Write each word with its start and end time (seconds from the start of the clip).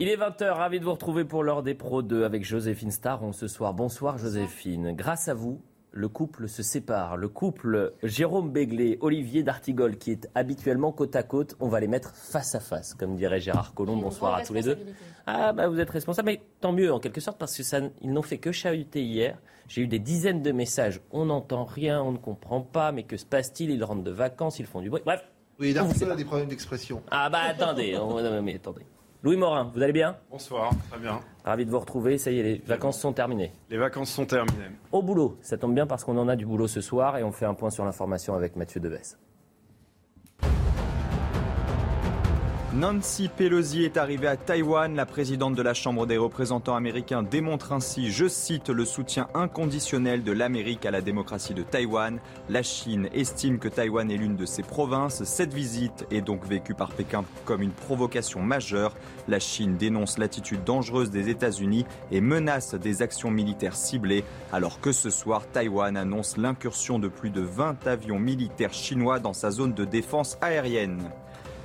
Il 0.00 0.06
est 0.06 0.16
20h, 0.16 0.52
ravi 0.52 0.78
de 0.78 0.84
vous 0.84 0.92
retrouver 0.92 1.24
pour 1.24 1.42
l'heure 1.42 1.64
des 1.64 1.74
pros 1.74 2.02
2 2.02 2.22
avec 2.22 2.44
Joséphine 2.44 2.92
Star 2.92 3.20
ce 3.32 3.48
soir. 3.48 3.74
Bonsoir 3.74 4.16
Joséphine. 4.16 4.92
Grâce 4.92 5.26
à 5.26 5.34
vous, 5.34 5.60
le 5.90 6.08
couple 6.08 6.46
se 6.48 6.62
sépare. 6.62 7.16
Le 7.16 7.28
couple 7.28 7.94
Jérôme 8.04 8.52
Béglé, 8.52 8.98
Olivier 9.00 9.42
D'Artigol, 9.42 9.96
qui 9.96 10.12
est 10.12 10.28
habituellement 10.36 10.92
côte 10.92 11.16
à 11.16 11.24
côte, 11.24 11.56
on 11.58 11.66
va 11.66 11.80
les 11.80 11.88
mettre 11.88 12.14
face 12.14 12.54
à 12.54 12.60
face, 12.60 12.94
comme 12.94 13.16
dirait 13.16 13.40
Gérard 13.40 13.74
Collomb. 13.74 13.96
Bonsoir 13.96 14.36
à 14.36 14.44
tous 14.44 14.54
les 14.54 14.62
deux. 14.62 14.78
Ah, 15.26 15.52
bah 15.52 15.66
vous 15.66 15.80
êtes 15.80 15.90
responsable, 15.90 16.26
mais 16.26 16.42
tant 16.60 16.70
mieux 16.70 16.92
en 16.92 17.00
quelque 17.00 17.20
sorte, 17.20 17.36
parce 17.36 17.56
que 17.56 17.64
ça, 17.64 17.80
ils 18.00 18.12
n'ont 18.12 18.22
fait 18.22 18.38
que 18.38 18.52
chahuter 18.52 19.02
hier. 19.02 19.36
J'ai 19.66 19.82
eu 19.82 19.88
des 19.88 19.98
dizaines 19.98 20.42
de 20.42 20.52
messages. 20.52 21.00
On 21.10 21.24
n'entend 21.24 21.64
rien, 21.64 22.00
on 22.00 22.12
ne 22.12 22.18
comprend 22.18 22.60
pas, 22.60 22.92
mais 22.92 23.02
que 23.02 23.16
se 23.16 23.26
passe-t-il? 23.26 23.70
Ils 23.70 23.82
rentrent 23.82 24.04
de 24.04 24.12
vacances, 24.12 24.60
ils 24.60 24.66
font 24.66 24.80
du 24.80 24.90
bruit. 24.90 25.02
Bref. 25.04 25.24
Oui, 25.58 25.74
D'Artigol 25.74 26.12
a 26.12 26.14
des 26.14 26.24
problèmes 26.24 26.48
d'expression. 26.48 27.02
Ah, 27.10 27.28
bah 27.30 27.40
attendez, 27.48 27.96
on, 27.96 28.42
mais 28.42 28.54
attendez. 28.54 28.82
Louis 29.24 29.36
Morin, 29.36 29.72
vous 29.74 29.82
allez 29.82 29.92
bien? 29.92 30.16
Bonsoir, 30.30 30.70
très 30.90 31.00
bien. 31.00 31.18
Ravi 31.44 31.66
de 31.66 31.70
vous 31.72 31.80
retrouver. 31.80 32.18
Ça 32.18 32.30
y 32.30 32.38
est, 32.38 32.42
les 32.44 32.62
vacances 32.64 33.00
sont 33.00 33.12
terminées. 33.12 33.50
Les 33.68 33.76
vacances 33.76 34.10
sont 34.10 34.26
terminées. 34.26 34.70
Au 34.92 35.02
boulot, 35.02 35.36
ça 35.42 35.58
tombe 35.58 35.74
bien 35.74 35.88
parce 35.88 36.04
qu'on 36.04 36.16
en 36.18 36.28
a 36.28 36.36
du 36.36 36.46
boulot 36.46 36.68
ce 36.68 36.80
soir 36.80 37.18
et 37.18 37.24
on 37.24 37.32
fait 37.32 37.44
un 37.44 37.54
point 37.54 37.70
sur 37.70 37.84
l'information 37.84 38.34
avec 38.36 38.54
Mathieu 38.54 38.80
Deves. 38.80 39.16
Nancy 42.74 43.30
Pelosi 43.34 43.84
est 43.84 43.96
arrivée 43.96 44.26
à 44.26 44.36
Taïwan. 44.36 44.94
La 44.94 45.06
présidente 45.06 45.54
de 45.54 45.62
la 45.62 45.72
Chambre 45.72 46.06
des 46.06 46.18
représentants 46.18 46.76
américains 46.76 47.22
démontre 47.22 47.72
ainsi, 47.72 48.10
je 48.10 48.28
cite, 48.28 48.68
le 48.68 48.84
soutien 48.84 49.26
inconditionnel 49.32 50.22
de 50.22 50.32
l'Amérique 50.32 50.84
à 50.84 50.90
la 50.90 51.00
démocratie 51.00 51.54
de 51.54 51.62
Taïwan. 51.62 52.20
La 52.50 52.62
Chine 52.62 53.08
estime 53.14 53.58
que 53.58 53.68
Taïwan 53.68 54.10
est 54.10 54.18
l'une 54.18 54.36
de 54.36 54.44
ses 54.44 54.62
provinces. 54.62 55.24
Cette 55.24 55.54
visite 55.54 56.06
est 56.10 56.20
donc 56.20 56.44
vécue 56.44 56.74
par 56.74 56.90
Pékin 56.90 57.24
comme 57.46 57.62
une 57.62 57.72
provocation 57.72 58.42
majeure. 58.42 58.94
La 59.28 59.40
Chine 59.40 59.78
dénonce 59.78 60.18
l'attitude 60.18 60.62
dangereuse 60.62 61.10
des 61.10 61.30
États-Unis 61.30 61.86
et 62.12 62.20
menace 62.20 62.74
des 62.74 63.00
actions 63.00 63.30
militaires 63.30 63.76
ciblées, 63.76 64.24
alors 64.52 64.78
que 64.82 64.92
ce 64.92 65.08
soir, 65.08 65.46
Taïwan 65.50 65.96
annonce 65.96 66.36
l'incursion 66.36 66.98
de 66.98 67.08
plus 67.08 67.30
de 67.30 67.40
20 67.40 67.86
avions 67.86 68.18
militaires 68.18 68.74
chinois 68.74 69.20
dans 69.20 69.32
sa 69.32 69.50
zone 69.50 69.72
de 69.72 69.86
défense 69.86 70.36
aérienne. 70.42 71.10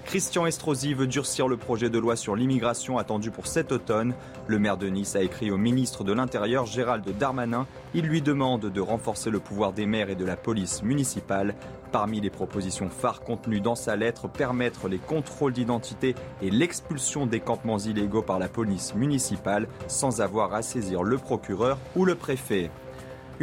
Christian 0.05 0.45
Estrosi 0.45 0.93
veut 0.93 1.07
durcir 1.07 1.47
le 1.47 1.57
projet 1.57 1.89
de 1.89 1.97
loi 1.97 2.15
sur 2.15 2.35
l'immigration 2.35 2.97
attendu 2.97 3.31
pour 3.31 3.47
cet 3.47 3.71
automne. 3.71 4.13
Le 4.47 4.59
maire 4.59 4.77
de 4.77 4.87
Nice 4.87 5.15
a 5.15 5.23
écrit 5.23 5.49
au 5.49 5.57
ministre 5.57 6.03
de 6.03 6.13
l'Intérieur 6.13 6.65
Gérald 6.65 7.05
Darmanin. 7.17 7.65
Il 7.93 8.05
lui 8.05 8.21
demande 8.21 8.61
de 8.61 8.81
renforcer 8.81 9.29
le 9.29 9.39
pouvoir 9.39 9.73
des 9.73 9.85
maires 9.85 10.09
et 10.09 10.15
de 10.15 10.25
la 10.25 10.35
police 10.35 10.83
municipale. 10.83 11.55
Parmi 11.91 12.21
les 12.21 12.29
propositions 12.29 12.89
phares 12.89 13.21
contenues 13.21 13.61
dans 13.61 13.75
sa 13.75 13.95
lettre, 13.95 14.27
permettre 14.27 14.87
les 14.87 14.99
contrôles 14.99 15.53
d'identité 15.53 16.15
et 16.41 16.51
l'expulsion 16.51 17.25
des 17.25 17.39
campements 17.39 17.79
illégaux 17.79 18.21
par 18.21 18.39
la 18.39 18.49
police 18.49 18.93
municipale 18.95 19.67
sans 19.87 20.21
avoir 20.21 20.53
à 20.53 20.61
saisir 20.61 21.03
le 21.03 21.17
procureur 21.17 21.77
ou 21.95 22.05
le 22.05 22.15
préfet. 22.15 22.69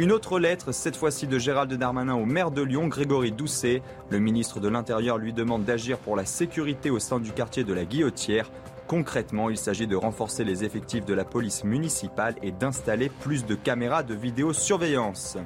Une 0.01 0.11
autre 0.11 0.39
lettre, 0.39 0.71
cette 0.71 0.95
fois-ci 0.95 1.27
de 1.27 1.37
Gérald 1.37 1.71
Darmanin 1.71 2.15
au 2.15 2.25
maire 2.25 2.49
de 2.49 2.63
Lyon, 2.63 2.87
Grégory 2.87 3.31
Doucet. 3.31 3.83
Le 4.09 4.17
ministre 4.17 4.59
de 4.59 4.67
l'Intérieur 4.67 5.19
lui 5.19 5.31
demande 5.31 5.63
d'agir 5.63 5.99
pour 5.99 6.15
la 6.15 6.25
sécurité 6.25 6.89
au 6.89 6.97
sein 6.97 7.19
du 7.19 7.31
quartier 7.31 7.63
de 7.63 7.71
la 7.71 7.85
Guillotière. 7.85 8.49
Concrètement, 8.87 9.51
il 9.51 9.57
s'agit 9.57 9.85
de 9.85 9.95
renforcer 9.95 10.43
les 10.43 10.63
effectifs 10.63 11.05
de 11.05 11.13
la 11.13 11.23
police 11.23 11.63
municipale 11.63 12.33
et 12.41 12.51
d'installer 12.51 13.09
plus 13.09 13.45
de 13.45 13.53
caméras 13.53 14.01
de 14.01 14.15
vidéosurveillance. 14.15 15.37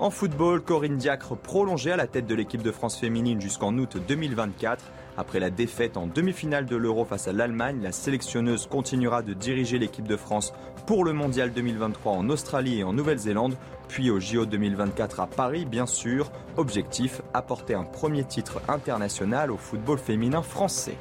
En 0.00 0.10
football, 0.10 0.60
Corinne 0.60 0.96
Diacre 0.96 1.36
prolongée 1.36 1.92
à 1.92 1.96
la 1.96 2.08
tête 2.08 2.26
de 2.26 2.34
l'équipe 2.34 2.62
de 2.62 2.72
France 2.72 2.98
féminine 2.98 3.40
jusqu'en 3.40 3.78
août 3.78 3.96
2024. 4.08 4.82
Après 5.16 5.38
la 5.38 5.50
défaite 5.50 5.96
en 5.96 6.06
demi-finale 6.06 6.66
de 6.66 6.76
l'Euro 6.76 7.04
face 7.04 7.28
à 7.28 7.32
l'Allemagne, 7.32 7.80
la 7.82 7.92
sélectionneuse 7.92 8.66
continuera 8.66 9.22
de 9.22 9.32
diriger 9.32 9.78
l'équipe 9.78 10.08
de 10.08 10.16
France 10.16 10.52
pour 10.86 11.04
le 11.04 11.12
Mondial 11.12 11.52
2023 11.52 12.12
en 12.12 12.28
Australie 12.30 12.80
et 12.80 12.84
en 12.84 12.92
Nouvelle-Zélande, 12.92 13.56
puis 13.88 14.10
au 14.10 14.18
JO 14.18 14.44
2024 14.44 15.20
à 15.20 15.26
Paris, 15.26 15.66
bien 15.66 15.86
sûr. 15.86 16.32
Objectif, 16.56 17.22
apporter 17.32 17.74
un 17.74 17.84
premier 17.84 18.24
titre 18.24 18.60
international 18.68 19.50
au 19.50 19.56
football 19.56 19.98
féminin 19.98 20.42
français. 20.42 20.96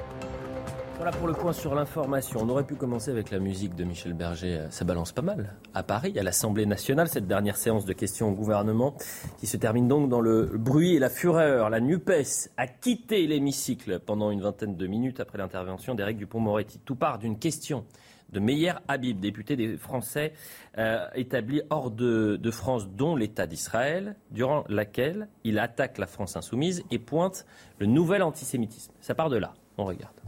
Voilà 0.96 1.12
pour 1.12 1.28
le 1.28 1.34
point 1.34 1.54
sur 1.54 1.76
l'information. 1.76 2.40
On 2.42 2.50
aurait 2.50 2.66
pu 2.66 2.76
commencer 2.76 3.12
avec 3.12 3.32
la 3.32 3.40
musique 3.40 3.76
de 3.76 3.84
Michel 3.84 4.14
Berger. 4.14 4.68
Ça 4.70 4.86
balance 4.86 5.12
pas 5.12 5.22
mal. 5.22 5.56
À 5.74 5.84
Paris, 5.84 6.18
à 6.18 6.24
l'Assemblée 6.24 6.66
nationale, 6.66 7.10
cette 7.10 7.28
dernière 7.28 7.58
séance 7.58 7.86
de 7.86 7.94
questions 7.94 8.30
au 8.30 8.34
gouvernement 8.34 8.96
qui 9.38 9.48
se 9.48 9.58
termine 9.58 9.88
donc 9.88 10.08
dans 10.08 10.22
le 10.22 10.46
bruit 10.54 10.96
et 10.96 11.00
la 11.00 11.10
fureur. 11.10 11.70
La 11.70 11.82
NUPES 11.82 12.52
a 12.58 12.68
quitté 12.68 13.28
l'hémicycle 13.28 14.00
pendant 14.00 14.32
une 14.32 14.42
vingtaine 14.42 14.78
de 14.78 14.88
minutes 14.88 15.20
après 15.20 15.40
l'intervention 15.40 15.96
d'Éric 15.96 16.18
Dupont-Moretti. 16.18 16.80
Tout 16.86 16.96
part 16.96 17.18
d'une 17.18 17.38
question 17.38 17.86
de 18.32 18.40
Meyer 18.40 18.74
Habib, 18.88 19.20
député 19.20 19.56
des 19.56 19.78
Français 19.78 20.34
euh, 20.78 21.06
établi 21.16 21.62
hors 21.70 21.92
de 21.92 22.52
France, 22.52 22.88
dont 22.88 23.16
l'État 23.16 23.46
d'Israël, 23.46 24.16
durant 24.32 24.64
laquelle 24.70 25.28
il 25.44 25.60
attaque 25.60 25.98
la 25.98 26.08
France 26.08 26.38
insoumise 26.38 26.84
et 26.92 27.00
pointe 27.00 27.46
le 27.80 27.88
nouvel 27.88 28.24
antisémitisme. 28.24 28.94
Ça 29.02 29.16
part 29.16 29.30
de 29.30 29.38
là. 29.38 29.54
On 29.78 29.86
regarde. 29.86 30.23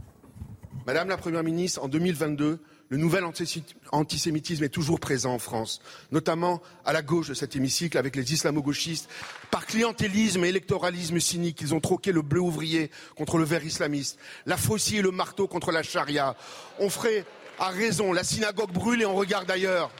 Madame 0.84 1.08
la 1.08 1.16
Première 1.16 1.42
ministre, 1.42 1.82
en 1.82 1.88
2022, 1.88 2.58
le 2.88 2.96
nouvel 2.96 3.24
antisémitisme 3.92 4.64
est 4.64 4.68
toujours 4.68 5.00
présent 5.00 5.32
en 5.32 5.38
France, 5.38 5.80
notamment 6.12 6.60
à 6.84 6.92
la 6.92 7.02
gauche 7.02 7.28
de 7.28 7.34
cet 7.34 7.56
hémicycle 7.56 7.98
avec 7.98 8.16
les 8.16 8.32
islamo-gauchistes. 8.32 9.08
Par 9.50 9.66
clientélisme 9.66 10.44
et 10.44 10.48
électoralisme 10.48 11.18
cynique, 11.18 11.60
ils 11.60 11.74
ont 11.74 11.80
troqué 11.80 12.12
le 12.12 12.22
bleu 12.22 12.40
ouvrier 12.40 12.90
contre 13.16 13.38
le 13.38 13.44
vert 13.44 13.64
islamiste, 13.64 14.18
la 14.46 14.56
faucille 14.56 14.98
et 14.98 15.02
le 15.02 15.10
marteau 15.10 15.48
contre 15.48 15.72
la 15.72 15.82
charia. 15.82 16.36
On 16.78 16.90
ferait 16.90 17.24
a 17.58 17.70
raison. 17.70 18.12
La 18.12 18.24
synagogue 18.24 18.72
brûle 18.72 19.02
et 19.02 19.06
on 19.06 19.14
regarde 19.14 19.50
ailleurs. 19.50 19.90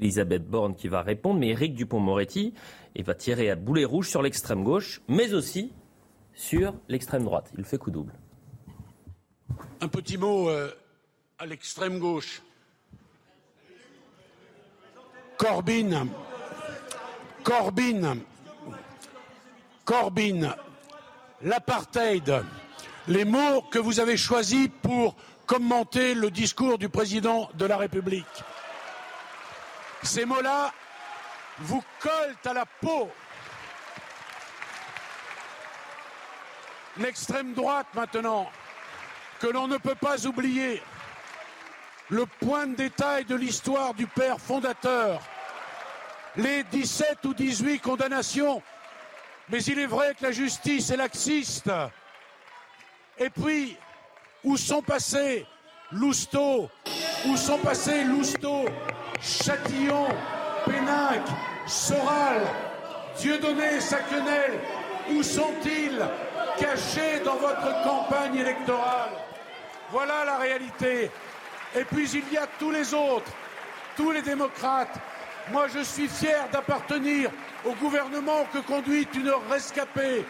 Elisabeth 0.00 0.48
Borne 0.48 0.76
qui 0.76 0.88
va 0.88 1.02
répondre, 1.02 1.40
mais 1.40 1.48
Éric 1.48 1.74
Dupont-Moretti 1.74 2.54
va 3.04 3.14
tirer 3.14 3.50
à 3.50 3.56
boulet 3.56 3.84
rouge 3.84 4.08
sur 4.08 4.22
l'extrême 4.22 4.64
gauche, 4.64 5.00
mais 5.08 5.34
aussi 5.34 5.72
sur 6.34 6.74
l'extrême 6.88 7.24
droite. 7.24 7.52
Il 7.56 7.64
fait 7.64 7.78
coup 7.78 7.90
double. 7.90 8.12
Un 9.80 9.86
petit 9.86 10.18
mot 10.18 10.50
euh, 10.50 10.74
à 11.38 11.46
l'extrême 11.46 12.00
gauche. 12.00 12.42
Corbyn, 15.36 16.08
Corbyn, 17.44 18.18
Corbyn, 19.84 20.56
l'apartheid, 21.42 22.42
les 23.06 23.24
mots 23.24 23.62
que 23.70 23.78
vous 23.78 24.00
avez 24.00 24.16
choisis 24.16 24.68
pour 24.82 25.14
commenter 25.46 26.14
le 26.14 26.32
discours 26.32 26.76
du 26.76 26.88
président 26.88 27.48
de 27.54 27.64
la 27.64 27.76
République. 27.76 28.26
Ces 30.02 30.24
mots-là 30.24 30.72
vous 31.60 31.84
collent 32.00 32.36
à 32.44 32.52
la 32.52 32.66
peau. 32.66 33.08
L'extrême 36.96 37.54
droite 37.54 37.86
maintenant, 37.94 38.50
que 39.40 39.46
l'on 39.46 39.68
ne 39.68 39.76
peut 39.76 39.94
pas 39.94 40.26
oublier, 40.26 40.82
le 42.10 42.26
point 42.26 42.66
de 42.66 42.74
détail 42.74 43.24
de 43.24 43.34
l'histoire 43.34 43.94
du 43.94 44.06
père 44.06 44.40
fondateur, 44.40 45.20
les 46.36 46.62
17 46.64 47.24
ou 47.24 47.34
18 47.34 47.80
condamnations, 47.80 48.62
mais 49.50 49.62
il 49.64 49.78
est 49.78 49.86
vrai 49.86 50.14
que 50.14 50.24
la 50.24 50.32
justice 50.32 50.90
est 50.90 50.96
laxiste. 50.96 51.70
Et 53.18 53.30
puis, 53.30 53.76
où 54.44 54.56
sont 54.56 54.82
passés 54.82 55.46
Lousteau? 55.90 56.70
Où 57.26 57.36
sont 57.36 57.58
passés 57.58 58.04
Lousteau, 58.04 58.66
Châtillon, 59.20 60.08
Pénac, 60.64 61.22
Soral, 61.66 62.42
Dieudonné, 63.18 63.80
Sacquenel 63.80 64.60
Où 65.10 65.22
sont-ils 65.22 66.00
cachés 66.58 67.20
dans 67.24 67.36
votre 67.36 67.82
campagne 67.82 68.36
électorale? 68.36 69.27
Voilà 69.90 70.24
la 70.24 70.36
réalité. 70.38 71.10
Et 71.74 71.84
puis 71.84 72.10
il 72.10 72.32
y 72.32 72.38
a 72.38 72.46
tous 72.58 72.70
les 72.70 72.92
autres, 72.94 73.30
tous 73.96 74.10
les 74.10 74.22
démocrates. 74.22 74.98
Moi, 75.50 75.66
je 75.68 75.80
suis 75.80 76.08
fier 76.08 76.46
d'appartenir 76.52 77.30
au 77.64 77.72
gouvernement 77.72 78.44
que 78.52 78.58
conduit 78.58 79.08
une 79.14 79.32
rescapée 79.50 80.26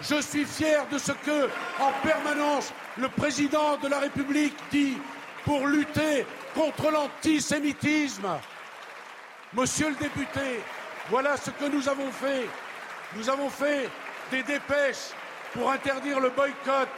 Je 0.00 0.20
suis 0.20 0.44
fier 0.44 0.86
de 0.90 0.98
ce 0.98 1.12
que, 1.12 1.48
en 1.80 1.92
permanence, 2.02 2.72
le 2.98 3.08
président 3.08 3.76
de 3.76 3.88
la 3.88 4.00
République 4.00 4.56
dit 4.70 4.98
pour 5.44 5.66
lutter 5.66 6.26
contre 6.54 6.90
l'antisémitisme. 6.90 8.28
Monsieur 9.52 9.90
le 9.90 9.94
député, 9.94 10.60
voilà 11.10 11.36
ce 11.36 11.50
que 11.50 11.66
nous 11.66 11.88
avons 11.88 12.10
fait. 12.10 12.46
Nous 13.16 13.28
avons 13.30 13.48
fait 13.48 13.88
des 14.30 14.42
dépêches 14.42 15.12
pour 15.52 15.70
interdire 15.70 16.18
le 16.18 16.30
boycott, 16.30 16.88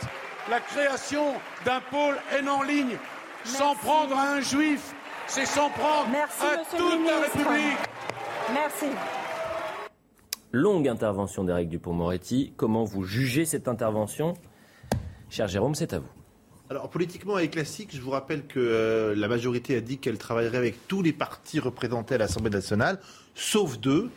la 0.51 0.61
création 0.61 1.35
d'un 1.65 1.81
pôle 1.91 2.17
haine 2.33 2.49
en 2.49 2.63
ligne. 2.63 2.97
S'en 3.45 3.75
prendre 3.75 4.17
à 4.17 4.35
un 4.35 4.41
juif, 4.41 4.95
c'est 5.27 5.47
s'en 5.47 5.71
prendre 5.71 6.09
à 6.17 6.57
toute 6.77 7.07
la 7.07 7.21
République. 7.21 7.79
Merci. 8.53 8.87
Longue 10.53 10.89
intervention 10.89 11.45
d'Éric 11.45 11.69
Dupont-Moretti. 11.69 12.53
Comment 12.57 12.85
vous 12.85 13.05
jugez 13.05 13.45
cette 13.45 13.69
intervention? 13.69 14.35
Cher 15.31 15.49
Jérôme, 15.49 15.75
c'est 15.75 15.93
à 15.93 15.99
vous. 15.99 16.09
Alors 16.71 16.89
politiquement 16.91 17.39
et 17.39 17.49
classique, 17.49 17.91
je 17.93 18.01
vous 18.01 18.11
rappelle 18.11 18.47
que 18.47 18.59
euh, 18.59 19.15
la 19.15 19.29
majorité 19.29 19.77
a 19.77 19.81
dit 19.81 19.99
qu'elle 19.99 20.19
travaillerait 20.19 20.59
avec 20.59 20.89
tous 20.89 21.01
les 21.01 21.13
partis 21.13 21.61
représentés 21.61 22.17
à 22.17 22.19
l'Assemblée 22.19 22.51
nationale, 22.51 22.99
sauf 23.37 23.79
deux, 23.79 24.11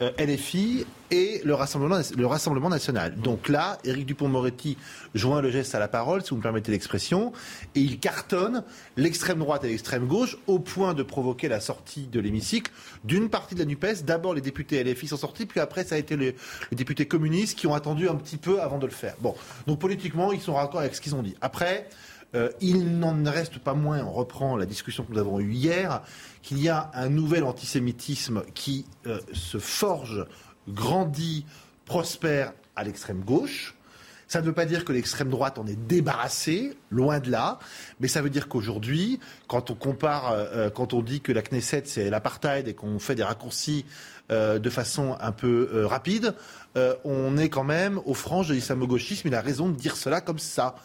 LFI 0.00 0.86
et 1.10 1.40
le 1.44 1.54
Rassemblement, 1.54 2.00
le 2.16 2.26
Rassemblement 2.26 2.68
national. 2.68 3.16
Donc 3.16 3.48
là, 3.48 3.78
Éric 3.84 4.06
Dupont-Moretti 4.06 4.76
joint 5.14 5.40
le 5.42 5.50
geste 5.50 5.74
à 5.74 5.78
la 5.78 5.88
parole, 5.88 6.22
si 6.22 6.30
vous 6.30 6.36
me 6.36 6.42
permettez 6.42 6.72
l'expression, 6.72 7.32
et 7.74 7.80
il 7.80 7.98
cartonne 7.98 8.64
l'extrême 8.96 9.38
droite 9.38 9.64
et 9.64 9.68
l'extrême 9.68 10.06
gauche 10.06 10.38
au 10.46 10.58
point 10.58 10.94
de 10.94 11.02
provoquer 11.02 11.48
la 11.48 11.60
sortie 11.60 12.06
de 12.06 12.20
l'hémicycle 12.20 12.72
d'une 13.04 13.28
partie 13.28 13.54
de 13.54 13.60
la 13.60 13.66
NUPES. 13.66 14.04
D'abord, 14.04 14.34
les 14.34 14.40
députés 14.40 14.82
LFI 14.82 15.08
sont 15.08 15.16
sortis, 15.16 15.46
puis 15.46 15.60
après, 15.60 15.84
ça 15.84 15.96
a 15.96 15.98
été 15.98 16.16
les, 16.16 16.36
les, 16.70 16.76
députés 16.76 17.06
communistes 17.06 17.58
qui 17.58 17.66
ont 17.66 17.74
attendu 17.74 18.08
un 18.08 18.14
petit 18.14 18.36
peu 18.36 18.62
avant 18.62 18.78
de 18.78 18.86
le 18.86 18.92
faire. 18.92 19.14
Bon, 19.20 19.34
donc 19.66 19.80
politiquement, 19.80 20.32
ils 20.32 20.40
sont 20.40 20.54
raccord 20.54 20.80
avec 20.80 20.94
ce 20.94 21.00
qu'ils 21.00 21.14
ont 21.14 21.22
dit. 21.22 21.34
Après, 21.40 21.88
euh, 22.34 22.50
il 22.60 22.98
n'en 22.98 23.22
reste 23.24 23.58
pas 23.58 23.74
moins, 23.74 24.04
on 24.04 24.12
reprend 24.12 24.56
la 24.56 24.66
discussion 24.66 25.04
que 25.04 25.12
nous 25.12 25.18
avons 25.18 25.40
eue 25.40 25.52
hier, 25.52 26.02
qu'il 26.42 26.62
y 26.62 26.68
a 26.68 26.90
un 26.94 27.08
nouvel 27.08 27.44
antisémitisme 27.44 28.42
qui 28.54 28.86
euh, 29.06 29.18
se 29.32 29.58
forge, 29.58 30.26
grandit, 30.68 31.44
prospère 31.86 32.52
à 32.76 32.84
l'extrême 32.84 33.20
gauche. 33.20 33.74
Ça 34.28 34.40
ne 34.40 34.46
veut 34.46 34.52
pas 34.52 34.64
dire 34.64 34.84
que 34.84 34.92
l'extrême 34.92 35.28
droite 35.28 35.58
en 35.58 35.66
est 35.66 35.74
débarrassée, 35.88 36.76
loin 36.90 37.18
de 37.18 37.32
là, 37.32 37.58
mais 37.98 38.06
ça 38.06 38.22
veut 38.22 38.30
dire 38.30 38.46
qu'aujourd'hui, 38.46 39.18
quand 39.48 39.72
on 39.72 39.74
compare, 39.74 40.30
euh, 40.30 40.70
quand 40.70 40.94
on 40.94 41.02
dit 41.02 41.20
que 41.20 41.32
la 41.32 41.42
Knesset 41.42 41.82
c'est 41.86 42.10
l'apartheid 42.10 42.68
et 42.68 42.74
qu'on 42.74 43.00
fait 43.00 43.16
des 43.16 43.24
raccourcis 43.24 43.84
de 44.30 44.70
façon 44.70 45.16
un 45.20 45.32
peu 45.32 45.84
rapide, 45.86 46.36
on 47.02 47.36
est 47.36 47.48
quand 47.48 47.64
même 47.64 48.00
aux 48.04 48.14
franges 48.14 48.46
de 48.46 48.54
l'islamo-gauchisme. 48.54 49.26
Il 49.26 49.34
a 49.34 49.40
raison 49.40 49.68
de 49.68 49.74
dire 49.74 49.96
cela 49.96 50.20
comme 50.20 50.38
ça. 50.38 50.76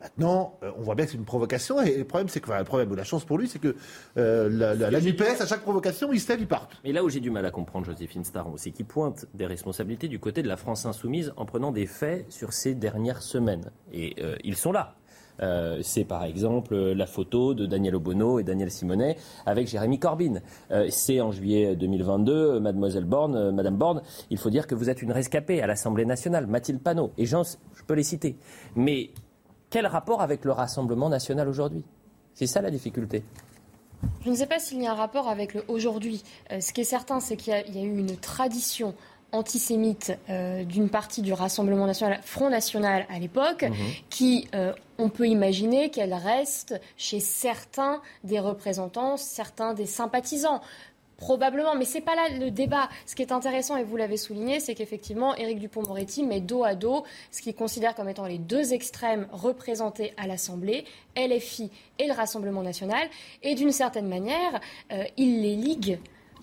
Maintenant, 0.00 0.58
euh, 0.62 0.70
on 0.78 0.82
voit 0.82 0.94
bien 0.94 1.06
que 1.06 1.10
c'est 1.10 1.16
une 1.16 1.24
provocation, 1.24 1.80
et 1.82 1.96
le 1.96 2.04
problème, 2.04 2.28
c'est 2.28 2.40
que 2.40 2.50
le 2.52 2.64
problème 2.64 2.90
ou 2.92 2.94
la 2.94 3.04
chance 3.04 3.24
pour 3.24 3.36
lui, 3.36 3.48
c'est 3.48 3.58
que 3.58 3.74
euh, 4.16 4.48
la, 4.48 4.74
la, 4.74 5.00
NUPES, 5.00 5.40
à 5.40 5.46
chaque 5.46 5.62
provocation, 5.62 6.12
il 6.12 6.20
se 6.20 6.28
lève, 6.28 6.40
il 6.40 6.46
part. 6.46 6.68
Mais 6.84 6.92
là 6.92 7.02
où 7.02 7.08
j'ai 7.08 7.20
du 7.20 7.30
mal 7.30 7.44
à 7.44 7.50
comprendre 7.50 7.86
Joséphine 7.86 8.24
Staron, 8.24 8.56
c'est 8.56 8.70
qu'il 8.70 8.86
pointe 8.86 9.26
des 9.34 9.46
responsabilités 9.46 10.06
du 10.06 10.20
côté 10.20 10.42
de 10.42 10.48
la 10.48 10.56
France 10.56 10.86
insoumise 10.86 11.32
en 11.36 11.46
prenant 11.46 11.72
des 11.72 11.86
faits 11.86 12.30
sur 12.30 12.52
ces 12.52 12.74
dernières 12.74 13.22
semaines. 13.22 13.72
Et 13.92 14.14
euh, 14.22 14.36
ils 14.44 14.56
sont 14.56 14.72
là. 14.72 14.94
C'est 15.82 16.02
par 16.02 16.24
exemple 16.24 16.74
la 16.74 17.06
photo 17.06 17.54
de 17.54 17.64
Daniel 17.64 17.94
Obono 17.94 18.40
et 18.40 18.42
Daniel 18.42 18.72
Simonet 18.72 19.16
avec 19.46 19.68
Jérémy 19.68 20.00
Corbyn. 20.00 20.40
C'est 20.90 21.20
en 21.20 21.30
juillet 21.30 21.76
2022, 21.76 22.58
Mademoiselle 22.58 23.04
Borne, 23.04 23.52
Madame 23.52 23.76
Borne, 23.76 24.02
il 24.30 24.38
faut 24.38 24.50
dire 24.50 24.66
que 24.66 24.74
vous 24.74 24.90
êtes 24.90 25.00
une 25.00 25.12
rescapée 25.12 25.62
à 25.62 25.68
l'Assemblée 25.68 26.06
nationale, 26.06 26.48
Mathilde 26.48 26.82
Panot, 26.82 27.12
et 27.18 27.24
j'en, 27.24 27.44
je 27.44 27.84
peux 27.86 27.94
les 27.94 28.02
citer. 28.02 28.36
Mais 28.74 29.10
quel 29.70 29.86
rapport 29.86 30.22
avec 30.22 30.44
le 30.44 30.52
Rassemblement 30.52 31.08
national 31.08 31.48
aujourd'hui? 31.48 31.84
C'est 32.34 32.46
ça 32.46 32.60
la 32.60 32.70
difficulté. 32.70 33.24
Je 34.24 34.30
ne 34.30 34.34
sais 34.34 34.46
pas 34.46 34.58
s'il 34.58 34.80
y 34.80 34.86
a 34.86 34.92
un 34.92 34.94
rapport 34.94 35.28
avec 35.28 35.54
le 35.54 35.64
aujourd'hui. 35.68 36.22
Euh, 36.52 36.60
ce 36.60 36.72
qui 36.72 36.82
est 36.82 36.84
certain, 36.84 37.20
c'est 37.20 37.36
qu'il 37.36 37.52
y, 37.52 37.78
y, 37.78 37.80
a 37.80 37.82
eu 37.82 37.98
une 37.98 38.16
tradition 38.16 38.94
antisémite 39.32 40.16
euh, 40.30 40.64
d'une 40.64 40.88
partie 40.88 41.22
du 41.22 41.32
Rassemblement 41.32 41.86
national, 41.86 42.20
Front 42.22 42.50
National 42.50 43.06
à 43.10 43.18
l'époque, 43.18 43.64
mmh. 43.64 43.74
qui, 44.08 44.48
euh, 44.54 44.72
on 44.98 45.10
peut 45.10 45.26
imaginer 45.26 45.90
qu'elle 45.90 46.14
reste 46.14 46.80
chez 46.96 47.20
certains 47.20 48.00
des 48.24 48.40
représentants, 48.40 49.16
certains 49.16 49.74
des 49.74 49.86
sympathisants. 49.86 50.60
Probablement, 51.18 51.74
mais 51.74 51.84
c'est 51.84 52.00
pas 52.00 52.14
là 52.14 52.28
le 52.38 52.52
débat. 52.52 52.88
Ce 53.04 53.16
qui 53.16 53.22
est 53.22 53.32
intéressant, 53.32 53.76
et 53.76 53.82
vous 53.82 53.96
l'avez 53.96 54.16
souligné, 54.16 54.60
c'est 54.60 54.76
qu'effectivement, 54.76 55.34
Éric 55.34 55.58
Dupond-Moretti 55.58 56.22
met 56.22 56.40
dos 56.40 56.62
à 56.62 56.76
dos 56.76 57.04
ce 57.32 57.42
qu'il 57.42 57.56
considère 57.56 57.96
comme 57.96 58.08
étant 58.08 58.26
les 58.26 58.38
deux 58.38 58.72
extrêmes 58.72 59.26
représentés 59.32 60.14
à 60.16 60.28
l'Assemblée, 60.28 60.84
LFI 61.16 61.70
et 61.98 62.06
le 62.06 62.12
Rassemblement 62.12 62.62
national, 62.62 63.08
et 63.42 63.56
d'une 63.56 63.72
certaine 63.72 64.08
manière, 64.08 64.60
euh, 64.92 65.02
il 65.16 65.42
les 65.42 65.56
ligue 65.56 65.98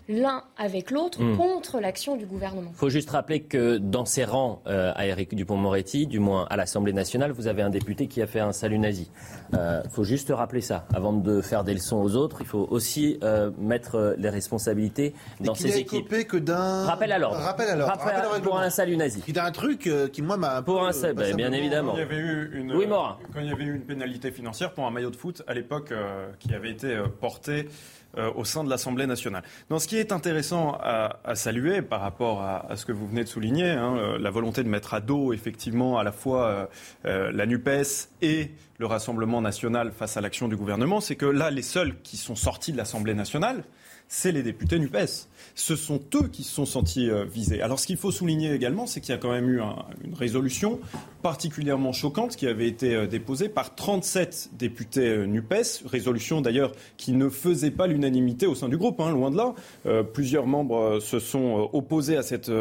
l'un 0.07 0.43
avec 0.57 0.91
l'autre 0.91 1.21
mmh. 1.21 1.37
contre 1.37 1.79
l'action 1.79 2.15
du 2.15 2.25
gouvernement. 2.25 2.71
Il 2.73 2.77
faut 2.77 2.89
juste 2.89 3.09
rappeler 3.09 3.41
que 3.41 3.77
dans 3.77 4.05
ses 4.05 4.23
rangs 4.23 4.61
euh, 4.67 4.91
à 4.95 5.07
Éric 5.07 5.35
Dupond-Moretti, 5.35 6.07
du 6.07 6.19
moins 6.19 6.45
à 6.49 6.57
l'Assemblée 6.57 6.93
nationale, 6.93 7.31
vous 7.31 7.47
avez 7.47 7.61
un 7.61 7.69
député 7.69 8.07
qui 8.07 8.21
a 8.21 8.27
fait 8.27 8.39
un 8.39 8.51
salut 8.51 8.79
nazi. 8.79 9.09
Il 9.51 9.57
euh, 9.57 9.83
faut 9.89 10.03
juste 10.03 10.31
rappeler 10.31 10.61
ça. 10.61 10.85
Avant 10.93 11.13
de 11.13 11.41
faire 11.41 11.63
des 11.63 11.73
leçons 11.73 11.97
aux 11.97 12.15
autres, 12.15 12.37
il 12.41 12.47
faut 12.47 12.67
aussi 12.69 13.19
euh, 13.23 13.51
mettre 13.57 14.15
les 14.17 14.29
responsabilités 14.29 15.13
dans 15.39 15.55
ses 15.55 15.77
équipes. 15.77 16.09
que 16.27 16.37
d'un 16.37 16.85
rappel 16.85 17.11
à 17.11 17.19
l'ordre. 17.19 17.37
Rappel 17.37 17.69
à 17.69 17.75
l'ordre. 17.75 17.97
Rappel 17.97 18.15
rappel 18.15 18.41
pour 18.41 18.59
un 18.59 18.69
salut 18.69 18.97
nazi. 18.97 19.21
Qui 19.21 19.33
d'un 19.33 19.51
truc 19.51 19.87
euh, 19.87 20.07
qui 20.07 20.21
moi 20.21 20.37
m'a 20.37 20.61
pour 20.61 20.85
un 20.85 20.91
salut, 20.91 21.15
bah, 21.15 21.33
bien 21.33 21.51
évidemment. 21.51 21.91
Quand 21.91 21.97
il 21.97 22.01
y 22.01 22.03
avait 22.03 22.17
eu 22.17 22.51
une, 22.53 22.73
oui, 22.73 22.87
Morin. 22.87 23.17
Quand 23.33 23.39
il 23.39 23.47
y 23.47 23.51
avait 23.51 23.63
eu 23.63 23.75
une 23.75 23.85
pénalité 23.85 24.31
financière 24.31 24.73
pour 24.73 24.85
un 24.85 24.91
maillot 24.91 25.11
de 25.11 25.15
foot 25.15 25.43
à 25.47 25.53
l'époque 25.53 25.93
qui 26.39 26.53
avait 26.53 26.71
été 26.71 27.01
porté 27.19 27.67
euh, 28.17 28.31
au 28.35 28.45
sein 28.45 28.63
de 28.63 28.69
l'Assemblée 28.69 29.07
nationale. 29.07 29.43
Ce 29.77 29.87
qui 29.87 29.97
est 29.97 30.11
intéressant 30.11 30.77
à, 30.81 31.35
saluer 31.35 31.81
par 31.81 32.01
rapport 32.01 32.41
à, 32.41 32.71
à, 32.71 32.75
ce 32.75 32.85
que 32.85 32.91
vous 32.91 33.07
venez 33.07 33.23
de 33.23 33.29
souligner, 33.29 33.69
hein, 33.69 33.97
euh, 33.97 34.17
la 34.17 34.29
volonté 34.29 34.63
de 34.63 34.69
mettre 34.69 34.93
à 34.93 35.01
dos 35.01 35.33
effectivement 35.33 35.97
à 35.97 36.03
la 36.03 36.11
fois 36.11 36.69
euh, 37.05 37.31
la 37.31 37.45
NUPES 37.45 38.09
et 38.21 38.51
le 38.77 38.85
Rassemblement 38.85 39.41
national 39.41 39.91
face 39.91 40.17
à 40.17 40.21
l'action 40.21 40.47
du 40.47 40.55
gouvernement, 40.55 41.01
c'est 41.01 41.15
que 41.15 41.25
là, 41.25 41.49
les 41.49 41.61
seuls 41.61 41.95
qui 42.03 42.17
sont 42.17 42.35
sortis 42.35 42.71
de 42.71 42.77
l'Assemblée 42.77 43.13
nationale, 43.13 43.63
c'est 44.07 44.31
les 44.31 44.43
députés 44.43 44.79
NUPES. 44.79 45.27
Ce 45.55 45.75
sont 45.75 45.99
eux 46.15 46.27
qui 46.27 46.43
se 46.43 46.53
sont 46.53 46.65
sentis 46.65 47.09
euh, 47.09 47.25
visés. 47.25 47.61
Alors 47.61 47.79
ce 47.79 47.87
qu'il 47.87 47.97
faut 47.97 48.11
souligner 48.11 48.53
également, 48.53 48.85
c'est 48.87 49.01
qu'il 49.01 49.11
y 49.11 49.17
a 49.17 49.17
quand 49.17 49.31
même 49.31 49.49
eu 49.49 49.61
un, 49.61 49.85
une 50.03 50.13
résolution 50.13 50.79
particulièrement 51.25 51.91
choquante 51.91 52.35
qui 52.35 52.45
avait 52.45 52.67
été 52.67 52.93
euh, 52.93 53.07
déposée 53.07 53.49
par 53.49 53.73
37 53.73 54.51
députés 54.53 55.07
euh, 55.07 55.25
NUPES, 55.25 55.87
résolution 55.87 56.39
d'ailleurs 56.39 56.71
qui 56.97 57.13
ne 57.13 57.29
faisait 57.29 57.71
pas 57.71 57.87
l'unanimité 57.87 58.45
au 58.45 58.53
sein 58.53 58.69
du 58.69 58.77
groupe, 58.77 58.99
hein, 58.99 59.09
loin 59.09 59.31
de 59.31 59.37
là. 59.37 59.55
Euh, 59.87 60.03
plusieurs 60.03 60.45
membres 60.45 60.99
se 60.99 61.17
sont 61.17 61.67
opposés 61.73 62.15
à, 62.15 62.21
cette, 62.21 62.51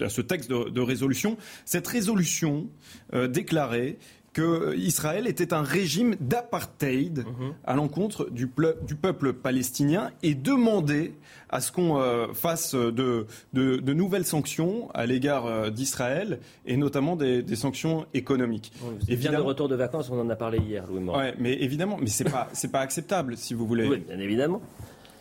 à 0.00 0.08
ce 0.08 0.20
texte 0.22 0.48
de, 0.48 0.80
résolution. 0.80 1.36
Cette 1.66 1.86
résolution 1.86 2.68
déclarait 3.12 3.98
qu'Israël 4.38 5.26
était 5.26 5.52
un 5.52 5.62
régime 5.62 6.16
d'apartheid 6.20 7.20
mmh. 7.20 7.50
à 7.64 7.74
l'encontre 7.74 8.30
du, 8.30 8.50
du, 8.86 8.94
peuple 8.94 9.32
palestinien 9.32 10.10
et 10.22 10.34
demandait 10.34 11.12
à 11.50 11.60
ce 11.60 11.72
qu'on 11.72 11.98
euh, 11.98 12.32
fasse 12.34 12.74
de, 12.74 13.26
de, 13.52 13.76
de, 13.76 13.92
nouvelles 13.92 14.24
sanctions 14.24 14.90
à 14.92 15.06
l'égard 15.06 15.46
euh, 15.46 15.70
d'Israël 15.70 16.38
et 16.66 16.76
notamment 16.76 17.16
des, 17.16 17.42
des 17.42 17.56
sanctions 17.56 18.06
économiques. 18.14 18.72
Mmh, 18.80 19.10
évidemment, 19.12 19.38
de 19.38 19.44
retour 19.44 19.68
de 19.68 19.76
vacances, 19.76 20.10
on 20.10 20.20
en 20.20 20.28
a 20.30 20.36
parlé 20.36 20.58
hier, 20.58 20.86
Louis 20.86 21.00
Morin. 21.00 21.18
Ouais, 21.18 21.34
mais 21.38 21.54
évidemment, 21.54 21.98
mais 22.00 22.08
c'est 22.08 22.30
pas 22.30 22.48
c'est 22.52 22.70
pas 22.70 22.80
acceptable 22.80 23.36
si 23.36 23.54
vous 23.54 23.66
voulez. 23.66 23.88
Oui, 23.88 23.98
bien 24.06 24.18
évidemment. 24.18 24.62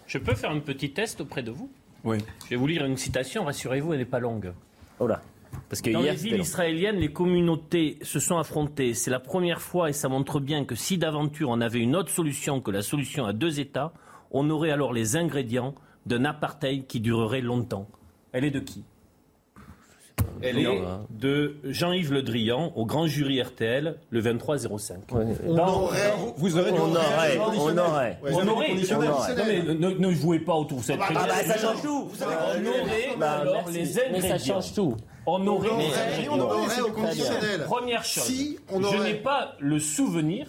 Je 0.05 0.17
peux 0.17 0.35
faire 0.35 0.51
un 0.51 0.59
petit 0.59 0.91
test 0.91 1.21
auprès 1.21 1.43
de 1.43 1.51
vous? 1.51 1.69
Oui. 2.03 2.17
Je 2.45 2.51
vais 2.51 2.55
vous 2.55 2.67
lire 2.67 2.85
une 2.85 2.97
citation. 2.97 3.45
Rassurez-vous, 3.45 3.93
elle 3.93 3.99
n'est 3.99 4.05
pas 4.05 4.19
longue. 4.19 4.53
Oh 4.99 5.07
là. 5.07 5.21
Parce 5.69 5.81
que 5.81 5.89
Dans 5.89 6.01
hier, 6.01 6.13
les 6.13 6.19
villes 6.19 6.39
israéliennes, 6.39 6.97
les 6.97 7.11
communautés 7.11 7.99
se 8.01 8.19
sont 8.19 8.37
affrontées. 8.37 8.93
C'est 8.93 9.11
la 9.11 9.19
première 9.19 9.61
fois 9.61 9.89
et 9.89 9.93
ça 9.93 10.09
montre 10.09 10.39
bien 10.39 10.65
que 10.65 10.75
si 10.75 10.97
d'aventure 10.97 11.49
on 11.49 11.61
avait 11.61 11.79
une 11.79 11.95
autre 11.95 12.09
solution 12.09 12.61
que 12.61 12.71
la 12.71 12.81
solution 12.81 13.25
à 13.25 13.33
deux 13.33 13.59
États, 13.59 13.93
on 14.31 14.49
aurait 14.49 14.71
alors 14.71 14.93
les 14.93 15.15
ingrédients 15.15 15.75
d'un 16.05 16.25
apartheid 16.25 16.87
qui 16.87 16.99
durerait 16.99 17.41
longtemps. 17.41 17.87
Elle 18.31 18.45
est 18.45 18.51
de 18.51 18.59
qui? 18.59 18.83
Elle 20.41 20.59
est 20.59 20.81
de 21.09 21.57
Jean-Yves 21.63 22.13
Le 22.13 22.21
Drian 22.21 22.71
au 22.75 22.85
grand 22.85 23.07
jury 23.07 23.41
RTL 23.41 23.95
le 24.09 24.21
23-05. 24.21 24.93
Ouais, 25.11 25.25
on 25.45 25.57
aurait, 25.57 26.13
vous 26.37 26.57
aurez 26.57 26.71
on 26.71 26.95
aurait, 26.95 27.37
on 27.37 27.77
aurait, 27.77 28.19
on 28.23 28.47
aurait, 28.47 28.73
Non 29.35 29.43
mais 29.47 29.61
ne, 29.99 30.11
jouez 30.11 30.39
pas 30.39 30.55
autour 30.55 30.79
de 30.79 30.83
cette 30.83 30.99
ah 31.01 31.13
bah, 31.13 31.21
ah 31.23 31.27
bah, 31.27 31.53
ça 31.53 31.57
change 31.57 31.81
tout. 31.81 32.05
Vous 32.05 32.23
on 32.23 32.67
aurait 32.67 33.17
bah, 33.17 33.31
alors 33.41 33.69
les 33.69 33.99
ingrédients. 33.99 34.29
Mais 34.29 34.37
ça 34.37 34.37
change 34.37 34.73
tout. 34.73 34.95
On 35.25 35.45
aurait, 35.47 35.69
on 36.29 36.39
aurait, 36.39 36.81
au 36.81 36.91
conditionnel. 36.91 37.63
Première 37.65 38.03
chose, 38.03 38.57
je 38.69 39.03
n'ai 39.03 39.15
pas 39.15 39.55
le 39.59 39.79
souvenir 39.79 40.47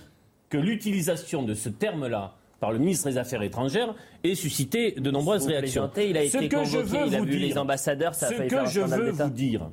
que 0.50 0.56
l'utilisation 0.56 1.42
de 1.42 1.54
ce 1.54 1.68
terme-là 1.68 2.37
par 2.60 2.72
le 2.72 2.78
ministre 2.78 3.08
des 3.08 3.18
Affaires 3.18 3.42
étrangères 3.42 3.94
et 4.24 4.34
suscité 4.34 4.92
de 4.92 5.10
nombreuses 5.10 5.46
réactions. 5.46 5.90
Il 5.96 6.16
a 6.16 6.22
été 6.22 6.38
ce 6.38 6.46
que 6.46 6.64
je 6.64 6.78
veux 6.78 7.06
il 7.06 7.14
a 7.14 7.18
vous 7.20 7.24
vu 7.24 7.38
dire, 7.38 7.48
les 7.48 7.58
ambassadeurs, 7.58 8.14
ça 8.14 8.28
ce 8.28 8.34
que 8.34 8.66
je 8.66 8.80
veux 8.80 9.10
vous 9.10 9.30
dire, 9.30 9.70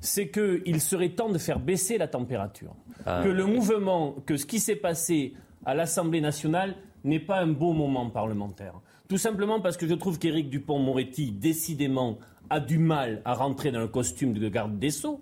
c'est 0.00 0.28
qu'il 0.28 0.80
serait 0.80 1.10
temps 1.10 1.28
de 1.28 1.38
faire 1.38 1.58
baisser 1.58 1.98
la 1.98 2.08
température. 2.08 2.74
Ah, 3.04 3.22
que 3.24 3.28
le 3.28 3.44
mouvement, 3.46 4.16
que 4.26 4.36
ce 4.36 4.46
qui 4.46 4.60
s'est 4.60 4.76
passé 4.76 5.34
à 5.64 5.74
l'Assemblée 5.74 6.20
nationale 6.20 6.74
n'est 7.04 7.20
pas 7.20 7.40
un 7.40 7.46
beau 7.46 7.72
moment 7.72 8.10
parlementaire. 8.10 8.74
Tout 9.08 9.18
simplement 9.18 9.60
parce 9.60 9.76
que 9.76 9.86
je 9.86 9.94
trouve 9.94 10.18
qu'Éric 10.18 10.50
Dupont-Moretti, 10.50 11.32
décidément, 11.32 12.18
a 12.50 12.60
du 12.60 12.78
mal 12.78 13.22
à 13.24 13.34
rentrer 13.34 13.70
dans 13.70 13.80
le 13.80 13.88
costume 13.88 14.34
de 14.34 14.48
garde 14.48 14.78
des 14.78 14.90
Sceaux. 14.90 15.20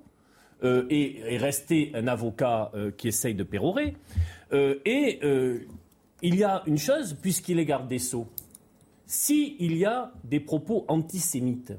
euh, 0.65 0.87
et, 0.91 1.35
et 1.35 1.37
rester 1.37 1.93
un 1.95 2.07
avocat 2.09 2.71
euh, 2.75 2.91
qui 2.91 3.09
essaye 3.09 3.35
de 3.35 3.43
pérorer. 3.43 3.95
Euh, 4.53 4.77
et 4.85 5.21
il 6.23 6.37
y 6.37 6.45
a 6.45 6.63
une 6.67 6.79
chose, 6.79 7.17
puisqu'il 7.21 7.59
est 7.59 7.65
garde 7.65 7.89
des 7.89 7.99
Sceaux, 7.99 8.27
s'il 9.07 9.77
y 9.77 9.85
a 9.85 10.13
des 10.25 10.41
propos 10.41 10.85
antisémites 10.89 11.73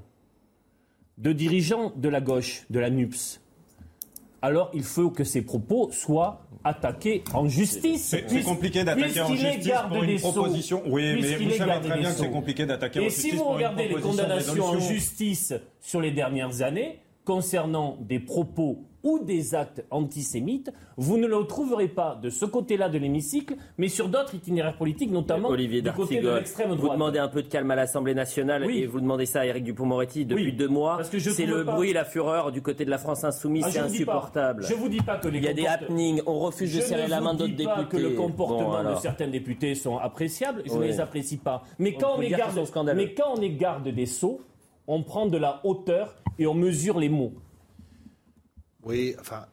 de 1.18 1.34
dirigeants 1.34 1.92
de 1.96 2.10
la 2.10 2.22
gauche, 2.22 2.66
de 2.70 2.80
la 2.80 2.90
NUPS, 2.90 3.42
alors 4.42 4.70
il 4.74 4.84
faut 4.84 5.10
que 5.10 5.24
ces 5.24 5.42
propos 5.42 5.90
soient 5.92 6.46
attaqués 6.64 7.24
en 7.34 7.50
justice. 7.50 8.16
C'est 8.28 8.44
compliqué 8.44 8.84
d'attaquer 8.84 9.22
en 9.22 9.36
justice 9.36 9.74
pour 9.90 10.04
une 10.04 10.18
Sceaux. 10.18 10.32
proposition. 10.32 10.84
Oui, 10.86 11.20
mais 11.20 11.36
vous 11.38 11.52
savez 11.52 11.88
très 11.88 12.00
bien 12.00 12.12
que 12.12 12.18
c'est 12.18 12.32
compliqué 12.32 12.66
d'attaquer 12.66 13.00
en 13.00 13.04
Et 13.04 13.10
justice 13.10 13.32
si 13.32 13.36
vous 13.36 13.46
regardez 13.46 13.88
les 13.88 13.96
condamnations 13.96 14.66
en 14.66 14.80
justice 14.80 15.54
sur 15.82 16.02
les 16.02 16.12
dernières 16.12 16.62
années 16.62 17.00
concernant 17.26 17.98
des 18.00 18.20
propos 18.20 18.86
ou 19.08 19.20
des 19.24 19.56
actes 19.56 19.86
antisémites, 19.90 20.70
vous 20.98 21.18
ne 21.18 21.28
le 21.28 21.42
trouverez 21.48 21.88
pas 21.88 22.20
de 22.22 22.30
ce 22.30 22.44
côté-là 22.46 22.90
de 22.90 22.98
l'hémicycle, 22.98 23.56
mais 23.78 23.88
sur 23.88 24.10
d'autres 24.10 24.36
itinéraires 24.36 24.76
politiques, 24.78 25.12
notamment 25.12 25.48
Olivier 25.48 25.82
du 25.82 25.92
côté 25.94 26.20
de 26.20 26.30
l'extrême 26.30 26.70
vous 26.72 26.76
droite. 26.76 26.94
demandez 26.94 27.20
un 27.20 27.30
peu 27.30 27.42
de 27.42 27.48
calme 27.48 27.72
à 27.72 27.76
l'Assemblée 27.76 28.14
nationale 28.14 28.66
Oui. 28.66 28.80
et 28.80 28.86
vous 28.86 29.00
demandez 29.00 29.26
ça 29.26 29.42
à 29.42 29.46
Éric 29.46 29.64
Dupond-Moretti 29.64 30.26
depuis 30.26 30.44
Oui, 30.48 30.52
deux 30.54 30.68
mois. 30.68 31.00
C'est 31.04 31.46
le 31.46 31.64
pas- 31.64 31.74
bruit 31.74 31.92
et 31.92 31.94
la 31.94 32.04
fureur 32.04 32.52
du 32.52 32.62
côté 32.62 32.84
de 32.84 32.90
la 32.90 32.98
France 32.98 33.24
insoumise, 33.24 33.64
Ah, 33.66 33.72
c'est 33.72 33.80
vous 33.80 33.86
pas- 33.86 33.92
insupportable. 33.92 34.64
Je 34.68 34.74
vous 34.74 34.90
dis 34.90 35.02
pas 35.02 35.16
que 35.18 35.30
les 35.30 35.38
Il 35.40 35.46
y 35.46 35.48
a 35.48 35.54
des 35.54 35.66
happenings, 35.68 36.22
on 36.26 36.40
refuse 36.40 36.76
de 36.76 36.82
serrer 36.82 37.08
la 37.08 37.22
main 37.22 37.32
vous 37.32 37.38
d'autres 37.38 37.54
dis 37.56 37.64
pas 37.64 37.78
députés. 37.78 37.98
que 37.98 38.02
le 38.02 38.10
comportement 38.16 38.84
Bon, 38.84 38.92
de 38.94 39.00
certains 39.00 39.28
députés 39.28 39.74
sont 39.76 39.98
appréciables, 39.98 40.64
je 40.66 40.74
ne 40.74 40.84
les 40.84 41.00
apprécie 41.00 41.38
pas. 41.38 41.64
Mais 41.80 41.94
On 41.96 42.00
quand 42.02 42.14
on, 42.18 42.22
est 42.22 42.30
garde, 42.30 42.54
sont 42.56 42.66
scandaleux. 42.66 42.98
mais 42.98 43.14
quand 43.14 43.36
on 43.38 43.42
est 43.42 43.50
garde 43.52 43.88
des 43.88 44.06
sceaux, 44.06 44.42
on 44.88 45.04
prend 45.04 45.28
de 45.28 45.38
la 45.38 45.62
hauteur 45.64 46.16
et 46.40 46.48
on 46.48 46.54
mesure 46.54 47.00
les 47.00 47.10
mots. 47.10 47.34
Oui, 48.88 49.16
enfin. 49.20 49.46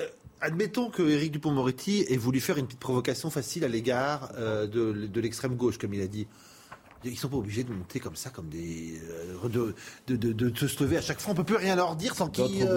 euh, 0.00 0.06
admettons 0.40 0.90
que 0.90 1.02
Éric 1.02 1.32
Dupond-Moretti 1.32 2.06
ait 2.08 2.16
voulu 2.16 2.40
faire 2.40 2.58
une 2.58 2.66
petite 2.66 2.80
provocation 2.80 3.30
facile 3.30 3.64
à 3.64 3.68
l'égard 3.68 4.32
euh, 4.36 4.66
de, 4.66 5.06
de 5.06 5.20
l'extrême 5.20 5.56
gauche, 5.56 5.78
comme 5.78 5.94
il 5.94 6.00
a 6.02 6.06
dit. 6.06 6.26
Ils 7.04 7.18
sont 7.18 7.28
pas 7.28 7.36
obligés 7.36 7.64
de 7.64 7.72
monter 7.72 7.98
comme 7.98 8.14
ça, 8.14 8.30
comme 8.30 8.48
des. 8.48 8.94
euh, 9.10 9.48
de, 9.48 9.74
de, 10.06 10.32
de, 10.32 10.48
de 10.50 10.66
se 10.68 10.82
lever 10.84 10.96
à 10.96 11.00
chaque 11.00 11.20
fois. 11.20 11.32
On 11.32 11.34
peut 11.34 11.42
plus 11.42 11.56
rien 11.56 11.74
leur 11.74 11.96
dire 11.96 12.14
sans 12.14 12.28
qu'ils 12.28 12.62
euh, 12.62 12.76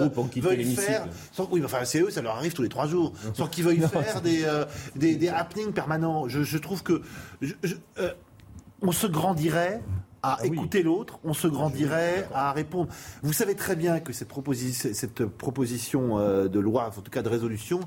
l'hémicycle. 0.56 0.82
faire. 0.82 1.08
Sans, 1.32 1.48
oui, 1.52 1.62
enfin, 1.64 1.84
c'est 1.84 2.00
eux, 2.00 2.10
ça 2.10 2.22
leur 2.22 2.34
arrive 2.34 2.52
tous 2.52 2.62
les 2.62 2.68
trois 2.68 2.88
jours. 2.88 3.12
Sans 3.34 3.46
qu'ils 3.46 3.62
veuillent 3.62 3.80
faire 3.88 4.20
des, 4.22 4.42
euh, 4.44 4.64
des, 4.96 5.14
des 5.14 5.28
happenings 5.28 5.72
permanents. 5.72 6.28
Je, 6.28 6.42
je 6.42 6.58
trouve 6.58 6.82
que. 6.82 7.02
je- 7.40 7.54
je- 7.62 7.76
euh, 7.98 8.12
on 8.82 8.90
se 8.90 9.06
grandirait 9.06 9.80
à 10.34 10.38
écouter 10.44 10.82
l'autre, 10.82 11.18
on 11.24 11.34
se 11.34 11.46
grandirait 11.48 12.28
à 12.34 12.52
répondre. 12.52 12.88
Vous 13.22 13.32
savez 13.32 13.54
très 13.54 13.76
bien 13.76 14.00
que 14.00 14.12
cette, 14.12 14.30
proposi- 14.30 14.92
cette 14.94 15.24
proposition 15.24 16.18
euh, 16.18 16.48
de 16.48 16.60
loi, 16.60 16.90
en 16.96 17.00
tout 17.02 17.10
cas 17.10 17.22
de 17.22 17.28
résolution, 17.28 17.80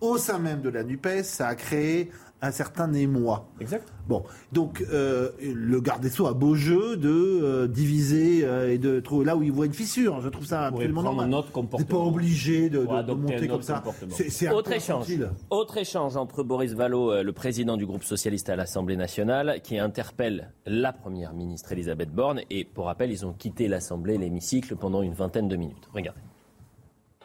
au 0.00 0.18
sein 0.18 0.38
même 0.38 0.60
de 0.60 0.68
la 0.70 0.82
NUPES, 0.84 1.22
ça 1.24 1.48
a 1.48 1.54
créé 1.54 2.10
un 2.44 2.52
certain 2.52 2.92
émoi. 2.92 3.48
Exact. 3.60 3.92
Bon, 4.06 4.22
donc 4.52 4.84
euh, 4.92 5.30
le 5.40 5.80
garde 5.80 6.02
des 6.02 6.10
Sceaux 6.10 6.26
a 6.26 6.34
beau 6.34 6.54
jeu 6.54 6.96
de 6.96 7.08
euh, 7.08 7.66
diviser 7.66 8.44
euh, 8.44 8.72
et 8.72 8.78
de 8.78 9.00
trouver 9.00 9.24
là 9.24 9.36
où 9.36 9.42
il 9.42 9.50
voit 9.50 9.66
une 9.66 9.72
fissure. 9.72 10.20
Je 10.20 10.28
trouve 10.28 10.44
ça 10.44 10.66
absolument 10.66 11.02
prendre 11.02 11.16
normal. 11.16 11.30
notre 11.30 11.52
comportement. 11.52 11.88
pas 11.88 12.04
obligé 12.04 12.68
de, 12.68 12.80
monter 12.80 13.48
comme 13.48 13.56
autre 13.56 13.64
ça. 13.64 13.82
C'est 14.10 14.50
Autre 14.50 14.72
échange. 14.72 15.02
infantile. 15.02 15.30
Autre 15.50 15.78
échange 15.78 16.16
entre 16.16 16.42
Boris 16.42 16.72
Vallaud, 16.72 17.22
le 17.22 17.32
président 17.32 17.76
du 17.76 17.86
groupe 17.86 18.04
socialiste 18.04 18.48
à 18.50 18.56
l'Assemblée 18.56 18.96
nationale, 18.96 19.60
qui 19.62 19.78
interpelle 19.78 20.52
la 20.66 20.92
première 20.92 21.32
ministre 21.32 21.72
Elisabeth 21.72 22.10
Borne. 22.10 22.42
Et 22.50 22.64
pour 22.64 22.86
rappel, 22.86 23.10
ils 23.10 23.24
ont 23.24 23.32
quitté 23.32 23.68
l'Assemblée, 23.68 24.18
l'hémicycle, 24.18 24.76
pendant 24.76 25.02
une 25.02 25.14
vingtaine 25.14 25.48
de 25.48 25.56
minutes. 25.56 25.88
Regardez. 25.94 26.20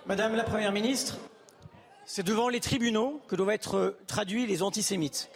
Madame 0.09 0.35
la 0.35 0.43
Première 0.43 0.71
ministre, 0.71 1.19
c'est 2.11 2.23
devant 2.23 2.49
les 2.49 2.59
tribunaux 2.59 3.21
que 3.27 3.35
doivent 3.35 3.51
être 3.51 3.77
euh, 3.77 3.97
traduits 4.07 4.47
les 4.47 4.63
antisémites. 4.63 5.29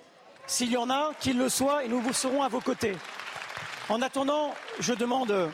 S'il 0.48 0.72
y 0.72 0.76
en 0.76 0.90
a, 0.90 1.12
qu'ils 1.20 1.38
le 1.38 1.48
soient, 1.48 1.86
et 1.86 1.88
nous 1.88 2.02
vous 2.02 2.14
serons 2.14 2.42
à 2.42 2.50
vos 2.50 2.62
côtés. 2.62 2.96
En 3.90 4.02
attendant, 4.02 4.56
je 4.80 4.94
demande, 4.94 5.30
euh, 5.30 5.50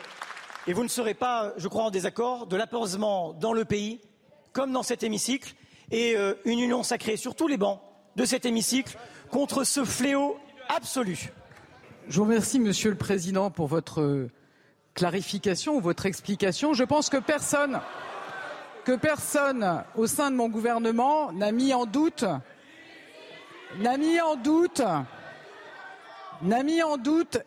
et 0.66 0.72
vous 0.72 0.82
ne 0.82 0.88
serez 0.88 1.12
pas, 1.12 1.52
je 1.58 1.68
crois, 1.68 1.84
en 1.84 1.90
désaccord, 1.90 2.46
de 2.46 2.56
l'apaisement 2.56 3.34
dans 3.34 3.52
le 3.52 3.66
pays, 3.66 4.00
comme 4.54 4.72
dans 4.72 4.82
cet 4.82 5.02
hémicycle, 5.02 5.52
et 5.90 6.16
euh, 6.16 6.36
une 6.46 6.58
union 6.58 6.82
sacrée 6.82 7.18
sur 7.18 7.34
tous 7.34 7.48
les 7.48 7.58
bancs 7.58 7.82
de 8.16 8.24
cet 8.24 8.46
hémicycle 8.46 8.96
contre 9.30 9.64
ce 9.64 9.84
fléau 9.84 10.38
absolu. 10.70 11.34
Je 12.08 12.16
vous 12.16 12.24
remercie, 12.24 12.58
Monsieur 12.58 12.88
le 12.88 12.96
Président, 12.96 13.50
pour 13.50 13.66
votre 13.66 14.30
clarification 14.94 15.76
ou 15.76 15.80
votre 15.82 16.06
explication. 16.06 16.72
Je 16.72 16.84
pense 16.84 17.10
que 17.10 17.18
personne, 17.18 17.78
personne 18.98 19.84
au 19.96 20.06
sein 20.06 20.30
de 20.30 20.36
mon 20.36 20.48
gouvernement 20.48 21.32
n'a 21.32 21.52
mis 21.52 21.72
en 21.74 21.86
doute, 21.86 22.24
n'a 23.78 23.96
mis 23.96 24.20
en 24.20 24.36
doute, 24.36 24.82
n'a 26.42 26.62
mis 26.62 26.82
en 26.82 26.96
doute 26.96 27.38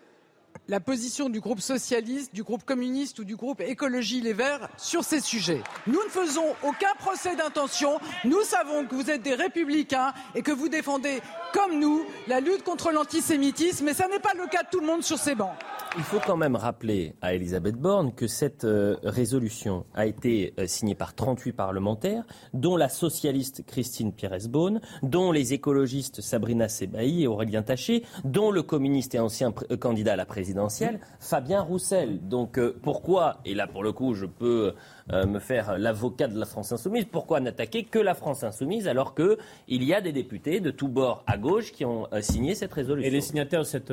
la 0.67 0.79
position 0.79 1.29
du 1.29 1.39
groupe 1.39 1.60
socialiste, 1.60 2.34
du 2.34 2.43
groupe 2.43 2.63
communiste 2.63 3.20
ou 3.20 3.24
du 3.24 3.36
groupe 3.36 3.62
écologie 3.62 4.22
les 4.22 4.34
Verts 4.34 4.70
sur 4.77 5.03
ces 5.03 5.20
sujets. 5.20 5.62
Nous 5.88 6.00
ne 6.03 6.10
faisons 6.10 6.55
aucun 6.63 6.93
procès 7.00 7.36
d'intention. 7.36 8.00
Nous 8.24 8.41
savons 8.43 8.86
que 8.86 8.96
vous 8.96 9.10
êtes 9.10 9.22
des 9.22 9.36
républicains 9.36 10.13
et 10.36 10.41
que 10.41 10.51
vous 10.51 10.70
défendez, 10.70 11.22
comme 11.53 11.79
nous, 11.79 12.05
la 12.27 12.39
lutte 12.39 12.63
contre 12.63 12.91
l'antisémitisme, 12.91 13.86
mais 13.86 13.93
ça 13.93 14.08
n'est 14.08 14.20
pas 14.20 14.34
le 14.36 14.48
cas 14.48 14.63
de 14.63 14.70
tout 14.72 14.79
le 14.79 14.88
monde 14.88 15.03
sur 15.03 15.17
ces 15.17 15.36
bancs. 15.36 15.53
Il 15.96 16.03
faut 16.03 16.20
quand 16.25 16.38
même 16.38 16.55
rappeler 16.55 17.13
à 17.22 17.36
Elisabeth 17.36 17.75
Borne 17.75 18.13
que 18.15 18.25
cette 18.25 18.63
euh, 18.63 18.98
résolution 19.03 19.86
a 19.93 20.08
été 20.08 20.55
euh, 20.58 20.65
signée 20.65 20.96
par 20.96 21.13
38 21.13 21.53
parlementaires, 21.53 22.24
dont 22.55 22.77
la 22.77 22.89
socialiste 22.89 23.63
Christine 23.67 24.12
Pires-Beaune, 24.12 24.82
dont 25.03 25.32
les 25.32 25.53
écologistes 25.53 26.22
Sabrina 26.22 26.67
Sebaï 26.67 27.22
et 27.22 27.27
Aurélien 27.27 27.62
Taché, 27.62 28.03
dont 28.24 28.50
le 28.50 28.63
communiste 28.63 29.13
et 29.13 29.20
ancien 29.20 29.53
euh, 29.70 29.77
candidat 29.77 30.13
à 30.13 30.15
la 30.15 30.25
présidentielle 30.53 31.00
Fabien 31.19 31.62
Roussel. 31.62 32.27
Donc 32.27 32.57
euh, 32.60 32.77
pourquoi, 32.81 33.39
et 33.45 33.55
là 33.55 33.67
pour 33.67 33.83
le 33.83 33.91
coup 33.91 34.13
je 34.13 34.25
peux 34.25 34.74
euh, 35.12 35.25
me 35.25 35.39
faire 35.39 35.77
l'avocat 35.77 36.27
de 36.27 36.39
la 36.39 36.45
France 36.45 36.72
insoumise, 36.72 37.05
pourquoi 37.05 37.39
n'attaquer 37.39 37.83
que 37.83 38.00
la 38.00 38.13
France 38.13 38.43
insoumise 38.43 38.88
alors 38.88 39.15
qu'il 39.15 39.83
y 39.83 39.93
a 39.93 40.01
des 40.01 40.12
députés 40.12 40.60
de 40.60 40.72
tous 40.72 40.88
bords 40.88 41.24
à 41.25 41.38
gauche 41.38 41.72
qui 41.72 41.86
ont 41.86 42.07
euh, 42.13 42.22
signé 42.22 42.53
cette 42.53 42.74
résolution? 42.74 43.07
Et 43.07 43.12
les 43.12 43.22
signataires 43.22 43.62
de 43.62 43.65
cette 43.65 43.91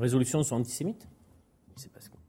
résolution 0.00 0.42
sont 0.42 0.56
antisémites? 0.56 1.06
C'est 1.76 1.92
parce 1.92 2.08
que- 2.08 2.19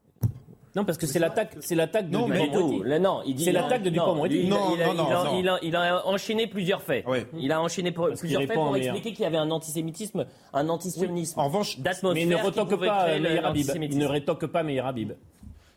Non, 0.76 0.86
parce 0.86 0.98
que 0.98 1.06
c'est 1.06 1.20
l'attaque, 1.20 1.58
c'est 1.60 1.76
l'attaque 1.76 2.10
de 2.10 2.14
Non, 2.18 2.28
Pas 2.30 2.36
du 2.36 2.42
Dupond-Moretti. 2.44 2.78
tout. 2.78 2.84
Là, 2.84 3.00
non, 3.00 3.22
il 3.26 3.36
dit 3.36 3.44
C'est 3.44 3.52
l'attaque 3.52 3.84
de 3.84 3.90
il- 3.90 4.50
Non, 4.50 4.76
il 4.76 4.82
a- 4.82 4.88
non, 4.88 4.94
non, 4.94 5.06
il 5.08 5.12
a- 5.12 5.24
non. 5.24 5.38
il 5.38 5.50
a- 5.50 5.60
il 5.64 5.76
a 5.76 6.08
enchaîné 6.08 6.48
plusieurs 6.48 6.82
faits. 6.82 7.04
Oui. 7.08 7.20
Il 7.40 7.52
a 7.52 7.62
enchaîné 7.62 7.92
pour- 7.92 8.08
Parce 8.08 8.20
plusieurs 8.22 8.42
faits 8.44 8.54
pour 8.54 8.76
expliquer 8.78 9.12
qu'il 9.12 9.24
y 9.24 9.26
avait 9.28 9.38
un 9.38 9.52
antisémitisme, 9.52 10.26
un 10.54 10.70
antisionisme 10.70 11.40
En 11.40 11.46
revanche, 11.48 11.78
d'atmosphère 11.80 12.14
Mais 12.16 12.22
il 12.22 12.30
ne 12.30 12.64
pouvait 12.64 12.88
pas 12.88 13.08
euh, 13.10 13.20
Meir 13.20 13.46
Habib. 13.46 13.68
Il 13.92 13.98
ne 13.98 14.06
rétoque 14.06 14.46
pas 14.46 14.64
Meir 14.64 14.86
Habib. 14.86 15.12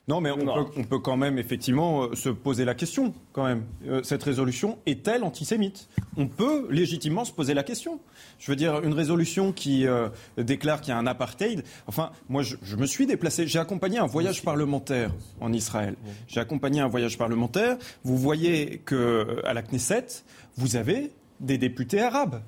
Non, 0.07 0.21
mais 0.21 0.31
on 0.31 0.37
Non. 0.37 0.65
peut, 0.67 0.71
on 0.77 0.85
peut 0.85 0.99
quand 0.99 1.17
même 1.17 1.39
effectivement 1.39 2.03
euh, 2.05 2.15
se 2.15 2.29
poser 2.29 2.67
la 2.67 2.75
question, 2.75 3.15
quand 3.33 3.45
même. 3.47 3.65
Euh, 3.87 4.03
cette 4.03 4.23
résolution 4.23 4.79
est-elle 4.85 5.25
antisémite? 5.25 5.89
On 6.19 6.27
peut 6.29 6.67
légitimement 6.71 7.25
se 7.25 7.33
poser 7.33 7.55
la 7.55 7.63
question. 7.63 8.01
Je 8.39 8.51
veux 8.53 8.57
dire, 8.57 8.83
une 8.85 8.93
résolution 8.93 9.53
qui 9.53 9.87
euh, 9.87 10.11
déclare 10.37 10.83
qu'il 10.83 10.91
y 10.91 10.93
a 10.93 10.99
un 10.99 11.07
apartheid. 11.07 11.65
Enfin, 11.87 12.11
moi, 12.29 12.43
je, 12.43 12.57
je 12.63 12.77
me 12.77 12.85
suis 12.85 13.07
déplacé. 13.07 13.47
J'ai 13.47 13.59
accompagné 13.59 13.97
un 13.99 14.07
voyage 14.07 14.43
parlementaire 14.43 15.11
en 15.41 15.53
Israël. 15.55 15.95
J'ai 16.29 16.41
accompagné 16.41 16.81
un 16.81 16.89
voyage 16.89 17.17
parlementaire. 17.17 17.79
Vous 18.05 18.19
voyez 18.19 18.83
que 18.85 19.41
à 19.45 19.55
la 19.55 19.63
Knesset, 19.63 20.07
vous 20.59 20.77
avez 20.77 21.13
des 21.41 21.57
députés 21.57 22.03
arabes. 22.03 22.43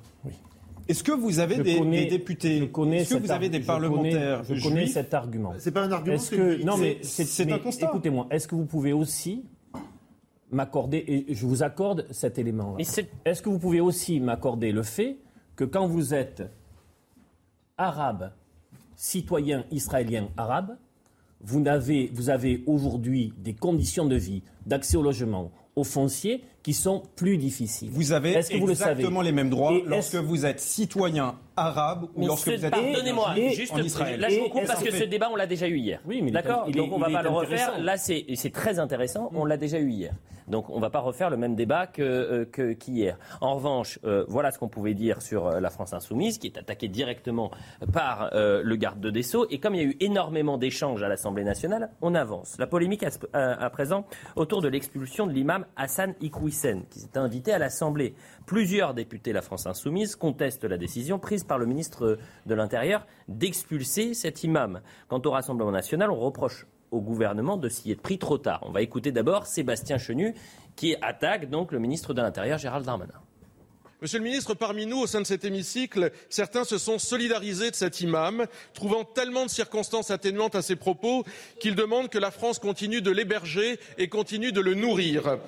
Est-ce 0.87 1.03
que 1.03 1.11
vous 1.11 1.39
avez 1.39 1.57
des, 1.57 1.77
connais- 1.77 2.03
des 2.05 2.09
députés 2.17 2.59
je 2.59 2.65
connais 2.65 2.97
Est-ce 2.97 3.09
que 3.09 3.15
cet 3.15 3.23
vous 3.25 3.31
avez 3.31 3.49
des 3.49 3.61
je 3.61 3.67
parlementaires 3.67 4.41
connais- 4.43 4.59
Je 4.59 4.67
connais 4.67 4.87
cet 4.87 5.13
argument. 5.13 5.53
C'est 5.57 5.71
pas 5.71 5.83
un 5.83 5.91
argument. 5.91 6.17
C'est 6.17 6.35
que 6.37 6.63
non 6.63 6.77
mais 6.77 6.99
c'est- 7.01 7.51
un 7.51 7.59
constat. 7.59 7.87
Écoutez-moi, 7.87 8.27
est-ce 8.31 8.47
que 8.47 8.55
vous 8.55 8.65
pouvez 8.65 8.93
aussi 8.93 9.43
m'accorder 10.51 11.03
et 11.27 11.33
je 11.33 11.45
vous 11.45 11.61
accorde 11.63 12.05
cet 12.11 12.37
élément. 12.39 12.75
Mais 12.77 12.83
c'est- 12.85 13.09
Est-ce 13.25 13.41
que 13.41 13.49
vous 13.49 13.59
pouvez 13.59 13.81
aussi 13.81 14.19
m'accorder 14.21 14.71
le 14.71 14.81
fait 14.83 15.17
que 15.57 15.65
quand 15.65 15.87
vous 15.87 16.13
êtes 16.13 16.43
arabe, 17.77 18.31
citoyen 18.95 19.65
israélien 19.71 20.29
arabe, 20.37 20.77
vous 21.41 21.67
avez, 21.67 22.09
vous 22.13 22.29
avez 22.29 22.63
aujourd'hui 22.65 23.33
des 23.37 23.53
conditions 23.53 24.05
de 24.05 24.15
vie, 24.15 24.41
d'accès 24.65 24.97
au 24.97 25.03
logement, 25.03 25.51
au 25.75 25.83
foncier 25.83 26.43
qui 26.67 26.73
sont 26.73 27.01
plus 27.15 27.37
difficiles. 27.37 27.87
Vous 27.89 28.11
avez 28.11 28.33
Est-ce 28.33 28.49
que 28.51 28.57
vous 28.57 28.67
le 28.67 28.75
savez 28.75 28.91
exactement 28.91 29.21
les 29.21 29.31
mêmes 29.31 29.49
droits 29.49 29.71
Et 29.71 29.83
lorsque 29.85 30.15
vous 30.15 30.45
êtes 30.45 30.59
citoyen 30.59 31.35
arabe 31.55 32.09
ou 32.13 32.19
Mais 32.19 32.25
lorsque 32.25 32.49
vous 32.49 32.65
êtes 32.65 32.71
Pardonnez-moi, 32.71 33.35
juste 33.53 33.71
en 33.71 33.77
Israël. 33.77 34.19
là 34.19 34.27
je 34.27 34.41
vous 34.41 34.49
coupe 34.49 34.65
parce 34.65 34.83
que 34.83 34.91
ce 34.91 35.05
débat 35.05 35.29
on 35.31 35.37
l'a 35.37 35.47
déjà 35.47 35.69
eu 35.69 35.77
hier. 35.77 36.01
Oui, 36.05 36.21
mais 36.21 36.31
D'accord. 36.31 36.69
Donc 36.69 36.91
on 36.91 36.97
va 36.99 37.09
pas 37.09 37.23
le 37.23 37.29
refaire. 37.29 37.79
Là 37.79 37.95
c'est 37.95 38.25
c'est 38.35 38.51
très 38.51 38.79
intéressant. 38.79 39.31
On 39.33 39.45
l'a 39.45 39.55
déjà 39.55 39.79
eu 39.79 39.89
hier. 39.89 40.13
Donc 40.47 40.69
on 40.69 40.79
va 40.79 40.89
pas 40.89 40.99
refaire 40.99 41.29
le 41.29 41.37
même 41.37 41.55
débat 41.55 41.87
que 41.87 42.01
euh, 42.01 42.45
que- 42.45 42.71
qu'hier. 42.73 43.17
En 43.41 43.55
revanche, 43.55 43.99
euh, 44.05 44.23
voilà 44.29 44.51
ce 44.51 44.57
qu'on 44.59 44.69
pouvait 44.69 44.93
dire 44.93 45.21
sur 45.21 45.45
euh, 45.47 45.59
la 45.59 45.69
France 45.69 45.93
insoumise, 45.93 46.37
qui 46.37 46.47
est 46.47 46.57
attaquée 46.57 46.87
directement 46.87 47.51
par 47.91 48.29
euh, 48.33 48.61
le 48.63 48.75
garde 48.77 49.01
de 49.01 49.09
Dessau. 49.09 49.45
Et 49.49 49.59
comme 49.59 49.75
il 49.75 49.81
y 49.81 49.85
a 49.85 49.87
eu 49.87 49.97
énormément 49.99 50.57
d'échanges 50.57 51.03
à 51.03 51.09
l'Assemblée 51.09 51.43
nationale, 51.43 51.91
on 52.01 52.15
avance. 52.15 52.55
La 52.59 52.67
polémique 52.67 53.03
à, 53.33 53.69
présent 53.69 54.05
autour 54.35 54.61
de 54.61 54.69
l'expulsion 54.69 55.27
de 55.27 55.33
l'imam 55.33 55.65
Hassan 55.75 56.15
Qui 56.89 56.99
s'est 56.99 57.17
invité 57.17 57.53
à 57.53 57.59
l'Assemblée. 57.59 58.15
Plusieurs 58.47 58.95
députés 58.95 59.29
de 59.29 59.35
la 59.35 59.41
France 59.43 59.67
insoumise 59.67 60.15
contestent 60.15 60.63
la 60.63 60.77
décision 60.77 61.19
prise 61.19 61.43
par 61.43 61.59
le 61.59 61.67
ministre 61.67 62.17
de 62.47 62.55
l'Intérieur 62.55 63.05
d'expulser 63.27 64.15
cet 64.15 64.43
imam. 64.43 64.81
Quant 65.07 65.21
au 65.23 65.31
Rassemblement 65.31 65.71
national, 65.71 66.09
on 66.09 66.19
reproche 66.19 66.65
au 66.89 67.01
gouvernement 67.01 67.57
de 67.57 67.69
s'y 67.69 67.91
être 67.91 68.01
pris 68.01 68.17
trop 68.17 68.39
tard. 68.39 68.61
On 68.63 68.71
va 68.71 68.81
écouter 68.81 69.11
d'abord 69.11 69.45
Sébastien 69.45 69.99
Chenu 69.99 70.33
qui 70.75 70.95
attaque 71.01 71.49
donc 71.49 71.71
le 71.71 71.79
ministre 71.79 72.13
de 72.13 72.21
l'Intérieur 72.21 72.57
Gérald 72.57 72.85
Darmanin. 72.85 73.21
Monsieur 73.99 74.19
le 74.19 74.25
ministre, 74.25 74.53
parmi 74.53 74.85
nous, 74.85 74.99
au 74.99 75.07
sein 75.07 75.21
de 75.21 75.25
cet 75.25 75.43
hémicycle, 75.43 76.11
certains 76.29 76.65
se 76.65 76.77
sont 76.77 76.99
solidarisés 76.99 77.71
de 77.71 77.75
cet 77.75 77.99
imam, 77.99 78.45
trouvant 78.75 79.03
tellement 79.03 79.43
de 79.43 79.49
circonstances 79.49 80.11
atténuantes 80.11 80.53
à 80.53 80.61
ses 80.61 80.75
propos 80.75 81.25
qu'ils 81.59 81.73
demandent 81.73 82.09
que 82.09 82.19
la 82.19 82.29
France 82.29 82.59
continue 82.59 83.01
de 83.01 83.09
l'héberger 83.09 83.79
et 83.97 84.07
continue 84.07 84.51
de 84.51 84.61
le 84.61 84.75
nourrir. 84.75 85.39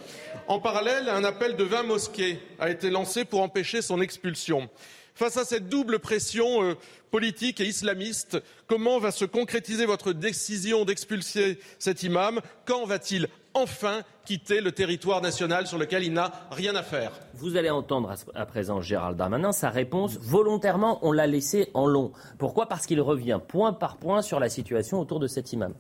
En 0.48 0.60
parallèle, 0.60 1.10
un 1.10 1.24
appel 1.24 1.58
de 1.58 1.64
20 1.64 1.84
mosquées 1.84 2.40
a 2.58 2.72
été 2.72 2.90
lancé 2.90 3.24
pour 3.24 3.44
empêcher 3.44 3.84
son 3.84 4.02
expulsion. 4.02 4.68
Face 5.14 5.38
à 5.38 5.46
cette 5.46 5.70
double 5.70 6.00
pression 6.00 6.64
euh, 6.64 6.76
politique 7.12 7.60
et 7.60 7.66
islamiste, 7.66 8.42
comment 8.68 9.00
va 9.00 9.12
se 9.12 9.26
concrétiser 9.26 9.86
votre 9.86 10.14
décision 10.14 10.86
d'expulser 10.86 11.60
cet 11.78 12.04
imam? 12.04 12.40
Quand 12.66 12.86
va-t-il 12.86 13.28
enfin 13.54 14.02
quitter 14.26 14.62
le 14.62 14.72
territoire 14.72 15.22
national 15.22 15.68
sur 15.68 15.78
lequel 15.78 16.04
il 16.04 16.14
n'a 16.14 16.32
rien 16.52 16.76
à 16.76 16.84
faire 16.84 17.12
Vous 17.34 17.58
allez 17.58 17.70
entendre 17.70 18.14
à- 18.36 18.46
présent 18.46 18.82
Gérald 18.82 19.18
Darmanin, 19.18 19.52
sa 19.52 19.70
réponse, 19.70 20.18
volontairement, 20.20 21.00
on 21.02 21.12
l'a 21.12 21.28
laissé 21.28 21.70
en 21.74 21.86
long. 21.88 22.12
Pourquoi? 22.38 22.68
Parce 22.68 22.86
qu'il 22.86 23.02
revient 23.02 23.40
point 23.48 23.74
par 23.74 23.98
point 23.98 24.22
sur 24.22 24.40
la 24.40 24.50
situation 24.50 25.00
autour 25.00 25.20
de 25.20 25.28
cet 25.28 25.52
imam. 25.54 25.74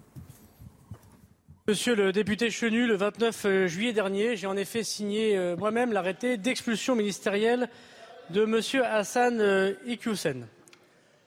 Monsieur 1.67 1.93
le 1.95 2.11
député 2.11 2.49
Chenu, 2.49 2.87
le 2.87 2.95
29 2.95 3.45
euh, 3.45 3.67
juillet 3.67 3.93
dernier, 3.93 4.35
j'ai 4.35 4.47
en 4.47 4.57
effet 4.57 4.83
signé 4.83 5.37
euh, 5.37 5.55
moi-même 5.55 5.93
l'arrêté 5.93 6.37
d'expulsion 6.37 6.95
ministérielle 6.95 7.69
de 8.31 8.43
Monsieur 8.45 8.83
Hassan 8.83 9.39
euh, 9.39 9.73
Iqiyoussen. 9.85 10.47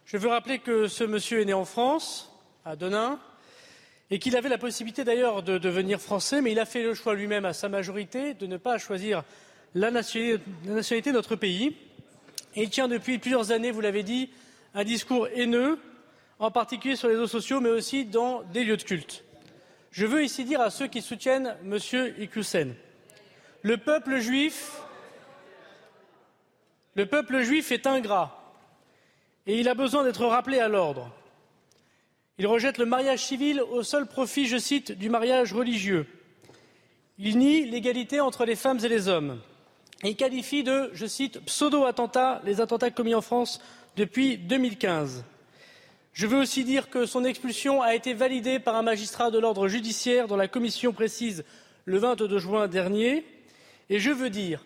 Je 0.04 0.16
veux 0.16 0.28
rappeler 0.28 0.58
que 0.58 0.88
ce 0.88 1.04
monsieur 1.04 1.40
est 1.40 1.44
né 1.44 1.52
en 1.54 1.64
France, 1.64 2.32
à 2.64 2.74
Denain, 2.74 3.20
et 4.12 4.18
qu'il 4.18 4.36
avait 4.36 4.50
la 4.50 4.58
possibilité 4.58 5.04
d'ailleurs 5.04 5.42
de 5.42 5.56
devenir 5.56 5.98
français, 5.98 6.42
mais 6.42 6.52
il 6.52 6.60
a 6.60 6.66
fait 6.66 6.82
le 6.82 6.92
choix 6.92 7.14
lui-même 7.14 7.46
à 7.46 7.54
sa 7.54 7.70
majorité 7.70 8.34
de 8.34 8.46
ne 8.46 8.58
pas 8.58 8.76
choisir 8.76 9.24
la 9.74 9.90
nationalité, 9.90 11.10
de 11.10 11.12
notre 11.12 11.34
pays. 11.34 11.74
Et 12.54 12.64
il 12.64 12.68
tient 12.68 12.88
depuis 12.88 13.16
plusieurs 13.16 13.52
années, 13.52 13.70
vous 13.70 13.80
l'avez 13.80 14.02
dit, 14.02 14.28
un 14.74 14.84
discours 14.84 15.28
haineux, 15.28 15.78
en 16.38 16.50
particulier 16.50 16.94
sur 16.94 17.08
les 17.08 17.14
réseaux 17.14 17.26
sociaux, 17.26 17.60
mais 17.60 17.70
aussi 17.70 18.04
dans 18.04 18.42
des 18.52 18.64
lieux 18.64 18.76
de 18.76 18.82
culte. 18.82 19.24
Je 19.92 20.04
veux 20.04 20.22
ici 20.22 20.44
dire 20.44 20.60
à 20.60 20.68
ceux 20.68 20.88
qui 20.88 21.00
soutiennent 21.00 21.56
M. 21.64 21.78
Iqiyoussen, 22.18 22.74
le 23.62 23.76
peuple 23.78 24.18
juif 24.18 24.82
est 27.72 27.86
ingrat 27.86 28.38
et 29.46 29.58
il 29.58 29.70
a 29.70 29.74
besoin 29.74 30.04
d'être 30.04 30.26
rappelé 30.26 30.58
à 30.58 30.68
l'ordre. 30.68 31.10
Il 32.38 32.46
rejette 32.46 32.78
le 32.78 32.86
mariage 32.86 33.24
civil 33.24 33.60
au 33.60 33.82
seul 33.82 34.06
profit, 34.06 34.46
je 34.46 34.56
cite, 34.56 34.92
du 34.92 35.10
mariage 35.10 35.52
religieux. 35.52 36.06
Il 37.18 37.38
nie 37.38 37.64
l'égalité 37.66 38.20
entre 38.20 38.46
les 38.46 38.56
femmes 38.56 38.78
et 38.82 38.88
les 38.88 39.08
hommes. 39.08 39.38
Et 40.02 40.10
il 40.10 40.16
qualifie 40.16 40.64
de, 40.64 40.90
je 40.94 41.06
cite, 41.06 41.40
pseudo-attentats 41.40 42.40
les 42.44 42.60
attentats 42.60 42.90
commis 42.90 43.14
en 43.14 43.20
France 43.20 43.60
depuis 43.96 44.38
2015. 44.38 45.24
Je 46.14 46.26
veux 46.26 46.40
aussi 46.40 46.64
dire 46.64 46.88
que 46.90 47.06
son 47.06 47.24
expulsion 47.24 47.82
a 47.82 47.94
été 47.94 48.14
validée 48.14 48.58
par 48.58 48.76
un 48.76 48.82
magistrat 48.82 49.30
de 49.30 49.38
l'ordre 49.38 49.68
judiciaire 49.68 50.26
dont 50.26 50.36
la 50.36 50.48
commission 50.48 50.92
précise 50.92 51.44
le 51.84 51.98
22 51.98 52.38
juin 52.38 52.66
dernier. 52.66 53.26
Et 53.90 53.98
je 53.98 54.10
veux 54.10 54.30
dire, 54.30 54.64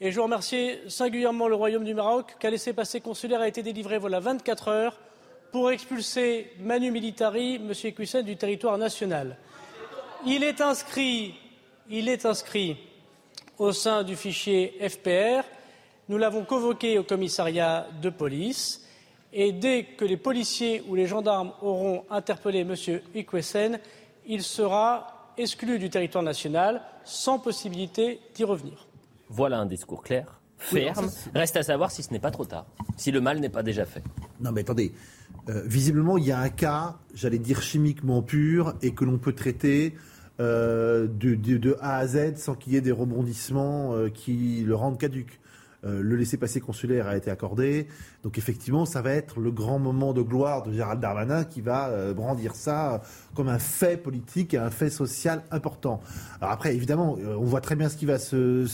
et 0.00 0.10
je 0.10 0.16
veux 0.16 0.22
remercier 0.22 0.80
singulièrement 0.88 1.48
le 1.48 1.54
Royaume 1.54 1.84
du 1.84 1.94
Maroc, 1.94 2.36
qu'un 2.40 2.50
laissez-passer 2.50 3.00
consulaire 3.00 3.40
a 3.40 3.48
été 3.48 3.62
délivré 3.62 3.98
voilà 3.98 4.20
24 4.20 4.68
heures 4.68 4.98
pour 5.52 5.70
expulser 5.70 6.52
Manu 6.60 6.90
Militari, 6.90 7.56
M. 7.56 7.72
Equissen, 7.84 8.22
du 8.22 8.36
territoire 8.36 8.78
national. 8.78 9.36
Il 10.26 10.42
est 10.44 10.60
inscrit, 10.60 11.34
il 11.88 12.08
est 12.08 12.26
inscrit 12.26 12.76
au 13.58 13.72
sein 13.72 14.02
du 14.02 14.16
fichier 14.16 14.74
FPR. 14.88 15.44
Nous 16.08 16.18
l'avons 16.18 16.44
convoqué 16.44 16.98
au 16.98 17.04
commissariat 17.04 17.86
de 18.00 18.10
police. 18.10 18.84
Et 19.32 19.52
dès 19.52 19.84
que 19.84 20.04
les 20.04 20.16
policiers 20.16 20.82
ou 20.88 20.94
les 20.94 21.06
gendarmes 21.06 21.52
auront 21.60 22.04
interpellé 22.10 22.60
M. 22.60 22.74
Ikwesen, 23.14 23.78
il 24.26 24.42
sera 24.42 25.32
exclu 25.36 25.78
du 25.78 25.90
territoire 25.90 26.24
national 26.24 26.82
sans 27.04 27.38
possibilité 27.38 28.20
d'y 28.34 28.44
revenir. 28.44 28.86
Voilà 29.28 29.58
un 29.58 29.66
discours 29.66 30.02
clair, 30.02 30.40
ferme. 30.56 31.10
Reste 31.34 31.56
à 31.56 31.62
savoir 31.62 31.90
si 31.90 32.02
ce 32.02 32.10
n'est 32.12 32.18
pas 32.18 32.30
trop 32.30 32.46
tard, 32.46 32.66
si 32.96 33.10
le 33.10 33.20
mal 33.20 33.38
n'est 33.38 33.50
pas 33.50 33.62
déjà 33.62 33.84
fait. 33.84 34.02
Non 34.40 34.50
mais 34.50 34.62
attendez, 34.62 34.92
Euh, 35.48 35.62
visiblement 35.64 36.18
il 36.18 36.26
y 36.26 36.32
a 36.32 36.40
un 36.40 36.50
cas, 36.50 36.96
j'allais 37.14 37.38
dire 37.38 37.62
chimiquement 37.62 38.22
pur, 38.22 38.74
et 38.82 38.92
que 38.92 39.04
l'on 39.04 39.18
peut 39.18 39.32
traiter 39.32 39.94
euh, 40.40 41.06
de, 41.08 41.76
A 41.80 41.96
à 41.96 42.06
Z 42.06 42.36
sans 42.36 42.54
qu'il 42.54 42.74
y 42.74 42.76
ait 42.76 42.80
des 42.80 42.92
rebondissements 42.92 43.94
euh, 43.94 44.08
qui 44.08 44.62
le 44.64 44.74
rendent 44.74 44.98
caduque. 44.98 45.40
Euh, 45.84 46.00
le 46.02 46.16
laissez-passer 46.16 46.60
consulaire 46.60 47.06
a 47.06 47.16
été 47.16 47.30
accordé, 47.30 47.86
donc 48.24 48.36
effectivement 48.36 48.84
ça 48.84 49.00
va 49.00 49.12
être 49.12 49.38
le 49.38 49.52
grand 49.52 49.78
moment 49.78 50.12
de 50.12 50.22
gloire 50.22 50.64
de 50.64 50.72
Gérald 50.72 51.00
Darmanin 51.00 51.44
qui 51.44 51.60
va 51.60 51.88
euh, 51.88 52.14
brandir 52.14 52.56
ça 52.56 53.00
comme 53.36 53.48
un 53.48 53.60
fait 53.60 53.96
politique 53.96 54.54
et 54.54 54.58
un 54.58 54.70
fait 54.70 54.90
social 54.90 55.44
important. 55.52 56.00
Alors 56.40 56.52
après 56.52 56.74
évidemment 56.74 57.16
euh, 57.20 57.36
on 57.38 57.44
voit 57.44 57.60
très 57.60 57.76
bien 57.76 57.88
ce 57.88 57.96
qui 57.96 58.06
va 58.06 58.18
se... 58.18 58.66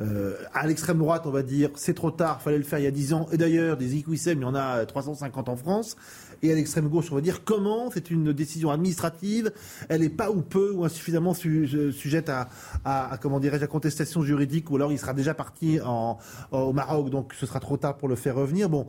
euh, 0.00 0.36
à 0.54 0.66
l'extrême 0.66 0.98
droite 0.98 1.24
on 1.26 1.30
va 1.30 1.42
dire 1.42 1.68
c'est 1.74 1.94
trop 1.94 2.10
tard, 2.10 2.40
fallait 2.40 2.56
le 2.56 2.64
faire 2.64 2.78
il 2.78 2.84
y 2.84 2.88
a 2.88 2.92
10 2.92 3.12
ans, 3.12 3.26
et 3.30 3.36
d'ailleurs 3.36 3.76
des 3.76 3.96
IQSM 3.96 4.38
il 4.38 4.42
y 4.42 4.44
en 4.46 4.54
a 4.54 4.78
euh, 4.78 4.84
350 4.86 5.50
en 5.50 5.56
France, 5.56 5.96
et 6.42 6.52
à 6.52 6.54
l'extrême 6.54 6.88
gauche 6.88 7.12
on 7.12 7.14
va 7.14 7.20
dire 7.20 7.44
comment 7.44 7.90
c'est 7.92 8.10
une 8.10 8.32
décision 8.32 8.70
administrative, 8.70 9.52
elle 9.88 10.02
est 10.02 10.08
pas 10.08 10.30
ou 10.30 10.42
peu 10.42 10.72
ou 10.72 10.84
insuffisamment 10.84 11.34
su- 11.34 11.68
euh, 11.74 11.92
sujette 11.92 12.28
à, 12.28 12.48
à, 12.84 13.12
à, 13.12 13.18
comment 13.18 13.40
dirais-je 13.40 13.64
à 13.64 13.66
contestation 13.68 14.22
juridique 14.22 14.70
ou 14.70 14.76
alors 14.76 14.92
il 14.92 14.98
sera 14.98 15.14
déjà 15.14 15.34
parti 15.34 15.78
en, 15.84 16.18
au 16.50 16.72
Maroc 16.72 17.10
donc 17.10 17.32
ce 17.38 17.46
sera 17.46 17.60
trop 17.60 17.76
tard 17.76 17.96
pour 17.96 18.08
le 18.08 18.16
faire 18.16 18.34
revenir. 18.34 18.68
Bon, 18.68 18.86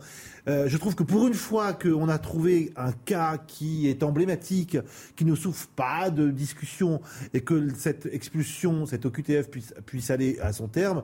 euh, 0.48 0.68
je 0.68 0.78
trouve 0.78 0.96
que 0.96 1.04
pour 1.04 1.28
une 1.28 1.34
fois 1.34 1.74
qu'on 1.74 2.10
a 2.10 2.18
trouvé 2.18 2.74
un 2.76 2.92
cas 2.92 3.38
qui 3.38 3.88
est 3.88 4.04
emblématique, 4.04 4.78
qui 5.16 5.26
ne 5.26 5.36
souffre 5.36 5.68
pas 5.76 6.10
de 6.10 6.30
discussion 6.30 7.02
et 7.34 7.42
que 7.42 7.70
cette 7.76 8.08
expulsion, 8.08 8.86
cette 8.86 9.06
OQTF 9.06 9.50
puisse, 9.50 9.74
puisse 9.86 10.10
aller 10.10 10.40
à 10.42 10.54
son 10.54 10.68
terme, 10.68 11.04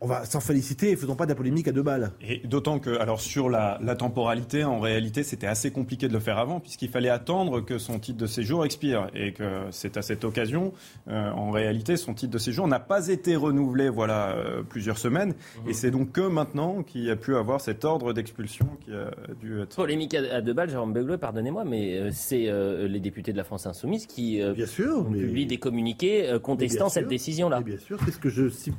on 0.00 0.06
va 0.06 0.24
s'en 0.24 0.40
féliciter 0.40 0.90
et 0.92 0.96
faisons 0.96 1.16
pas 1.16 1.24
de 1.24 1.30
la 1.30 1.34
polémique 1.34 1.66
à 1.66 1.72
deux 1.72 1.82
balles. 1.82 2.12
Et 2.20 2.38
d'autant 2.46 2.78
que, 2.78 2.98
alors 2.98 3.20
sur 3.20 3.48
la, 3.50 3.78
la 3.82 3.96
temporalité, 3.96 4.62
en 4.62 4.78
réalité, 4.78 5.24
c'était 5.24 5.48
assez 5.48 5.72
compliqué 5.72 6.06
de 6.06 6.12
le 6.12 6.20
faire 6.20 6.38
avant, 6.38 6.60
puisqu'il 6.60 6.88
fallait 6.88 7.08
attendre 7.08 7.60
que 7.60 7.78
son 7.78 7.98
titre 7.98 8.18
de 8.18 8.26
séjour 8.26 8.64
expire. 8.64 9.08
Et 9.14 9.32
que 9.32 9.62
c'est 9.72 9.96
à 9.96 10.02
cette 10.02 10.22
occasion, 10.24 10.72
euh, 11.08 11.30
en 11.32 11.50
réalité, 11.50 11.96
son 11.96 12.14
titre 12.14 12.32
de 12.32 12.38
séjour 12.38 12.68
n'a 12.68 12.78
pas 12.78 13.08
été 13.08 13.34
renouvelé, 13.34 13.88
voilà, 13.88 14.28
euh, 14.36 14.62
plusieurs 14.62 14.98
semaines. 14.98 15.34
Et 15.66 15.72
c'est 15.72 15.90
donc 15.90 16.12
que 16.12 16.20
maintenant 16.20 16.82
qu'il 16.84 17.10
a 17.10 17.16
pu 17.16 17.34
avoir 17.34 17.60
cet 17.60 17.84
ordre 17.84 18.12
d'expulsion 18.12 18.68
qui 18.84 18.92
a 18.92 19.10
dû 19.40 19.60
être. 19.62 19.74
Polémique 19.74 20.14
à, 20.14 20.36
à 20.36 20.40
deux 20.40 20.52
balles, 20.52 20.70
Jérôme 20.70 20.92
Begleux, 20.92 21.18
pardonnez-moi, 21.18 21.64
mais 21.64 21.98
euh, 21.98 22.10
c'est 22.12 22.48
euh, 22.48 22.86
les 22.86 23.00
députés 23.00 23.32
de 23.32 23.36
la 23.36 23.44
France 23.44 23.66
Insoumise 23.66 24.06
qui 24.06 24.40
euh, 24.40 24.54
publient 24.54 25.46
des 25.46 25.58
communiqués 25.58 26.28
euh, 26.28 26.38
contestant 26.38 26.84
bien 26.84 26.88
cette 26.90 27.02
sûr. 27.04 27.10
décision-là. 27.10 27.60
Bien 27.62 27.78
sûr, 27.78 27.98
c'est 28.04 28.12
ce 28.12 28.18
que 28.18 28.28
je, 28.28 28.48
c'est 28.48 28.70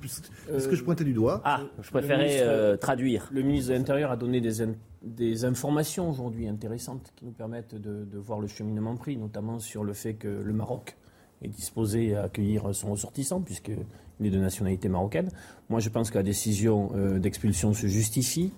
ce 0.58 0.68
que 0.68 0.76
je 0.78 0.84
pointais 0.84 1.04
du 1.10 1.14
doigt. 1.14 1.42
Ah, 1.44 1.62
je 1.82 1.90
préférais 1.92 2.26
ministre- 2.28 2.44
euh, 2.48 2.78
traduire. 2.78 3.28
Le 3.32 3.42
ministre 3.42 3.72
de 3.72 3.78
l'Intérieur 3.78 4.12
a 4.12 4.18
donné 4.18 4.40
des, 4.42 4.62
in- 4.62 4.76
des 5.02 5.44
informations 5.46 6.10
aujourd'hui 6.10 6.48
intéressantes 6.48 7.12
qui 7.16 7.26
nous 7.26 7.32
permettent 7.32 7.76
de, 7.76 8.06
de 8.06 8.18
voir 8.18 8.40
le 8.40 8.48
cheminement 8.48 8.96
pris, 8.96 9.18
notamment 9.18 9.60
sur 9.60 9.84
le 9.84 9.94
fait 9.94 10.14
que 10.14 10.28
le 10.28 10.54
Maroc 10.54 10.96
est 11.42 11.48
disposé 11.48 12.16
à 12.16 12.24
accueillir 12.24 12.74
son 12.76 12.92
ressortissant, 12.92 13.42
puisqu'il 13.42 13.78
est 14.26 14.30
de 14.30 14.38
nationalité 14.40 14.90
marocaine. 14.90 15.30
Moi, 15.70 15.80
je 15.80 15.90
pense 15.90 16.12
que 16.12 16.18
la 16.18 16.24
décision 16.24 16.92
euh, 16.96 17.18
d'expulsion 17.20 17.74
se 17.74 17.88
justifie, 17.88 18.52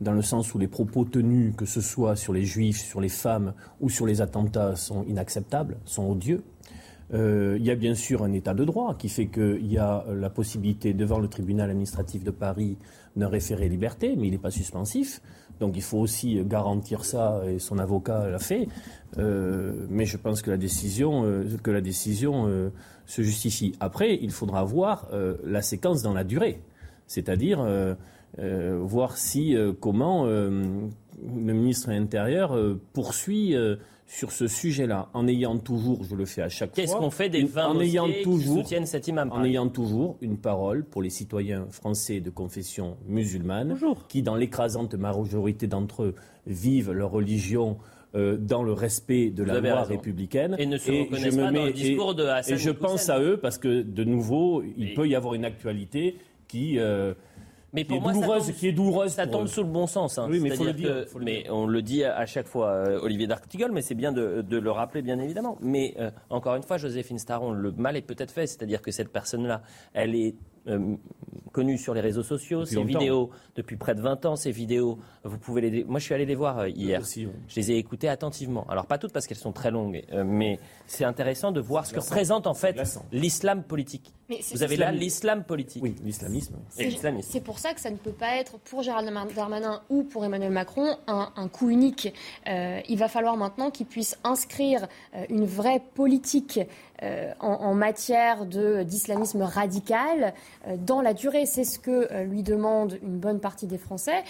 dans 0.00 0.12
le 0.12 0.22
sens 0.22 0.52
où 0.54 0.58
les 0.58 0.66
propos 0.66 1.04
tenus, 1.04 1.54
que 1.56 1.66
ce 1.66 1.80
soit 1.80 2.16
sur 2.16 2.32
les 2.32 2.44
juifs, 2.44 2.80
sur 2.80 3.00
les 3.00 3.10
femmes 3.10 3.52
ou 3.80 3.88
sur 3.88 4.06
les 4.06 4.20
attentats, 4.20 4.74
sont 4.76 5.04
inacceptables, 5.04 5.76
sont 5.84 6.10
odieux. 6.10 6.42
Euh, 7.12 7.56
il 7.58 7.66
y 7.66 7.70
a 7.70 7.74
bien 7.74 7.94
sûr 7.94 8.22
un 8.22 8.32
état 8.32 8.54
de 8.54 8.64
droit 8.64 8.96
qui 8.96 9.08
fait 9.08 9.26
qu'il 9.26 9.70
y 9.70 9.78
a 9.78 10.04
la 10.14 10.30
possibilité 10.30 10.94
devant 10.94 11.18
le 11.18 11.28
tribunal 11.28 11.70
administratif 11.70 12.24
de 12.24 12.30
Paris 12.30 12.78
d'un 13.16 13.28
référé 13.28 13.68
liberté, 13.68 14.14
mais 14.16 14.28
il 14.28 14.30
n'est 14.30 14.38
pas 14.38 14.50
suspensif. 14.50 15.20
Donc 15.60 15.76
il 15.76 15.82
faut 15.82 15.98
aussi 15.98 16.42
garantir 16.44 17.04
ça, 17.04 17.42
et 17.46 17.58
son 17.58 17.78
avocat 17.78 18.30
l'a 18.30 18.38
fait. 18.38 18.66
Euh, 19.18 19.86
mais 19.90 20.06
je 20.06 20.16
pense 20.16 20.40
que 20.40 20.50
la 20.50 20.56
décision, 20.56 21.24
euh, 21.24 21.44
que 21.62 21.70
la 21.70 21.82
décision 21.82 22.72
se 23.06 23.22
justifie. 23.22 23.74
Après, 23.80 24.18
il 24.20 24.30
faudra 24.30 24.64
voir 24.64 25.08
la 25.44 25.60
séquence 25.60 26.02
dans 26.02 26.14
la 26.14 26.24
durée, 26.24 26.62
c'est-à-dire 27.06 27.66
voir 28.38 29.18
si 29.18 29.54
comment 29.80 30.24
le 30.24 31.52
ministre 31.52 31.88
de 31.88 31.94
l'Intérieur 31.94 32.56
poursuit 32.92 33.54
sur 34.06 34.32
ce 34.32 34.46
sujet-là, 34.46 35.08
en 35.14 35.26
ayant 35.26 35.58
toujours, 35.58 36.04
je 36.04 36.14
le 36.14 36.26
fais 36.26 36.42
à 36.42 36.48
chaque 36.48 36.74
fois. 36.74 36.76
Qu'est-ce 36.76 36.96
qu'on 36.96 37.10
fait 37.10 37.30
des 37.30 37.44
20 37.44 37.66
en 37.66 37.80
ayant 37.80 38.08
toujours, 38.22 38.56
qui 38.56 38.62
soutiennent 38.62 38.86
cet 38.86 39.08
imam 39.08 39.30
En 39.32 39.42
ayant 39.44 39.68
toujours 39.68 40.16
une 40.20 40.36
parole 40.36 40.84
pour 40.84 41.02
les 41.02 41.10
citoyens 41.10 41.66
français 41.70 42.20
de 42.20 42.30
confession 42.30 42.96
musulmane, 43.06 43.78
qui, 44.08 44.22
dans 44.22 44.36
l'écrasante 44.36 44.94
majorité 44.94 45.66
d'entre 45.66 46.02
eux, 46.02 46.14
vivent 46.46 46.92
leur 46.92 47.10
religion 47.10 47.78
euh, 48.14 48.36
dans 48.36 48.62
le 48.62 48.74
respect 48.74 49.30
de 49.30 49.42
la 49.42 49.60
loi 49.60 49.84
républicaine. 49.84 50.56
Et 50.58 50.66
ne 50.66 50.76
se 50.76 50.90
reconnaissent 50.90 51.36
pas 51.36 51.50
dans 51.50 51.64
le 51.64 51.72
discours 51.72 52.14
de 52.14 52.24
Hassan 52.24 52.54
Et 52.54 52.58
je 52.58 52.70
pense 52.70 53.08
à 53.08 53.20
eux 53.20 53.38
parce 53.38 53.56
que, 53.56 53.80
de 53.80 54.04
nouveau, 54.04 54.62
il 54.76 54.92
peut 54.92 55.08
y 55.08 55.14
avoir 55.14 55.34
une 55.34 55.44
actualité 55.44 56.18
qui... 56.48 56.78
Euh, 56.78 57.14
mais 57.72 57.84
pour 57.84 58.00
moi, 58.00 58.12
douloureuse, 58.12 58.42
ça 58.42 58.52
tombe, 58.52 58.56
qui 58.56 58.68
est 58.68 58.72
douloureuse 58.72 59.12
ça 59.12 59.26
tombe 59.26 59.46
sous 59.46 59.62
le 59.62 59.68
bon 59.68 59.86
sens. 59.86 60.18
Hein. 60.18 60.26
Oui, 60.30 60.40
mais, 60.40 60.54
faut 60.54 60.64
le 60.64 60.72
dire, 60.72 61.06
mais 61.20 61.50
on 61.50 61.66
le 61.66 61.82
dit 61.82 62.04
à 62.04 62.26
chaque 62.26 62.46
fois, 62.46 62.68
euh, 62.68 63.00
Olivier 63.00 63.26
D'Artigol, 63.26 63.72
mais 63.72 63.82
c'est 63.82 63.94
bien 63.94 64.12
de, 64.12 64.42
de, 64.42 64.58
le 64.58 64.70
rappeler, 64.70 65.02
bien 65.02 65.18
évidemment. 65.18 65.56
Mais 65.60 65.94
euh, 65.98 66.10
encore 66.30 66.54
une 66.54 66.62
fois, 66.62 66.76
Joséphine 66.76 67.18
Staron, 67.18 67.52
le 67.52 67.72
mal 67.72 67.96
est 67.96 68.02
peut-être 68.02 68.30
fait, 68.30 68.46
c'est-à-dire 68.46 68.82
que 68.82 68.90
cette 68.90 69.10
personne-là, 69.10 69.62
elle 69.94 70.14
est 70.14 70.34
euh, 70.68 70.96
connu 71.50 71.76
sur 71.76 71.92
les 71.92 72.00
réseaux 72.00 72.22
sociaux, 72.22 72.64
ces 72.64 72.82
vidéos 72.82 73.28
depuis 73.56 73.76
près 73.76 73.94
de 73.94 74.00
20 74.00 74.24
ans, 74.24 74.36
ces 74.36 74.52
vidéos, 74.52 74.98
vous 75.22 75.36
pouvez 75.36 75.60
les... 75.60 75.84
Moi, 75.84 75.98
je 75.98 76.04
suis 76.04 76.14
allé 76.14 76.24
les 76.24 76.34
voir 76.34 76.60
euh, 76.60 76.68
hier. 76.68 77.02
Je 77.04 77.26
les 77.56 77.72
ai 77.72 77.76
écoutées 77.76 78.08
attentivement. 78.08 78.64
Alors, 78.70 78.86
pas 78.86 78.96
toutes 78.96 79.12
parce 79.12 79.26
qu'elles 79.26 79.36
sont 79.36 79.52
très 79.52 79.70
longues, 79.70 80.02
euh, 80.12 80.24
mais 80.24 80.58
c'est 80.86 81.04
intéressant 81.04 81.52
de 81.52 81.60
voir 81.60 81.84
ce 81.84 81.92
que 81.92 82.00
représente 82.00 82.46
en 82.46 82.54
fait 82.54 82.80
l'islam 83.12 83.64
politique. 83.64 84.14
Vous 84.52 84.62
avez 84.62 84.76
là 84.76 84.92
l'islam 84.92 85.44
politique. 85.44 85.82
Oui, 85.82 85.94
l'islamisme. 86.04 86.56
C'est 87.22 87.42
pour 87.42 87.58
ça 87.58 87.74
que 87.74 87.80
ça 87.80 87.90
ne 87.90 87.96
peut 87.96 88.12
pas 88.12 88.36
être 88.36 88.58
pour 88.58 88.82
Gérald 88.82 89.10
Darmanin 89.34 89.82
ou 89.88 90.02
pour 90.02 90.24
Emmanuel 90.24 90.50
Macron 90.50 90.96
un, 91.06 91.48
coup 91.48 91.70
unique. 91.70 92.12
il 92.46 92.98
va 92.98 93.08
falloir 93.08 93.36
maintenant 93.36 93.70
qu'ils 93.70 93.86
puissent 93.86 94.18
inscrire 94.24 94.88
une 95.28 95.44
vraie 95.44 95.82
politique 95.94 96.60
euh, 97.02 97.32
en, 97.40 97.74
matière 97.74 98.46
d'islamisme 98.46 99.42
radical 99.42 100.34
euh, 100.68 100.76
dans 100.76 101.00
la 101.00 101.14
durée. 101.14 101.46
C'est 101.46 101.64
ce 101.64 101.80
que 101.80 102.12
euh, 102.12 102.22
lui 102.22 102.44
demande 102.44 102.98
une 103.02 103.18
bonne 103.18 103.40
partie 103.40 103.66
des 103.66 103.78
Français 103.78 104.22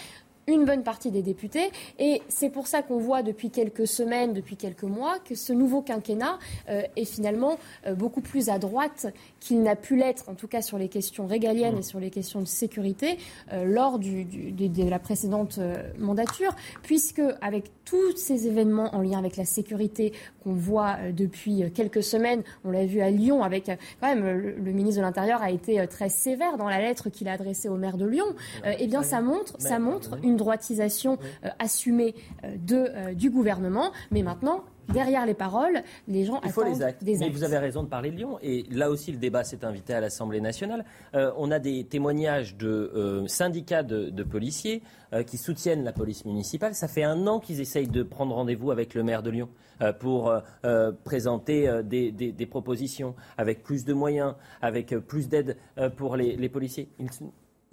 une 0.47 0.65
bonne 0.65 0.83
partie 0.83 1.11
des 1.11 1.21
députés. 1.21 1.71
Et 1.99 2.21
c'est 2.27 2.49
pour 2.49 2.67
ça 2.67 2.81
qu'on 2.81 2.97
voit 2.97 3.23
depuis 3.23 3.49
quelques 3.49 3.87
semaines, 3.87 4.33
depuis 4.33 4.57
quelques 4.57 4.83
mois, 4.83 5.19
que 5.19 5.35
ce 5.35 5.53
nouveau 5.53 5.81
quinquennat 5.81 6.39
est 6.67 7.05
finalement 7.05 7.57
beaucoup 7.95 8.21
plus 8.21 8.49
à 8.49 8.59
droite 8.59 9.07
qu'il 9.39 9.61
n'a 9.61 9.75
pu 9.75 9.95
l'être, 9.95 10.29
en 10.29 10.35
tout 10.35 10.47
cas 10.47 10.61
sur 10.61 10.77
les 10.77 10.89
questions 10.89 11.27
régaliennes 11.27 11.77
et 11.77 11.81
sur 11.81 11.99
les 11.99 12.09
questions 12.09 12.41
de 12.41 12.47
sécurité, 12.47 13.17
lors 13.51 13.99
de 13.99 14.89
la 14.89 14.99
précédente 14.99 15.59
mandature, 15.97 16.55
puisque 16.81 17.21
avec 17.41 17.69
tous 17.85 18.15
ces 18.15 18.47
événements 18.47 18.95
en 18.95 19.01
lien 19.01 19.19
avec 19.19 19.37
la 19.37 19.45
sécurité 19.45 20.13
qu'on 20.43 20.53
voit 20.53 20.97
euh, 20.99 21.11
depuis 21.11 21.63
euh, 21.63 21.69
quelques 21.73 22.03
semaines. 22.03 22.43
On 22.63 22.71
l'a 22.71 22.85
vu 22.85 23.01
à 23.01 23.09
Lyon 23.09 23.43
avec 23.43 23.69
euh, 23.69 23.75
quand 23.99 24.07
même 24.07 24.25
le, 24.25 24.71
ministre 24.71 25.01
de 25.01 25.05
l'Intérieur 25.05 25.41
a 25.41 25.51
été 25.51 25.85
très 25.87 26.09
sévère 26.09 26.57
dans 26.57 26.67
la 26.67 26.79
lettre 26.79 27.09
qu'il 27.09 27.27
a 27.27 27.33
adressée 27.33 27.69
au 27.69 27.75
maire 27.75 27.97
de 27.97 28.05
Lyon. 28.05 28.25
eh 28.65 28.87
bien, 28.87 29.03
ça 29.03 29.21
montre, 29.21 29.53
ça 29.59 29.79
montre 29.79 30.17
une 30.23 30.32
droitisation 30.37 31.17
assumée 31.59 32.15
de, 32.43 33.13
du 33.13 33.29
gouvernement. 33.29 33.91
Mais 34.11 34.23
maintenant, 34.23 34.63
derrière 34.89 35.25
les 35.25 35.33
paroles, 35.33 35.83
les 36.07 36.25
gens 36.25 36.41
Il 36.43 36.51
faut 36.51 36.63
les 36.63 36.81
actes. 36.81 37.03
Mais 37.05 37.29
vous 37.29 37.43
avez 37.43 37.57
raison 37.57 37.83
de 37.83 37.87
parler 37.87 38.11
de 38.11 38.17
Lyon. 38.17 38.39
Et 38.41 38.63
là 38.71 38.89
aussi, 38.89 39.11
le 39.11 39.17
débat 39.17 39.43
s'est 39.43 39.63
invité 39.63 39.93
à 39.93 40.01
l'Assemblée 40.01 40.41
nationale. 40.41 40.85
Euh, 41.15 41.31
on 41.37 41.51
a 41.51 41.59
des 41.59 41.85
témoignages 41.85 42.57
de 42.57 42.67
euh, 42.67 43.27
syndicats 43.27 43.83
de, 43.83 44.23
policiers 44.23 44.81
euh, 45.13 45.23
qui 45.23 45.37
soutiennent 45.37 45.83
la 45.83 45.93
police 45.93 46.25
municipale. 46.25 46.73
Ça 46.75 46.87
fait 46.87 47.03
un 47.03 47.27
an 47.27 47.39
qu'ils 47.39 47.61
essayent 47.61 47.87
de 47.87 48.03
prendre 48.03 48.33
rendez-vous 48.35 48.71
avec 48.71 48.93
le 48.93 49.03
maire 49.03 49.23
de 49.23 49.29
Lyon 49.29 49.49
pour 49.99 50.33
présenter 51.03 51.81
des, 51.83 52.47
propositions 52.49 53.15
avec 53.37 53.63
plus 53.63 53.83
de 53.83 53.93
moyens, 53.93 54.35
avec 54.61 54.95
plus 55.07 55.27
d'aide 55.27 55.57
pour 55.97 56.15
les, 56.15 56.37
les 56.37 56.47
policiers. 56.47 56.87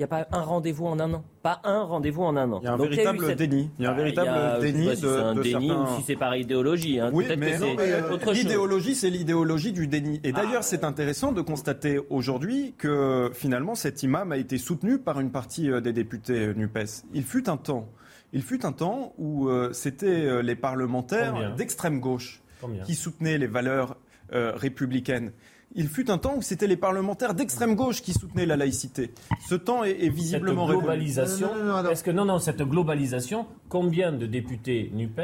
Il 0.00 0.04
n'y 0.04 0.14
a 0.14 0.24
pas 0.24 0.28
un 0.32 0.40
rendez-vous 0.40 0.86
en 0.86 0.98
un 0.98 1.12
an. 1.12 1.24
Pas 1.42 1.60
un 1.62 1.82
rendez-vous 1.82 2.22
en 2.22 2.34
un 2.34 2.50
an. 2.50 2.60
Il 2.62 2.64
y 2.64 2.68
a 2.68 2.72
un 2.72 2.78
véritable 2.78 3.36
déni. 3.36 3.70
Il 3.78 3.84
y 3.84 3.86
a 3.86 3.90
un 3.90 3.94
véritable 3.94 4.62
déni 4.62 4.86
de, 4.96 5.08
un 5.08 5.34
déni 5.34 5.70
ou 5.70 5.86
si 5.98 6.02
c'est 6.06 6.16
par 6.16 6.34
idéologie. 6.34 6.98
Hein. 6.98 7.10
Oui, 7.12 7.26
mais, 7.36 7.60
euh, 7.60 8.32
l'idéologie, 8.32 8.94
c'est 8.94 9.10
l'idéologie 9.10 9.72
du 9.72 9.88
déni. 9.88 10.18
Et 10.24 10.32
d'ailleurs, 10.32 10.64
c'est 10.64 10.84
intéressant 10.84 11.32
de 11.32 11.42
constater 11.42 12.00
aujourd'hui 12.08 12.72
que 12.78 13.30
finalement, 13.34 13.74
cet 13.74 14.02
imam 14.02 14.32
a 14.32 14.38
été 14.38 14.56
soutenu 14.56 14.98
par 14.98 15.20
une 15.20 15.30
partie 15.30 15.70
euh, 15.70 15.82
des 15.82 15.92
députés 15.92 16.46
euh, 16.46 16.54
NUPES. 16.54 17.04
Il 17.12 17.24
fut 17.24 17.50
un 17.50 17.58
temps. 17.58 17.86
Il 18.32 18.40
fut 18.40 18.64
un 18.64 18.72
temps 18.72 19.12
où 19.18 19.50
c'était 19.72 20.42
les 20.42 20.54
parlementaires 20.54 21.54
d'extrême 21.56 22.00
gauche 22.00 22.40
qui 22.86 22.94
soutenaient 22.94 23.36
les 23.36 23.48
valeurs 23.48 23.96
républicaines 24.30 25.32
il 25.74 25.88
fut 25.88 26.10
un 26.10 26.18
temps 26.18 26.36
où 26.36 26.42
c'était 26.42 26.66
les 26.66 26.76
parlementaires 26.76 27.34
d'extrême 27.34 27.74
gauche 27.74 28.02
qui 28.02 28.12
soutenaient 28.12 28.46
la 28.46 28.56
laïcité. 28.56 29.12
Ce 29.48 29.54
temps 29.54 29.84
est, 29.84 30.08
visiblement 30.08 30.66
cette 30.66 30.76
globalisation. 30.76 31.48
Est-ce 31.90 32.02
que 32.02 32.10
non, 32.10 32.24
non, 32.24 32.38
cette 32.38 32.62
globalisation, 32.62 33.46
combien 33.68 34.12
de 34.12 34.26
députés 34.26 34.90
Nupes 34.94 35.20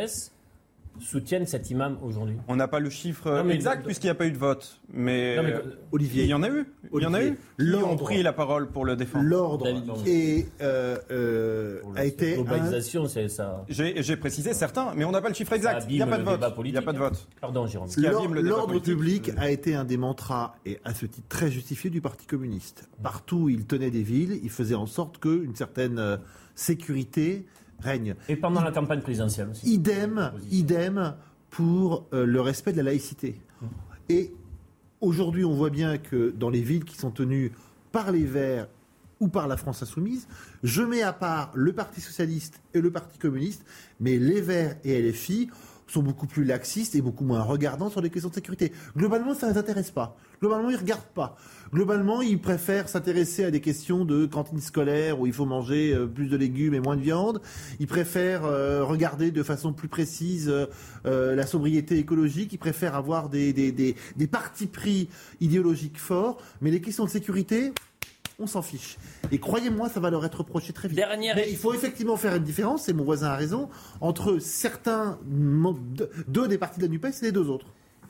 soutiennent 1.01 1.47
cet 1.47 1.71
imam 1.71 1.99
aujourd'hui 2.03 2.37
On 2.49 2.57
n'a 2.57 2.69
pas 2.69 2.81
le 2.81 2.91
chiffre 2.91 3.45
exact 3.51 3.85
puisqu'il 3.85 4.07
n'y 4.07 4.11
a 4.11 4.15
pas 4.15 4.27
eu 4.27 4.33
de 4.33 4.39
vote. 4.39 4.81
Mais, 4.93 5.37
euh, 5.39 5.61
Olivier, 5.93 6.25
il 6.25 6.31
y 6.31 6.35
en 6.35 6.43
a 6.43 6.49
eu. 6.49 6.67
il 6.95 7.03
y 7.03 7.07
en 7.07 7.15
a 7.15 7.23
eu. 7.23 7.39
Qui 7.59 7.75
ont 7.75 7.97
pris 7.97 8.23
la 8.23 8.33
parole 8.33 8.69
pour 8.69 8.85
le 8.85 8.97
défendre 8.97 9.25
L'ordre 9.25 9.67
et 10.07 10.47
euh, 10.61 10.97
euh, 11.11 11.81
a 11.97 12.05
été 12.05 12.35
globalisation, 12.35 13.07
c'est 13.07 13.29
ça. 13.29 13.65
J'ai 13.69 14.17
précisé 14.17 14.55
certains, 14.55 14.93
mais 14.95 15.05
on 15.05 15.13
n'a 15.13 15.21
pas 15.21 15.29
le 15.29 15.35
chiffre 15.35 15.53
exact. 15.53 15.87
Il 15.89 15.97
n'y 15.97 16.03
a 16.03 16.07
pas 16.07 16.19
de 16.19 16.23
vote. 16.23 16.41
Il 16.65 16.73
n'y 16.73 16.79
a 16.79 16.83
pas 16.83 16.93
de 16.93 16.99
vote. 16.99 17.29
Pardon, 17.41 17.67
Jérôme. 17.67 18.35
L'ordre 18.41 18.79
public 18.79 19.33
a 19.37 19.51
été 19.51 19.75
un 19.75 19.85
des 19.85 19.97
mantras 19.97 20.55
et 20.65 20.79
à 20.85 20.95
ce 20.95 21.07
titre 21.07 21.29
très 21.29 21.51
justifié 21.51 21.91
du 21.91 22.01
Parti 22.01 22.27
communiste. 22.27 22.89
Partout 23.03 23.37
où 23.37 23.49
il 23.49 23.67
tenait 23.67 23.91
des 23.91 24.03
villes, 24.03 24.41
il 24.43 24.51
faisait 24.51 24.75
en 24.75 24.87
sorte 24.87 25.19
qu'une 25.19 25.55
certaine 25.55 26.19
sécurité 26.55 27.47
règne. 27.81 28.15
Et 28.29 28.37
pendant 28.37 28.63
la 28.63 28.73
campagne 28.73 29.01
présidentielle 29.01 29.49
aussi. 29.51 29.73
Idem, 29.73 30.33
idem 30.51 31.15
pour 31.51 32.07
euh, 32.13 32.27
le 32.27 32.41
respect 32.41 32.73
de 32.73 32.79
la 32.79 32.85
laïcité. 32.85 33.41
Et 34.09 34.33
aujourd'hui, 35.01 35.45
on 35.45 35.55
voit 35.55 35.71
bien 35.71 35.99
que 35.99 36.31
dans 36.31 36.51
les 36.51 36.63
villes 36.63 36.85
qui 36.85 36.97
sont 36.97 37.11
tenues 37.11 37.53
par 37.93 38.13
les 38.13 38.25
Verts 38.25 38.69
ou 39.21 39.29
par 39.29 39.49
la 39.49 39.57
France 39.57 39.83
insoumise, 39.83 40.29
je 40.63 40.83
mets 40.83 41.03
à 41.03 41.13
part 41.13 41.51
le 41.55 41.73
Parti 41.73 42.01
socialiste 42.01 42.61
et 42.75 42.81
le 42.81 42.91
Parti 42.91 43.19
communiste, 43.19 43.65
mais 44.01 44.19
les 44.19 44.41
Verts 44.41 44.77
et 44.85 45.01
LFI 45.01 45.49
sont 45.87 46.03
beaucoup 46.03 46.27
plus 46.27 46.45
laxistes 46.45 46.95
et 46.95 47.01
beaucoup 47.01 47.25
moins 47.25 47.43
regardants 47.43 47.91
sur 47.91 48.01
les 48.01 48.11
questions 48.11 48.29
de 48.29 48.35
sécurité. 48.35 48.73
Globalement, 48.97 49.35
ça 49.35 49.47
ne 49.47 49.53
les 49.53 49.59
intéresse 49.59 49.91
pas. 49.91 50.17
Globalement, 50.41 50.69
ils 50.69 50.75
ne 50.75 50.81
regardent 50.81 51.03
pas. 51.15 51.37
Globalement, 51.73 52.23
ils 52.23 52.41
préfèrent 52.41 52.89
s'intéresser 52.89 53.45
à 53.45 53.51
des 53.51 53.61
questions 53.61 54.05
de 54.05 54.27
cantine 54.27 54.61
scolaire 54.61 55.21
où 55.21 55.27
il 55.27 55.33
faut 55.33 55.47
manger 55.47 55.95
euh, 55.95 56.07
plus 56.07 56.29
de 56.29 56.37
légumes 56.37 56.75
et 56.75 56.81
moins 56.81 56.97
de 56.97 57.03
viande. 57.03 57.41
Ils 57.81 57.87
préfèrent 57.87 58.45
euh, 58.45 58.85
regarder 58.85 59.31
de 59.31 59.43
façon 59.43 59.73
plus 59.73 59.89
précise 59.89 60.53
euh, 61.07 61.35
la 61.35 61.47
sobriété 61.47 61.99
écologique. 61.99 62.53
Ils 62.53 62.59
préfèrent 62.59 62.95
avoir 62.95 63.29
des, 63.29 63.53
des, 63.53 63.73
des, 63.73 63.97
des 64.17 64.27
partis 64.27 64.67
pris 64.67 65.09
idéologiques 65.41 65.99
forts. 65.99 66.39
Mais 66.61 66.71
les 66.71 66.81
questions 66.81 67.05
de 67.05 67.11
sécurité, 67.11 67.73
on 68.39 68.47
s'en 68.47 68.63
fiche. 68.63 68.99
Et 69.33 69.39
croyez-moi, 69.39 69.89
ça 69.89 70.01
va 70.01 70.11
leur 70.11 70.25
être 70.25 70.39
reproché 70.39 70.73
très 70.73 70.89
vite. 70.89 70.99
Mais 71.35 71.47
il 71.51 71.57
faut 71.57 71.75
effectivement 71.75 72.17
faire 72.17 72.35
une 72.35 72.45
différence, 72.45 72.89
et 72.89 72.93
mon 72.93 73.05
voisin 73.05 73.29
a 73.29 73.37
raison, 73.37 73.69
entre 74.01 74.39
certains, 74.39 75.19
deux 76.29 76.49
des 76.49 76.59
partis 76.59 76.79
de 76.79 76.85
la 76.85 76.91
NUPES 76.91 77.07
et 77.23 77.25
les 77.27 77.33
deux 77.33 77.49
autres. 77.49 77.67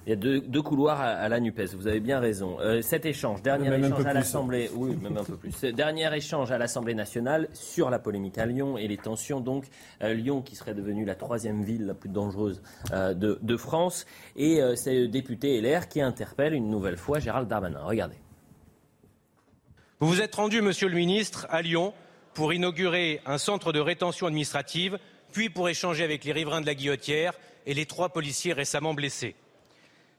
Il 0.06 0.10
y 0.10 0.12
a 0.12 0.16
deux, 0.16 0.62
couloirs 0.62 1.00
à, 1.00 1.28
la 1.28 1.40
NUPES, 1.40 1.74
vous 1.74 1.88
avez 1.88 1.98
bien 1.98 2.20
raison. 2.20 2.60
Euh, 2.60 2.80
cet 2.80 3.04
échange, 3.06 3.42
dernier 3.42 3.76
échange 3.76 4.06
à 4.06 4.12
l'Assemblée, 4.12 4.70
oui, 4.72 4.94
même 4.94 5.16
un 5.16 5.24
peu 5.24 5.36
plus. 5.36 5.60
Dernier 5.72 6.14
échange 6.16 6.52
à 6.52 6.58
l'Assemblée 6.58 6.94
nationale 6.94 7.48
sur 7.54 7.90
la 7.90 7.98
polémique 7.98 8.38
à 8.38 8.46
Lyon 8.46 8.78
et 8.78 8.86
les 8.86 8.98
tensions. 8.98 9.40
Donc, 9.40 9.64
euh, 10.04 10.14
Lyon 10.14 10.42
qui 10.42 10.54
serait 10.54 10.74
devenue 10.74 11.04
la 11.04 11.16
troisième 11.16 11.64
ville 11.64 11.86
la 11.86 11.94
plus 11.94 12.08
dangereuse 12.08 12.62
euh, 12.92 13.14
de, 13.14 13.40
de, 13.42 13.56
France. 13.56 14.06
Et 14.36 14.60
c'est 14.76 14.94
le 14.94 15.08
député 15.08 15.60
LR 15.60 15.88
qui 15.88 16.00
interpelle 16.00 16.54
une 16.54 16.70
nouvelle 16.70 16.98
fois 16.98 17.18
Gérald 17.18 17.48
Darmanin. 17.48 17.82
Regardez. 17.82 18.16
Vous 19.98 20.06
vous 20.06 20.20
êtes 20.20 20.36
rendu, 20.36 20.62
monsieur 20.62 20.88
le 20.88 20.94
ministre, 20.94 21.48
à 21.50 21.62
Lyon 21.62 21.92
pour 22.32 22.52
inaugurer 22.52 23.20
un 23.26 23.38
centre 23.38 23.72
de 23.72 23.80
rétention 23.80 24.28
administrative, 24.28 25.00
puis 25.32 25.48
pour 25.50 25.68
échanger 25.68 26.04
avec 26.04 26.22
les 26.22 26.32
riverains 26.32 26.60
de 26.60 26.66
la 26.66 26.76
Guillotière 26.76 27.32
et 27.64 27.74
les 27.74 27.86
trois 27.86 28.10
policiers 28.10 28.52
récemment 28.52 28.94
blessés. 28.94 29.34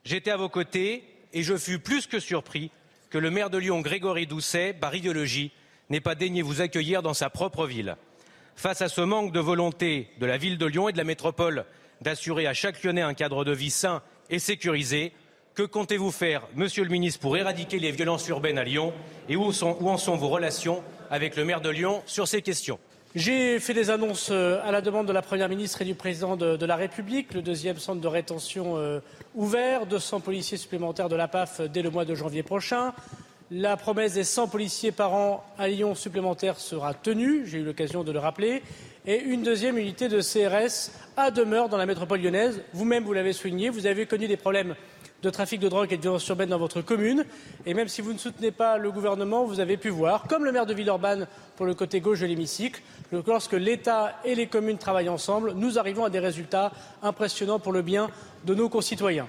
J'étais 0.07 0.31
à 0.31 0.37
vos 0.37 0.47
côtés 0.47 1.03
et 1.33 1.43
je 1.43 1.57
fus 1.57 1.79
plus 1.79 2.07
que 2.07 2.21
surpris 2.21 2.71
que 3.09 3.17
le 3.17 3.29
maire 3.29 3.49
de 3.49 3.57
Lyon, 3.57 3.81
Grégory 3.81 4.25
Doucet, 4.25 4.71
par 4.71 4.95
idéologie, 4.95 5.51
n'ait 5.89 5.99
pas 5.99 6.15
daigné 6.15 6.41
vous 6.41 6.61
accueillir 6.61 7.01
dans 7.01 7.13
sa 7.13 7.29
propre 7.29 7.67
ville. 7.67 7.97
Face 8.55 8.81
à 8.81 8.87
ce 8.87 9.01
manque 9.01 9.33
de 9.33 9.41
volonté 9.41 10.07
de 10.21 10.25
la 10.25 10.37
ville 10.37 10.57
de 10.57 10.65
Lyon 10.65 10.87
et 10.87 10.93
de 10.93 10.97
la 10.97 11.03
métropole 11.03 11.65
d'assurer 11.99 12.47
à 12.47 12.53
chaque 12.53 12.81
Lyonnais 12.83 13.01
un 13.01 13.13
cadre 13.13 13.43
de 13.43 13.51
vie 13.51 13.69
sain 13.69 14.01
et 14.29 14.39
sécurisé, 14.39 15.11
que 15.55 15.63
comptez-vous 15.63 16.11
faire, 16.11 16.47
Monsieur 16.55 16.85
le 16.85 16.89
ministre, 16.89 17.19
pour 17.19 17.35
éradiquer 17.35 17.77
les 17.77 17.91
violences 17.91 18.29
urbaines 18.29 18.59
à 18.59 18.63
Lyon 18.63 18.93
Et 19.27 19.35
où, 19.35 19.43
en 19.43 19.97
sont 19.97 20.15
vos 20.15 20.29
relations 20.29 20.85
avec 21.09 21.35
le 21.35 21.43
maire 21.43 21.59
de 21.59 21.69
Lyon 21.69 22.01
sur 22.05 22.29
ces 22.29 22.41
questions? 22.41 22.79
J'ai 23.15 23.59
fait 23.59 23.73
des 23.73 23.89
annonces 23.89 24.29
euh, 24.31 24.59
à 24.63 24.71
la 24.71 24.81
demande 24.81 25.07
de 25.07 25.13
la 25.13 25.21
Première 25.21 25.49
ministre 25.49 25.81
et 25.81 25.85
du 25.85 25.95
Président 25.95 26.35
de, 26.35 26.65
la 26.65 26.75
République. 26.75 27.33
Le 27.33 27.41
deuxième 27.41 27.77
centre 27.77 28.01
de 28.01 28.07
rétention 28.07 28.77
euh, 28.77 28.99
ouvert, 29.33 29.85
200 29.85 30.19
policiers 30.19 30.57
supplémentaires 30.57 31.09
de 31.09 31.15
la 31.15 31.27
PAF 31.27 31.61
dès 31.61 31.81
le 31.81 31.89
mois 31.89 32.05
de 32.05 32.15
janvier 32.15 32.43
prochain. 32.43 32.93
La 33.49 33.77
promesse 33.77 34.13
des 34.13 34.25
100 34.25 34.49
policiers 34.49 34.91
par 34.91 35.13
an 35.13 35.45
à 35.57 35.69
Lyon 35.69 35.95
supplémentaires 35.95 36.59
sera 36.59 36.93
tenue, 36.93 37.45
j'ai 37.45 37.59
eu 37.59 37.63
l'occasion 37.63 38.03
de 38.03 38.11
le 38.11 38.19
rappeler, 38.19 38.61
et 39.05 39.21
une 39.21 39.41
deuxième 39.41 39.77
unité 39.77 40.09
de 40.09 40.19
CRS 40.19 40.91
à 41.15 41.31
demeure 41.31 41.69
dans 41.69 41.77
la 41.77 41.85
métropole 41.85 42.21
lyonnaise. 42.21 42.61
Vous-même, 42.73 43.05
vous 43.05 43.13
l'avez 43.13 43.31
souligné, 43.31 43.69
vous 43.69 43.87
avez 43.87 44.05
connu 44.05 44.27
des 44.27 44.35
problèmes 44.35 44.75
de 45.23 45.30
trafic 45.30 45.60
de 45.60 45.67
drogue 45.67 45.91
et 45.91 45.97
de 45.97 46.01
violence 46.01 46.27
urbaine 46.27 46.49
dans 46.49 46.58
votre 46.58 46.82
commune. 46.82 47.25
Et 47.65 47.73
même 47.73 47.88
si 47.88 48.01
vous 48.01 48.13
ne 48.13 48.17
soutenez 48.17 48.51
pas 48.51 48.77
le 48.77 48.91
gouvernement, 48.91 49.45
vous 49.45 49.60
avez 49.60 49.77
pu 49.77 49.89
voir, 49.89 50.23
comme 50.27 50.45
le 50.45 50.51
maire 50.51 50.65
de 50.65 50.73
Villeurbanne 50.73 51.27
pour 51.56 51.65
le 51.65 51.73
côté 51.73 51.99
gauche 52.01 52.19
de 52.19 52.25
l'hémicycle, 52.25 52.82
lorsque 53.25 53.53
l'État 53.53 54.19
et 54.25 54.36
les 54.36 54.47
communes 54.47 54.77
travaillent 54.77 55.10
ensemble, 55.10 55.53
nous 55.56 55.80
arrivons 55.80 56.06
à 56.06 56.10
des 56.10 56.19
résultats 56.19 56.71
impressionnants 57.01 57.60
pour 57.60 57.71
le 57.71 57.82
bien 57.82 58.10
de 58.45 58.53
nos 58.53 58.69
concitoyens. 58.69 59.27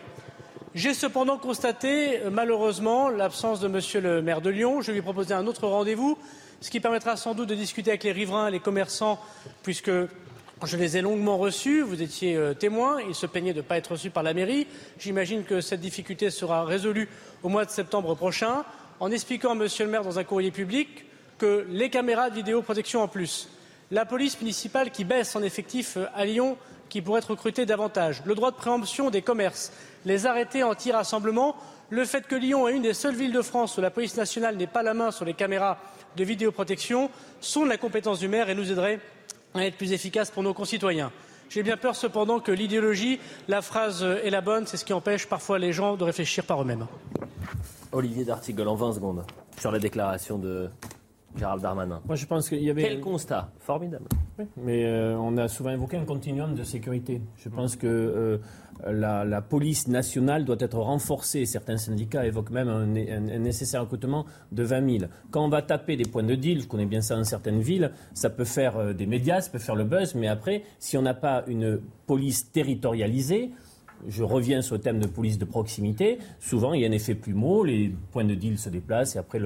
J'ai 0.74 0.92
cependant 0.92 1.38
constaté, 1.38 2.20
euh, 2.20 2.30
malheureusement, 2.30 3.08
l'absence 3.08 3.58
de 3.58 3.68
Monsieur 3.68 4.00
le 4.00 4.20
maire 4.20 4.42
de 4.42 4.50
Lyon. 4.50 4.82
Je 4.82 4.92
lui 4.92 4.98
ai 4.98 5.02
proposé 5.02 5.32
un 5.32 5.46
autre 5.46 5.66
rendez-vous, 5.66 6.18
ce 6.60 6.70
qui 6.70 6.78
permettra 6.78 7.16
sans 7.16 7.34
doute 7.34 7.48
de 7.48 7.54
discuter 7.54 7.90
avec 7.90 8.04
les 8.04 8.12
riverains, 8.12 8.50
les 8.50 8.60
commerçants, 8.60 9.18
puisque 9.62 9.90
je 10.66 10.76
les 10.76 10.96
ai 10.96 11.02
longuement 11.02 11.38
reçus, 11.38 11.82
vous 11.82 12.02
étiez 12.02 12.34
euh, 12.34 12.54
témoin, 12.54 13.00
ils 13.00 13.14
se 13.14 13.26
plaignaient 13.26 13.52
de 13.52 13.58
ne 13.58 13.62
pas 13.62 13.76
être 13.76 13.92
reçus 13.92 14.10
par 14.10 14.22
la 14.22 14.34
mairie. 14.34 14.66
J'imagine 14.98 15.44
que 15.44 15.60
cette 15.60 15.80
difficulté 15.80 16.30
sera 16.30 16.64
résolue 16.64 17.08
au 17.42 17.48
mois 17.48 17.64
de 17.64 17.70
septembre 17.70 18.14
prochain, 18.14 18.64
en 19.00 19.10
expliquant 19.10 19.52
à 19.52 19.54
Monsieur 19.54 19.84
le 19.84 19.90
maire 19.90 20.02
dans 20.02 20.18
un 20.18 20.24
courrier 20.24 20.50
public 20.50 21.04
que 21.38 21.64
les 21.68 21.90
caméras 21.90 22.30
de 22.30 22.34
vidéoprotection 22.34 23.02
en 23.02 23.08
plus, 23.08 23.48
la 23.90 24.04
police 24.04 24.40
municipale 24.40 24.90
qui 24.90 25.04
baisse 25.04 25.36
en 25.36 25.42
effectif 25.42 25.96
euh, 25.96 26.06
à 26.14 26.24
Lyon, 26.24 26.56
qui 26.88 27.02
pourrait 27.02 27.18
être 27.18 27.30
recrutée 27.30 27.66
davantage, 27.66 28.22
le 28.24 28.34
droit 28.34 28.50
de 28.50 28.56
préemption 28.56 29.10
des 29.10 29.22
commerces, 29.22 29.72
les 30.04 30.26
arrêtés 30.26 30.62
anti-rassemblement, 30.62 31.54
le 31.90 32.04
fait 32.04 32.26
que 32.26 32.34
Lyon 32.34 32.66
est 32.68 32.74
une 32.74 32.82
des 32.82 32.94
seules 32.94 33.14
villes 33.14 33.32
de 33.32 33.42
France 33.42 33.78
où 33.78 33.80
la 33.80 33.90
police 33.90 34.16
nationale 34.16 34.56
n'ait 34.56 34.66
pas 34.66 34.82
la 34.82 34.94
main 34.94 35.10
sur 35.10 35.24
les 35.24 35.34
caméras 35.34 35.78
de 36.16 36.24
vidéoprotection 36.24 37.10
sont 37.40 37.64
de 37.64 37.68
la 37.68 37.76
compétence 37.76 38.18
du 38.18 38.28
maire 38.28 38.50
et 38.50 38.54
nous 38.54 38.70
aideraient 38.70 39.00
à 39.58 39.66
être 39.66 39.76
plus 39.76 39.92
efficace 39.92 40.30
pour 40.30 40.42
nos 40.42 40.54
concitoyens. 40.54 41.12
J'ai 41.50 41.62
bien 41.62 41.76
peur 41.76 41.96
cependant 41.96 42.40
que 42.40 42.52
l'idéologie, 42.52 43.20
la 43.48 43.62
phrase 43.62 44.02
est 44.02 44.30
la 44.30 44.40
bonne, 44.40 44.66
c'est 44.66 44.76
ce 44.76 44.84
qui 44.84 44.92
empêche 44.92 45.26
parfois 45.26 45.58
les 45.58 45.72
gens 45.72 45.96
de 45.96 46.04
réfléchir 46.04 46.44
par 46.44 46.60
eux-mêmes. 46.60 46.86
Olivier 47.92 48.24
D'Artigol, 48.24 48.68
en 48.68 48.74
20 48.74 48.92
secondes, 48.94 49.24
sur 49.58 49.72
la 49.72 49.78
déclaration 49.78 50.38
de 50.38 50.68
Gérald 51.36 51.62
Darmanin. 51.62 52.00
Moi, 52.06 52.16
je 52.16 52.26
pense 52.26 52.48
qu'il 52.48 52.62
y 52.62 52.70
avait. 52.70 52.82
Quel 52.82 53.00
constat 53.00 53.50
Formidable. 53.60 54.06
mais 54.56 54.84
euh, 54.84 55.16
on 55.16 55.36
a 55.36 55.48
souvent 55.48 55.70
évoqué 55.70 55.96
un 55.96 56.04
continuum 56.04 56.54
de 56.54 56.64
sécurité. 56.64 57.20
Je 57.36 57.48
pense 57.48 57.76
que 57.76 57.86
euh, 57.86 58.38
la, 58.86 59.40
police 59.40 59.88
nationale 59.88 60.44
doit 60.44 60.56
être 60.60 60.78
renforcée. 60.78 61.46
Certains 61.46 61.76
syndicats 61.76 62.26
évoquent 62.26 62.50
même 62.50 62.68
un, 62.68 62.86
nécessaire 62.86 63.82
recrutement 63.82 64.26
de 64.52 64.62
20 64.62 64.98
000. 64.98 65.10
Quand 65.30 65.44
on 65.44 65.48
va 65.48 65.62
taper 65.62 65.96
des 65.96 66.04
points 66.04 66.22
de 66.22 66.34
deal, 66.34 66.62
je 66.62 66.66
connais 66.66 66.86
bien 66.86 67.00
ça 67.00 67.16
dans 67.16 67.24
certaines 67.24 67.60
villes, 67.60 67.92
ça 68.14 68.30
peut 68.30 68.44
faire 68.44 68.76
euh, 68.76 68.92
des 68.92 69.06
médias, 69.06 69.40
ça 69.40 69.50
peut 69.50 69.58
faire 69.58 69.76
le 69.76 69.84
buzz, 69.84 70.14
mais 70.14 70.28
après, 70.28 70.62
si 70.78 70.96
on 70.96 71.02
n'a 71.02 71.14
pas 71.14 71.44
une 71.46 71.80
police 72.06 72.52
territorialisée, 72.52 73.50
je 74.06 74.22
reviens 74.22 74.62
sur 74.62 74.76
le 74.76 74.80
thème 74.80 75.00
de 75.00 75.06
police 75.06 75.38
de 75.38 75.44
proximité. 75.44 76.18
Souvent, 76.38 76.74
il 76.74 76.82
y 76.82 76.84
a 76.84 76.88
un 76.88 76.92
effet 76.92 77.14
plumeau, 77.14 77.64
les 77.64 77.92
points 78.12 78.24
de 78.24 78.34
deal 78.34 78.58
se 78.58 78.68
déplacent 78.68 79.16
et 79.16 79.18
après 79.18 79.40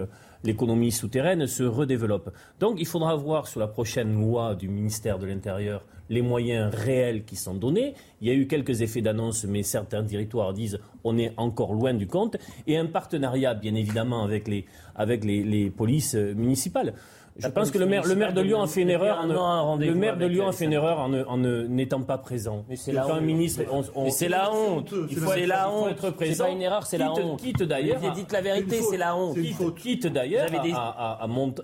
l'économie 0.44 0.92
souterraine 0.92 1.46
se 1.46 1.62
redéveloppe. 1.62 2.32
Donc, 2.60 2.76
il 2.78 2.86
faudra 2.86 3.16
voir 3.16 3.46
sur 3.46 3.60
la 3.60 3.68
prochaine 3.68 4.14
loi 4.14 4.54
du 4.54 4.68
ministère 4.68 5.18
de 5.18 5.26
l'Intérieur 5.26 5.84
les 6.10 6.22
moyens 6.22 6.74
réels 6.74 7.24
qui 7.24 7.36
sont 7.36 7.54
donnés. 7.54 7.94
Il 8.20 8.28
y 8.28 8.30
a 8.30 8.34
eu 8.34 8.46
quelques 8.46 8.82
effets 8.82 9.00
d'annonce, 9.00 9.44
mais 9.44 9.62
certains 9.62 10.04
territoires 10.04 10.52
disent 10.52 10.78
on 11.04 11.16
est 11.16 11.32
encore 11.38 11.72
loin 11.72 11.94
du 11.94 12.06
compte. 12.06 12.36
Et 12.66 12.76
un 12.76 12.86
partenariat, 12.86 13.54
bien 13.54 13.74
évidemment, 13.74 14.22
avec 14.22 14.46
les, 14.48 14.66
avec 14.94 15.24
les 15.24 15.70
polices 15.70 16.14
municipales. 16.14 16.94
Je 17.36 17.48
pense 17.48 17.70
que 17.70 17.78
le 17.78 17.86
maire, 17.86 18.04
le 18.06 18.14
maire 18.14 18.32
de 18.32 18.40
Lyon 18.40 18.62
a 18.62 18.66
fait 18.66 18.82
une 18.82 18.90
erreur. 18.90 19.18
En, 19.18 19.76
le 19.76 19.94
maire 19.94 20.16
de 20.16 20.26
Lyon 20.26 20.48
a 20.48 20.52
fait 20.52 20.66
une 20.66 20.72
erreur 20.72 20.98
en 20.98 21.38
n'étant 21.38 22.02
pas 22.02 22.18
présent. 22.18 22.64
Mais 22.68 22.76
c'est 22.76 22.92
la 22.92 23.06
honte. 23.06 23.22
Ministre, 23.22 23.62
c'est 24.10 24.28
la 24.28 24.52
honte. 24.52 24.94
C'est 25.28 25.46
la 25.46 25.70
honte. 25.70 26.00
C'est 26.20 26.38
pas 26.38 26.50
une 26.50 26.62
erreur, 26.62 26.86
c'est 26.86 26.98
la 26.98 27.12
honte. 27.12 27.40
Quitte 27.40 27.62
d'ailleurs. 27.62 28.00
Dites 28.14 28.32
la 28.32 28.40
vérité, 28.40 28.82
c'est 28.82 28.96
la 28.96 29.16
honte. 29.16 29.36
Quitte 29.76 30.06
d'ailleurs 30.06 30.48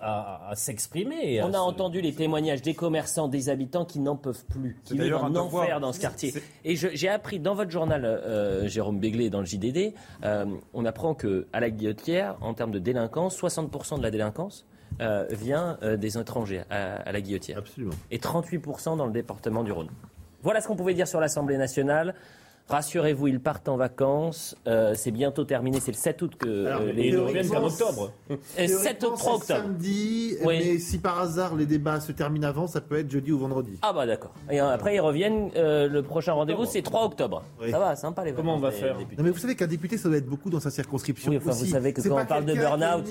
à, 0.00 0.52
s'exprimer. 0.54 1.42
On 1.42 1.54
a 1.54 1.58
entendu 1.58 2.00
les 2.00 2.12
témoignages 2.12 2.62
des 2.62 2.74
commerçants, 2.74 3.28
des 3.28 3.48
habitants 3.48 3.84
qui 3.84 4.00
n'en 4.00 4.16
peuvent 4.16 4.44
plus, 4.46 4.80
qui 4.84 4.98
vivent 4.98 5.16
en 5.16 5.34
enfer 5.34 5.80
dans 5.80 5.92
ce 5.92 6.00
quartier. 6.00 6.34
Et 6.64 6.76
j'ai 6.76 7.08
appris 7.08 7.38
dans 7.38 7.54
votre 7.54 7.70
journal, 7.70 8.04
euh, 8.04 8.68
Jérôme 8.68 8.98
Béglé, 8.98 9.30
dans 9.30 9.40
le 9.40 9.46
JDD, 9.46 9.94
euh, 10.24 10.44
on 10.74 10.84
apprend 10.84 11.14
que 11.14 11.46
à 11.52 11.60
la 11.60 11.70
Guillotière, 11.70 12.36
en 12.40 12.54
termes 12.54 12.70
de 12.70 12.78
délinquance, 12.78 13.36
60% 13.40 13.98
de 13.98 14.02
la 14.02 14.10
délinquance 14.10 14.66
euh, 15.00 15.26
vient 15.30 15.78
euh, 15.82 15.96
des 15.96 16.18
étrangers 16.18 16.62
à, 16.70 17.10
la 17.10 17.20
guillotière. 17.20 17.58
Absolument. 17.58 17.94
Et 18.10 18.18
38% 18.18 18.96
dans 18.96 19.06
le 19.06 19.12
département 19.12 19.62
du 19.62 19.72
Rhône. 19.72 19.90
Voilà 20.42 20.60
ce 20.60 20.68
qu'on 20.68 20.76
pouvait 20.76 20.94
dire 20.94 21.08
sur 21.08 21.20
l'Assemblée 21.20 21.56
nationale. 21.56 22.14
Rassurez-vous, 22.68 23.28
ils 23.28 23.40
partent 23.40 23.68
en 23.68 23.76
vacances. 23.78 24.54
Euh, 24.66 24.92
c'est 24.94 25.10
bientôt 25.10 25.44
terminé. 25.44 25.80
C'est 25.80 25.92
le 25.92 25.96
7 25.96 26.20
août 26.20 26.32
que 26.38 26.48
euh, 26.48 26.92
les 26.92 27.16
reviennent 27.16 27.56
en 27.56 27.64
octobre. 27.64 28.12
7 28.56 29.04
octobre. 29.04 29.42
samedi. 29.42 30.36
Mais 30.46 30.78
si 30.78 30.98
par 30.98 31.18
hasard 31.18 31.56
les 31.56 31.64
débats 31.64 32.00
se 32.00 32.12
terminent 32.12 32.46
avant, 32.46 32.66
ça 32.66 32.82
peut 32.82 32.98
être 32.98 33.10
jeudi 33.10 33.32
ou 33.32 33.38
vendredi. 33.38 33.78
Ah 33.80 33.94
bah 33.94 34.04
d'accord. 34.06 34.32
Et 34.50 34.58
après 34.58 34.96
ils 34.96 35.00
reviennent. 35.00 35.50
Euh, 35.56 35.88
le 35.88 36.02
prochain 36.02 36.34
rendez-vous 36.34 36.66
c'est 36.66 36.82
3 36.82 37.04
octobre. 37.04 37.42
Ça 37.70 37.78
va, 37.78 37.96
sympa 37.96 38.24
les 38.24 38.32
Comment 38.32 38.56
on 38.56 38.60
va 38.60 38.70
faire 38.70 38.98
Non 38.98 39.24
mais 39.24 39.30
vous 39.30 39.38
savez 39.38 39.54
qu'un 39.54 39.66
député 39.66 39.96
ça 39.96 40.08
doit 40.08 40.18
être 40.18 40.26
beaucoup 40.26 40.50
dans 40.50 40.60
sa 40.60 40.70
circonscription. 40.70 41.30
Oui, 41.30 41.38
enfin, 41.38 41.52
vous 41.52 41.64
savez 41.64 41.94
que 41.94 42.06
quand 42.06 42.20
on 42.20 42.26
parle 42.26 42.44
de 42.44 42.54
burn-out. 42.54 43.04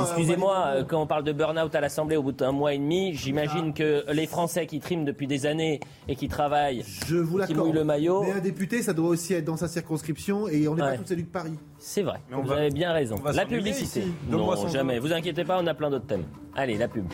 Excusez-moi, 0.00 0.84
quand 0.88 1.00
on 1.00 1.06
parle 1.06 1.24
de 1.24 1.32
burn-out 1.32 1.72
à 1.74 1.80
l'Assemblée 1.80 2.16
au 2.16 2.22
bout 2.24 2.32
d'un 2.32 2.52
mois 2.52 2.74
et 2.74 2.78
demi, 2.78 3.14
j'imagine 3.14 3.72
que 3.72 4.04
les 4.12 4.26
Français 4.26 4.66
qui 4.66 4.80
triment 4.80 5.04
depuis 5.04 5.28
des 5.28 5.46
années 5.46 5.78
et 6.08 6.16
qui 6.16 6.28
travaillent, 6.28 6.84
je 7.06 7.16
vous 7.16 7.38
qui 7.44 7.54
mouillent 7.54 7.72
le 7.72 7.84
maillot. 7.84 8.22
Mais 8.24 8.32
un 8.32 8.40
député 8.40 8.82
ça 8.82 8.92
doit 8.96 9.10
aussi 9.10 9.34
être 9.34 9.44
dans 9.44 9.56
sa 9.56 9.68
circonscription 9.68 10.48
et 10.48 10.66
on 10.66 10.74
n'est 10.74 10.82
pas 10.82 10.96
tous 10.96 11.12
élus 11.12 11.22
de 11.22 11.28
Paris. 11.28 11.54
C'est 11.78 12.02
vrai, 12.02 12.20
vous 12.30 12.50
avez 12.50 12.70
bien 12.70 12.92
raison. 12.92 13.16
La 13.32 13.46
publicité. 13.46 14.04
Non, 14.28 14.68
jamais. 14.68 14.98
Vous 14.98 15.12
inquiétez 15.12 15.44
pas, 15.44 15.60
on 15.62 15.66
a 15.66 15.74
plein 15.74 15.90
d'autres 15.90 16.06
thèmes. 16.06 16.24
Allez, 16.54 16.76
la 16.76 16.88
pub. 16.88 17.06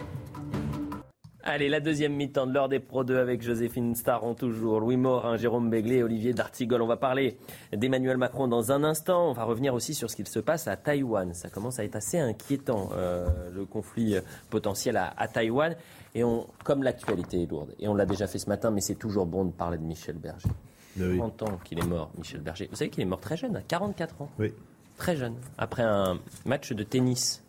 Allez, 1.45 1.69
la 1.69 1.81
deuxième 1.81 2.15
mi-temps 2.15 2.47
de 2.47 2.55
l'heure 2.55 2.69
des 2.69 2.79
Pro 2.79 3.03
2 3.03 3.19
avec 3.19 3.43
Joséphine 3.43 3.97
Staron 3.97 4.35
toujours, 4.35 4.79
Louis 4.79 4.97
Morin, 4.97 5.37
Jérôme 5.37 5.71
Béglé, 5.71 6.05
Olivier 6.05 6.33
D'Artigol. 6.33 6.81
On 6.81 6.87
va 6.87 6.97
parler 6.97 7.37
d'Emmanuel 7.73 8.17
Macron 8.17 8.47
dans 8.47 8.71
un 8.71 8.85
instant. 8.85 9.29
On 9.29 9.33
va 9.33 9.43
revenir 9.43 9.75
aussi 9.75 9.93
sur 9.93 10.09
ce 10.09 10.15
qu'il 10.15 10.29
se 10.29 10.39
passe 10.39 10.69
à 10.69 10.77
Taïwan. 10.77 11.35
Ça 11.35 11.49
commence 11.51 11.81
à 11.81 11.85
être 11.85 11.97
assez 11.97 12.21
inquiétant, 12.21 12.91
euh, 12.95 13.27
le 13.53 13.65
conflit 13.65 14.15
potentiel 14.51 14.97
à, 14.97 15.13
à 15.17 15.27
Taïwan. 15.27 15.75
Et 16.15 16.23
on, 16.23 16.47
comme 16.63 16.85
l'actualité 16.85 17.43
est 17.43 17.51
lourde, 17.51 17.75
et 17.81 17.89
on 17.89 17.95
l'a 17.95 18.07
déjà 18.07 18.29
fait 18.29 18.39
ce 18.39 18.49
matin, 18.49 18.71
mais 18.71 18.81
c'est 18.81 18.95
toujours 18.95 19.27
bon 19.27 19.45
de 19.45 19.51
parler 19.51 19.79
de 19.79 19.83
Michel 19.83 20.19
Berger. 20.19 20.49
30 20.99 21.43
ans 21.43 21.59
qu'il 21.65 21.79
est 21.79 21.87
mort, 21.87 22.11
Michel 22.19 22.41
Berger. 22.41 22.69
Vous 22.71 22.77
savez 22.77 22.91
qu'il 22.91 23.03
est 23.03 23.07
mort 23.07 23.21
très 23.21 23.37
jeune, 23.37 23.57
à 23.57 23.63
44 23.63 24.23
ans. 24.23 24.31
Oui. 24.39 24.53
Très 24.97 25.17
jeune. 25.17 25.35
Après 25.59 25.83
un 25.83 26.19
match 26.45 26.73
de 26.73 26.83
tennis. 26.83 27.43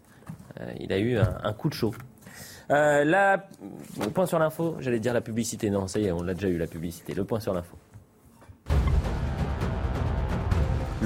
Euh, 0.60 0.72
il 0.80 0.94
a 0.94 1.00
eu 1.00 1.18
un, 1.18 1.54
coup 1.54 1.70
de 1.70 1.74
chaud. 1.74 1.94
Euh, 2.70 3.04
le 3.04 4.10
point 4.10 4.26
sur 4.26 4.40
l'info, 4.40 4.76
j'allais 4.80 5.00
dire 5.00 5.14
la 5.14 5.22
publicité. 5.22 5.70
Non, 5.70 5.88
ça 5.88 6.00
y 6.00 6.06
est, 6.06 6.12
on 6.12 6.24
l'a 6.24 6.34
déjà 6.34 6.48
eu 6.48 6.58
la 6.58 6.68
publicité. 6.68 7.14
Le 7.14 7.26
point 7.26 7.40
sur 7.40 7.54
l'info. 7.54 7.78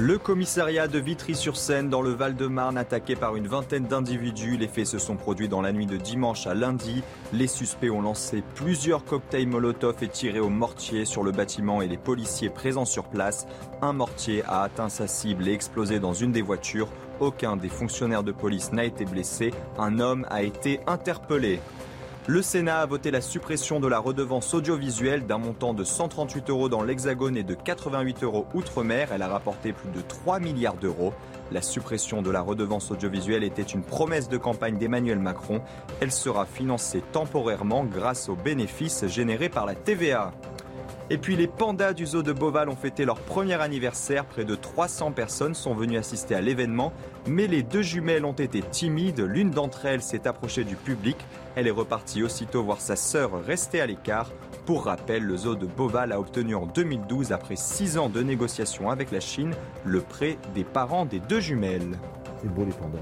Le 0.00 0.16
commissariat 0.16 0.86
de 0.86 1.00
Vitry-sur-Seine 1.00 1.90
dans 1.90 2.02
le 2.02 2.10
Val-de-Marne 2.10 2.78
attaqué 2.78 3.16
par 3.16 3.34
une 3.34 3.48
vingtaine 3.48 3.86
d'individus. 3.86 4.56
Les 4.56 4.68
faits 4.68 4.86
se 4.86 4.98
sont 4.98 5.16
produits 5.16 5.48
dans 5.48 5.60
la 5.60 5.72
nuit 5.72 5.86
de 5.86 5.96
dimanche 5.96 6.46
à 6.46 6.54
lundi. 6.54 7.02
Les 7.32 7.48
suspects 7.48 7.90
ont 7.90 8.00
lancé 8.00 8.44
plusieurs 8.54 9.04
cocktails 9.04 9.48
Molotov 9.48 9.96
et 10.02 10.08
tiré 10.08 10.38
au 10.38 10.50
mortier 10.50 11.04
sur 11.04 11.24
le 11.24 11.32
bâtiment 11.32 11.82
et 11.82 11.88
les 11.88 11.96
policiers 11.96 12.48
présents 12.48 12.84
sur 12.84 13.06
place. 13.06 13.48
Un 13.82 13.92
mortier 13.92 14.44
a 14.44 14.62
atteint 14.62 14.88
sa 14.88 15.08
cible 15.08 15.48
et 15.48 15.52
explosé 15.52 15.98
dans 15.98 16.14
une 16.14 16.30
des 16.30 16.42
voitures. 16.42 16.90
Aucun 17.18 17.56
des 17.56 17.68
fonctionnaires 17.68 18.22
de 18.22 18.30
police 18.30 18.72
n'a 18.72 18.84
été 18.84 19.04
blessé. 19.04 19.52
Un 19.80 19.98
homme 19.98 20.26
a 20.30 20.44
été 20.44 20.78
interpellé. 20.86 21.58
Le 22.30 22.42
Sénat 22.42 22.80
a 22.80 22.84
voté 22.84 23.10
la 23.10 23.22
suppression 23.22 23.80
de 23.80 23.88
la 23.88 23.98
redevance 23.98 24.52
audiovisuelle 24.52 25.24
d'un 25.24 25.38
montant 25.38 25.72
de 25.72 25.82
138 25.82 26.50
euros 26.50 26.68
dans 26.68 26.82
l'Hexagone 26.82 27.38
et 27.38 27.42
de 27.42 27.54
88 27.54 28.22
euros 28.22 28.46
outre-mer. 28.52 29.12
Elle 29.14 29.22
a 29.22 29.28
rapporté 29.28 29.72
plus 29.72 29.88
de 29.88 30.02
3 30.02 30.38
milliards 30.38 30.76
d'euros. 30.76 31.14
La 31.52 31.62
suppression 31.62 32.20
de 32.20 32.30
la 32.30 32.42
redevance 32.42 32.90
audiovisuelle 32.90 33.44
était 33.44 33.62
une 33.62 33.82
promesse 33.82 34.28
de 34.28 34.36
campagne 34.36 34.76
d'Emmanuel 34.76 35.18
Macron. 35.18 35.62
Elle 36.02 36.12
sera 36.12 36.44
financée 36.44 37.02
temporairement 37.12 37.84
grâce 37.84 38.28
aux 38.28 38.36
bénéfices 38.36 39.06
générés 39.06 39.48
par 39.48 39.64
la 39.64 39.74
TVA. 39.74 40.34
Et 41.10 41.16
puis 41.16 41.36
les 41.36 41.46
pandas 41.46 41.94
du 41.94 42.04
zoo 42.04 42.22
de 42.22 42.34
Beauval 42.34 42.68
ont 42.68 42.76
fêté 42.76 43.06
leur 43.06 43.18
premier 43.18 43.54
anniversaire. 43.54 44.26
Près 44.26 44.44
de 44.44 44.54
300 44.54 45.12
personnes 45.12 45.54
sont 45.54 45.74
venues 45.74 45.96
assister 45.96 46.34
à 46.34 46.42
l'événement. 46.42 46.92
Mais 47.26 47.46
les 47.46 47.62
deux 47.62 47.80
jumelles 47.80 48.26
ont 48.26 48.34
été 48.34 48.60
timides. 48.60 49.20
L'une 49.20 49.50
d'entre 49.50 49.86
elles 49.86 50.02
s'est 50.02 50.28
approchée 50.28 50.64
du 50.64 50.76
public. 50.76 51.16
Elle 51.56 51.66
est 51.66 51.70
repartie 51.70 52.22
aussitôt 52.22 52.62
voir 52.62 52.82
sa 52.82 52.94
sœur 52.94 53.42
rester 53.42 53.80
à 53.80 53.86
l'écart. 53.86 54.30
Pour 54.66 54.84
rappel, 54.84 55.24
le 55.24 55.34
zoo 55.34 55.54
de 55.54 55.64
Beauval 55.64 56.12
a 56.12 56.20
obtenu 56.20 56.54
en 56.54 56.66
2012, 56.66 57.32
après 57.32 57.56
six 57.56 57.96
ans 57.96 58.10
de 58.10 58.22
négociations 58.22 58.90
avec 58.90 59.10
la 59.10 59.20
Chine, 59.20 59.54
le 59.86 60.02
prêt 60.02 60.36
des 60.54 60.64
parents 60.64 61.06
des 61.06 61.20
deux 61.20 61.40
jumelles. 61.40 61.98
C'est 62.42 62.52
beau 62.52 62.66
les 62.66 62.72
pandas. 62.72 62.98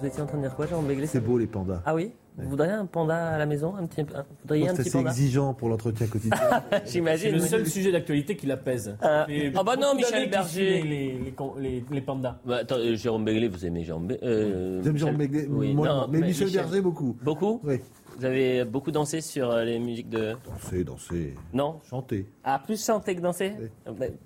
Vous 0.00 0.06
étiez 0.06 0.22
en 0.22 0.26
train 0.26 0.38
de 0.38 0.42
dire 0.42 0.56
quoi, 0.56 0.66
Jean 0.66 0.80
Béglé? 0.80 1.06
C'est 1.06 1.20
beau 1.20 1.36
les 1.36 1.46
pandas. 1.46 1.82
Ah 1.84 1.94
oui? 1.94 2.12
Vous 2.38 2.48
voudriez 2.48 2.72
un 2.72 2.86
panda 2.86 3.28
à 3.34 3.38
la 3.38 3.44
maison 3.46 3.74
un 3.76 3.86
petit, 3.86 4.00
un, 4.00 4.04
vous 4.04 4.24
voudriez 4.42 4.64
un 4.68 4.74
C'est 4.74 4.76
petit 4.84 4.88
assez 4.88 4.98
panda 4.98 5.10
exigeant 5.10 5.52
pour 5.54 5.68
l'entretien 5.68 6.06
quotidien. 6.06 6.38
C'est 6.84 6.92
J'imagine. 6.92 7.32
le 7.32 7.40
seul 7.40 7.66
sujet 7.66 7.92
d'actualité 7.92 8.36
qui 8.36 8.46
l'apaise. 8.46 8.96
Euh, 9.02 9.24
Et 9.28 9.52
ah 9.54 9.62
bah 9.62 9.76
non, 9.76 9.94
Michel 9.94 10.30
Berger. 10.30 10.82
Les, 10.82 11.12
les, 11.18 11.30
con- 11.32 11.54
les- 11.58 11.84
les 11.90 12.00
pandas. 12.00 12.38
Bah, 12.46 12.58
attends, 12.62 12.76
euh, 12.78 12.94
Jérôme 12.96 13.24
Béglé, 13.26 13.48
vous 13.48 13.66
aimez 13.66 13.84
Jérôme 13.84 14.06
Béglé 14.06 14.26
euh, 14.26 14.82
J'aime 14.82 14.96
Jérôme 14.96 15.16
Michel- 15.16 15.30
Béglé, 15.30 15.46
Oui, 15.50 15.74
moi, 15.74 15.88
non, 15.88 15.94
non, 16.02 16.08
mais 16.08 16.20
Michel 16.20 16.50
Berger, 16.50 16.80
beaucoup. 16.80 17.16
Beaucoup 17.22 17.60
Oui. 17.64 17.80
Vous 18.18 18.24
avez 18.24 18.64
beaucoup 18.64 18.90
dansé 18.90 19.20
sur 19.20 19.50
euh, 19.50 19.64
les 19.64 19.78
musiques 19.78 20.08
de... 20.10 20.34
Danser, 20.46 20.84
danser. 20.84 21.34
Non 21.52 21.80
Chanter. 21.88 22.26
Ah, 22.44 22.60
plus 22.64 22.82
chanter 22.84 23.14
que 23.16 23.20
danser 23.20 23.52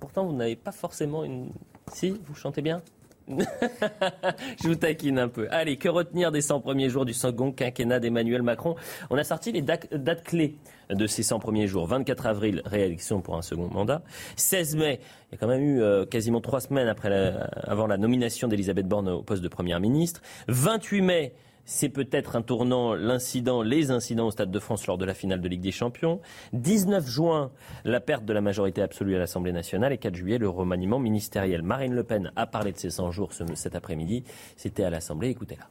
Pourtant, 0.00 0.26
vous 0.26 0.32
n'avez 0.34 0.56
pas 0.56 0.72
forcément 0.72 1.24
une... 1.24 1.50
Si, 1.92 2.20
vous 2.26 2.34
chantez 2.34 2.62
bien 2.62 2.82
Je 4.62 4.68
vous 4.68 4.76
taquine 4.76 5.18
un 5.18 5.28
peu. 5.28 5.48
Allez, 5.50 5.76
que 5.76 5.88
retenir 5.88 6.30
des 6.30 6.40
100 6.40 6.60
premiers 6.60 6.88
jours 6.88 7.04
du 7.04 7.12
second 7.12 7.50
quinquennat 7.52 7.98
d'Emmanuel 7.98 8.42
Macron? 8.42 8.76
On 9.10 9.16
a 9.16 9.24
sorti 9.24 9.52
les 9.52 9.62
dates 9.62 10.22
clés 10.24 10.56
de 10.90 11.06
ces 11.06 11.22
100 11.22 11.40
premiers 11.40 11.66
jours. 11.66 11.86
24 11.86 12.26
avril, 12.26 12.62
réélection 12.64 13.20
pour 13.20 13.36
un 13.36 13.42
second 13.42 13.68
mandat. 13.68 14.02
16 14.36 14.76
mai, 14.76 15.00
il 15.30 15.34
y 15.34 15.34
a 15.34 15.38
quand 15.38 15.48
même 15.48 15.62
eu 15.62 15.82
euh, 15.82 16.06
quasiment 16.06 16.40
trois 16.40 16.60
semaines 16.60 16.88
après 16.88 17.34
avant 17.64 17.86
la 17.86 17.96
nomination 17.96 18.46
d'Elisabeth 18.48 18.86
Borne 18.86 19.08
au 19.08 19.22
poste 19.22 19.42
de 19.42 19.48
Première 19.48 19.80
ministre. 19.80 20.20
28 20.48 21.00
mai, 21.02 21.34
c'est 21.66 21.88
peut-être 21.88 22.36
un 22.36 22.42
tournant, 22.42 22.94
l'incident, 22.94 23.60
les 23.62 23.90
incidents 23.90 24.28
au 24.28 24.30
Stade 24.30 24.50
de 24.50 24.58
France 24.58 24.86
lors 24.86 24.96
de 24.96 25.04
la 25.04 25.14
finale 25.14 25.40
de 25.40 25.48
Ligue 25.48 25.60
des 25.60 25.72
Champions. 25.72 26.20
19 26.52 27.06
juin, 27.06 27.50
la 27.84 28.00
perte 28.00 28.24
de 28.24 28.32
la 28.32 28.40
majorité 28.40 28.80
absolue 28.82 29.16
à 29.16 29.18
l'Assemblée 29.18 29.52
nationale. 29.52 29.92
Et 29.92 29.98
4 29.98 30.14
juillet, 30.14 30.38
le 30.38 30.48
remaniement 30.48 30.98
ministériel. 31.00 31.62
Marine 31.62 31.92
Le 31.92 32.04
Pen 32.04 32.30
a 32.36 32.46
parlé 32.46 32.72
de 32.72 32.78
ses 32.78 32.90
100 32.90 33.10
jours 33.10 33.32
ce- 33.32 33.42
cet 33.56 33.74
après-midi. 33.74 34.22
C'était 34.56 34.84
à 34.84 34.90
l'Assemblée. 34.90 35.28
Écoutez-la. 35.28 35.66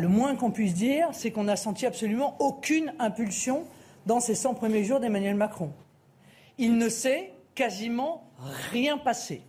Le 0.00 0.08
moins 0.08 0.34
qu'on 0.36 0.50
puisse 0.50 0.74
dire, 0.74 1.08
c'est 1.12 1.30
qu'on 1.30 1.44
n'a 1.44 1.56
senti 1.56 1.84
absolument 1.84 2.36
aucune 2.40 2.92
impulsion 2.98 3.64
dans 4.06 4.20
ces 4.20 4.34
100 4.34 4.54
premiers 4.54 4.84
jours 4.84 5.00
d'Emmanuel 5.00 5.34
Macron. 5.34 5.72
Il 6.58 6.78
ne 6.78 6.88
s'est 6.88 7.32
quasiment 7.54 8.30
rien 8.70 8.96
passé. 8.98 9.42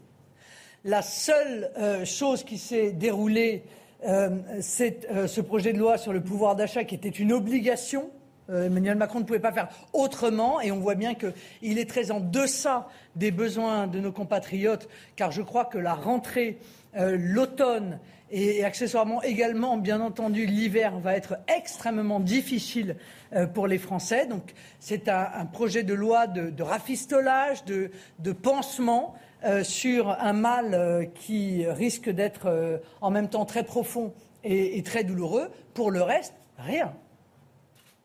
La 0.83 1.01
seule 1.01 1.71
euh, 1.77 2.05
chose 2.05 2.43
qui 2.43 2.57
s'est 2.57 2.91
déroulée, 2.91 3.63
ce 4.03 5.41
projet 5.41 5.73
de 5.73 5.79
loi 5.79 5.97
sur 5.97 6.13
le 6.13 6.21
pouvoir 6.21 6.55
d'achat 6.55 6.83
qui 6.83 6.95
était 6.95 7.09
une 7.09 7.31
obligation. 7.31 8.11
Euh, 8.49 8.65
Emmanuel 8.65 8.95
Macron 8.95 9.19
ne 9.19 9.23
pouvait 9.23 9.39
pas 9.39 9.51
faire 9.51 9.69
autrement 9.93 10.61
et 10.61 10.71
on 10.71 10.79
voit 10.79 10.95
bien 10.95 11.15
qu'il 11.15 11.79
est 11.79 11.89
très 11.89 12.11
en 12.11 12.19
deçà 12.19 12.87
des 13.15 13.31
besoins 13.31 13.87
de 13.87 13.99
nos 13.99 14.11
compatriotes 14.11 14.87
car 15.15 15.31
je 15.31 15.41
crois 15.41 15.65
que 15.65 15.79
la 15.79 15.95
rentrée, 15.95 16.59
euh, 16.95 17.17
l'automne 17.19 17.99
et, 18.31 18.63
accessoirement 18.63 19.21
également, 19.23 19.77
bien 19.77 19.99
entendu, 19.99 20.45
l'hiver 20.45 20.99
va 20.99 21.15
être 21.15 21.37
extrêmement 21.55 22.19
difficile 22.19 22.97
euh, 23.33 23.47
pour 23.47 23.67
les 23.67 23.77
Français. 23.79 24.27
Donc 24.27 24.53
c'est 24.79 25.09
un, 25.09 25.45
projet 25.45 25.83
de 25.83 25.93
loi 25.93 26.27
de, 26.27 26.63
rafistolage, 26.63 27.65
de 27.65 28.31
pansement 28.31 29.15
euh, 29.45 29.63
sur 29.63 30.09
un 30.09 30.33
mal 30.33 30.73
euh, 30.73 31.05
qui 31.05 31.67
risque 31.67 32.09
d'être 32.09 32.47
euh, 32.47 32.77
en 33.01 33.11
même 33.11 33.29
temps 33.29 33.45
très 33.45 33.63
profond 33.63 34.13
et, 34.43 34.77
et 34.77 34.83
très 34.83 35.03
douloureux. 35.03 35.51
Pour 35.73 35.91
le 35.91 36.01
reste, 36.01 36.33
rien. 36.57 36.93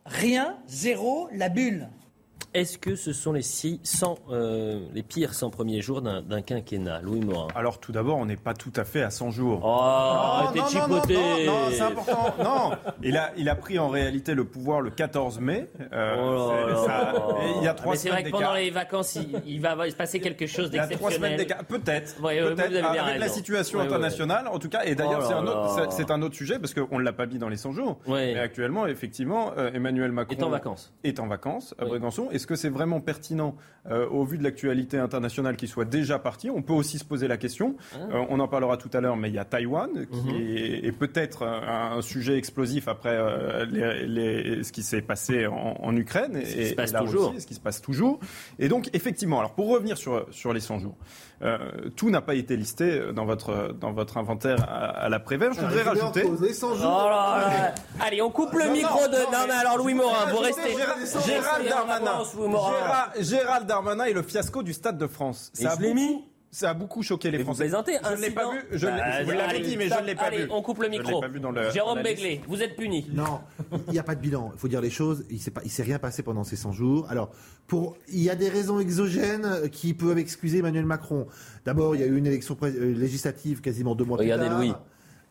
Rien, 0.05 0.59
zéro, 0.67 1.29
la 1.33 1.49
bulle. 1.49 1.89
Est-ce 2.53 2.79
que 2.79 2.97
ce 2.97 3.13
sont 3.13 3.33
les, 3.33 3.43
six, 3.43 3.79
100, 3.85 4.19
euh, 4.33 4.81
les 4.93 5.05
pires 5.05 5.35
100 5.35 5.51
premiers 5.51 5.81
jours 5.83 6.03
d'un 6.03 6.21
d'un 6.21 6.43
quinquennat 6.43 7.01
Louis 7.01 7.21
Morin? 7.21 7.47
Alors 7.55 7.79
tout 7.79 7.93
d'abord, 7.93 8.17
on 8.17 8.27
n'est 8.27 8.37
pas 8.37 8.55
tout 8.55 8.73
à 8.75 8.83
fait 8.85 9.03
à 9.03 9.11
100 9.11 9.31
jours. 9.31 9.61
Oh, 9.63 9.69
arrêtez 9.81 10.61
de 10.61 10.67
chipoter. 10.67 11.47
non, 11.47 11.53
non, 11.53 11.59
c'est 11.71 11.81
important. 11.81 12.35
Non, 12.43 12.73
il 13.05 13.17
a, 13.17 13.31
il 13.37 13.49
a 13.49 13.55
pris 13.55 13.79
en 13.79 13.89
réalité 13.89 14.35
le 14.35 14.45
pouvoir 14.45 14.81
le 14.81 14.91
14 14.91 15.39
mai. 15.39 15.71
Euh, 15.93 16.17
Oh 16.19 16.85
ça- 16.87 17.15
et 17.45 17.53
il 17.59 17.63
y 17.63 17.69
a 17.69 17.75
trois 17.75 17.93
Mais 17.93 17.99
c'est 17.99 18.09
vrai 18.09 18.25
que 18.25 18.31
pendant 18.31 18.55
les 18.55 18.71
vacances, 18.71 19.15
il, 19.15 19.29
il 19.47 19.61
va 19.61 19.89
se 19.89 19.95
passer 19.95 20.19
quelque 20.19 20.47
chose 20.47 20.71
Il 20.73 20.77
y 20.77 20.81
a 20.81 20.89
trois 20.89 21.13
semaines 21.13 21.37
d'exceptionnel. 21.37 21.83
peut-être, 21.85 22.21
Ouais, 22.21 22.43
ouais, 22.43 22.55
peut-être, 22.55 22.71
vous 22.71 22.77
avez 22.77 22.81
bien 22.81 23.05
avec 23.05 23.19
la 23.21 23.27
raison. 23.27 23.35
situation 23.35 23.79
Ouais, 23.79 23.85
ouais. 23.85 23.91
internationale, 23.91 24.49
en 24.49 24.59
tout 24.59 24.69
cas. 24.69 24.83
Et 24.87 24.97
d'ailleurs, 24.97 25.21
Oh 25.23 25.27
c'est 25.29 25.35
un 25.35 25.47
autre, 25.47 25.77
là. 25.79 25.87
c'est- 25.91 25.97
c'est 26.03 26.11
un 26.11 26.21
autre 26.23 26.35
sujet 26.35 26.59
parce 26.59 26.75
qu'on 26.75 26.99
ne 26.99 27.05
l'a 27.05 27.13
pas 27.13 27.27
mis 27.27 27.39
dans 27.39 27.49
les 27.49 27.57
100 27.57 27.71
jours. 27.71 27.99
Ouais. 28.09 28.35
Mais 28.35 28.41
actuellement, 28.41 28.89
effectivement, 28.89 29.53
euh, 29.57 29.71
Emmanuel 29.73 30.11
Macron 30.11 30.35
Est 30.37 30.43
en 30.43 30.49
vacances. 30.51 30.93
Est 31.05 31.21
en 31.21 31.29
vacances 31.29 31.75
à. 31.79 31.85
Brégançon. 31.85 32.29
Est-ce 32.41 32.47
que 32.47 32.55
c'est 32.57 32.71
vraiment 32.71 33.01
pertinent 33.03 33.55
euh, 33.91 34.07
au 34.09 34.25
vu 34.25 34.39
de 34.39 34.43
l'actualité 34.43 34.97
internationale 34.99 35.57
qu'il 35.57 35.69
soit 35.69 35.85
déjà 35.85 36.19
parti 36.19 36.49
On 36.49 36.63
peut 36.63 36.73
aussi 36.73 36.99
se 36.99 37.05
poser 37.05 37.29
la 37.29 37.37
question. 37.37 37.77
Ah. 37.93 37.97
Euh, 38.15 38.25
on 38.31 38.41
en 38.41 38.49
parlera 38.49 38.79
tout 38.79 38.89
à 38.95 39.03
l'heure, 39.03 39.19
mais 39.19 39.29
il 39.29 39.35
y 39.35 39.39
a 39.39 39.45
Taïwan 39.45 39.91
qui 40.11 40.19
Mhm. 40.21 40.37
est, 40.37 40.87
est 40.87 40.93
peut-être 40.93 41.43
un, 41.47 41.99
un 41.99 42.01
sujet 42.03 42.39
explosif 42.39 42.89
après 42.89 43.11
euh, 43.13 43.67
les- 43.67 44.07
les- 44.07 44.65
ce 44.65 44.73
qui 44.73 44.83
s'est 44.83 45.03
passé 45.03 45.47
en, 45.47 45.77
en 45.83 45.95
Ukraine 45.97 46.35
et, 46.37 46.47
Ce 46.47 46.55
qui 46.57 46.67
se 46.71 46.75
passe 46.75 46.93
toujours. 46.95 47.29
Russie, 47.29 47.41
ce 47.43 47.47
qui 47.47 47.55
se 47.55 47.61
passe 47.61 47.83
toujours. 47.83 48.21
Et 48.59 48.69
donc, 48.69 48.89
effectivement, 48.95 49.39
alors 49.39 49.53
pour 49.53 49.69
revenir 49.69 49.99
sur, 49.99 50.27
sur 50.31 50.55
les 50.55 50.61
100 50.61 50.79
jours, 50.79 50.97
euh, 51.43 51.59
tout 51.97 52.09
n'a 52.09 52.23
pas 52.23 52.35
été 52.37 52.57
listé 52.57 53.13
dans 53.15 53.27
votre, 53.27 53.75
dans 53.79 53.93
votre 53.93 54.17
inventaire 54.17 54.63
à, 54.63 54.89
à 54.89 55.09
la 55.11 55.21
Prévert. 55.21 55.53
Je 55.53 55.61
voudrais 55.61 55.83
rajouter. 55.83 56.25
Les 56.41 56.55
100 56.55 56.69
Oh 56.73 56.75
là 56.81 57.09
là. 57.11 57.75
Allez, 58.01 58.23
on 58.23 58.31
coupe 58.31 58.53
le 58.55 58.65
Non, 58.67 58.73
micro 58.73 59.01
non, 59.01 59.07
de. 59.09 59.17
non, 59.17 59.31
Non, 59.33 59.39
mais 59.49 59.55
alors 59.55 59.77
Louis 59.77 59.95
Morin, 59.95 60.31
vous 60.33 60.39
restez. 60.39 60.71
Gérald, 61.27 61.67
Darmanin. 61.69 62.23
Morin. 62.37 62.73
Gérald, 62.79 63.13
Gérald 63.25 63.67
Darmanin 63.67 64.05
et 64.05 64.13
le 64.13 64.23
fiasco 64.23 64.63
du 64.63 64.73
Stade 64.73 64.99
de 64.99 65.07
France. 65.07 65.53
Et 65.59 65.63
Ça 65.63 65.73
a 65.73 65.77
je 65.77 65.81
l'ai 65.83 65.89
beaucoup- 65.89 66.01
mis. 66.01 66.25
Ça 66.53 66.71
a 66.71 66.75
beaucoup 66.75 67.05
choqué 67.05 67.31
les 67.31 67.39
vous 67.39 67.45
Français. 67.45 67.63
plaisantez, 67.63 67.93
Je 68.03 68.17
ne 68.17 68.21
l'ai 68.23 68.31
pas 68.33 68.51
vu. 68.51 68.59
Je 68.73 68.85
Bah, 68.87 69.23
vous 69.25 69.31
l'avez 69.31 69.61
dit, 69.61 69.77
mais 69.77 69.89
je 69.89 69.95
ne 69.95 70.05
l'ai 70.05 70.17
pas 70.17 70.23
Allez, 70.25 70.39
vu. 70.47 70.49
on 70.51 70.63
coupe 70.63 70.83
le 70.83 70.89
micro. 70.89 71.21
pas 71.21 71.29
vu 71.29 71.39
dans 71.39 71.53
le- 71.53 71.71
Jérôme. 71.71 72.03
Béglé, 72.03 72.41
vous 72.49 72.61
êtes 72.61 72.75
puni. 72.75 73.09
Non, 73.13 73.39
il 73.87 73.93
n'y 73.93 74.01
a 74.01 74.03
pas 74.03 74.17
de 74.17 74.21
bilan. 74.21 74.51
Il 74.57 74.59
faut 74.59 74.67
dire 74.67 74.81
les 74.81 74.91
choses. 74.91 75.25
Il 75.31 75.37
ne 75.37 75.69
s'est 75.69 75.83
rien 75.85 76.01
passé 76.01 76.25
pendant 76.25 76.43
ces 76.43 76.57
100 76.57 76.73
jours. 76.73 77.07
Alors, 77.09 77.31
pour, 77.69 77.97
il 78.09 78.19
y 78.21 78.31
a 78.31 78.35
des 78.35 78.49
raisons 78.49 78.81
exogènes 78.81 79.69
qui 79.71 79.95
peuvent 79.95 80.19
excuser 80.19 80.59
Emmanuel 80.59 80.87
Macron. 80.87 81.29
D'abord, 81.65 81.95
il 81.95 82.01
y 82.01 82.05
a 82.05 82.09
eu 82.09 82.17
une 82.17 82.27
élection 82.27 82.57
euh, 82.65 82.95
législative 82.97 83.61
quasiment 83.61 83.95
deux 83.95 84.05
mois 84.05 84.19
Regardez 84.19 84.47
plus 84.47 84.51
tard. 84.51 84.59
Louis. 84.59 84.73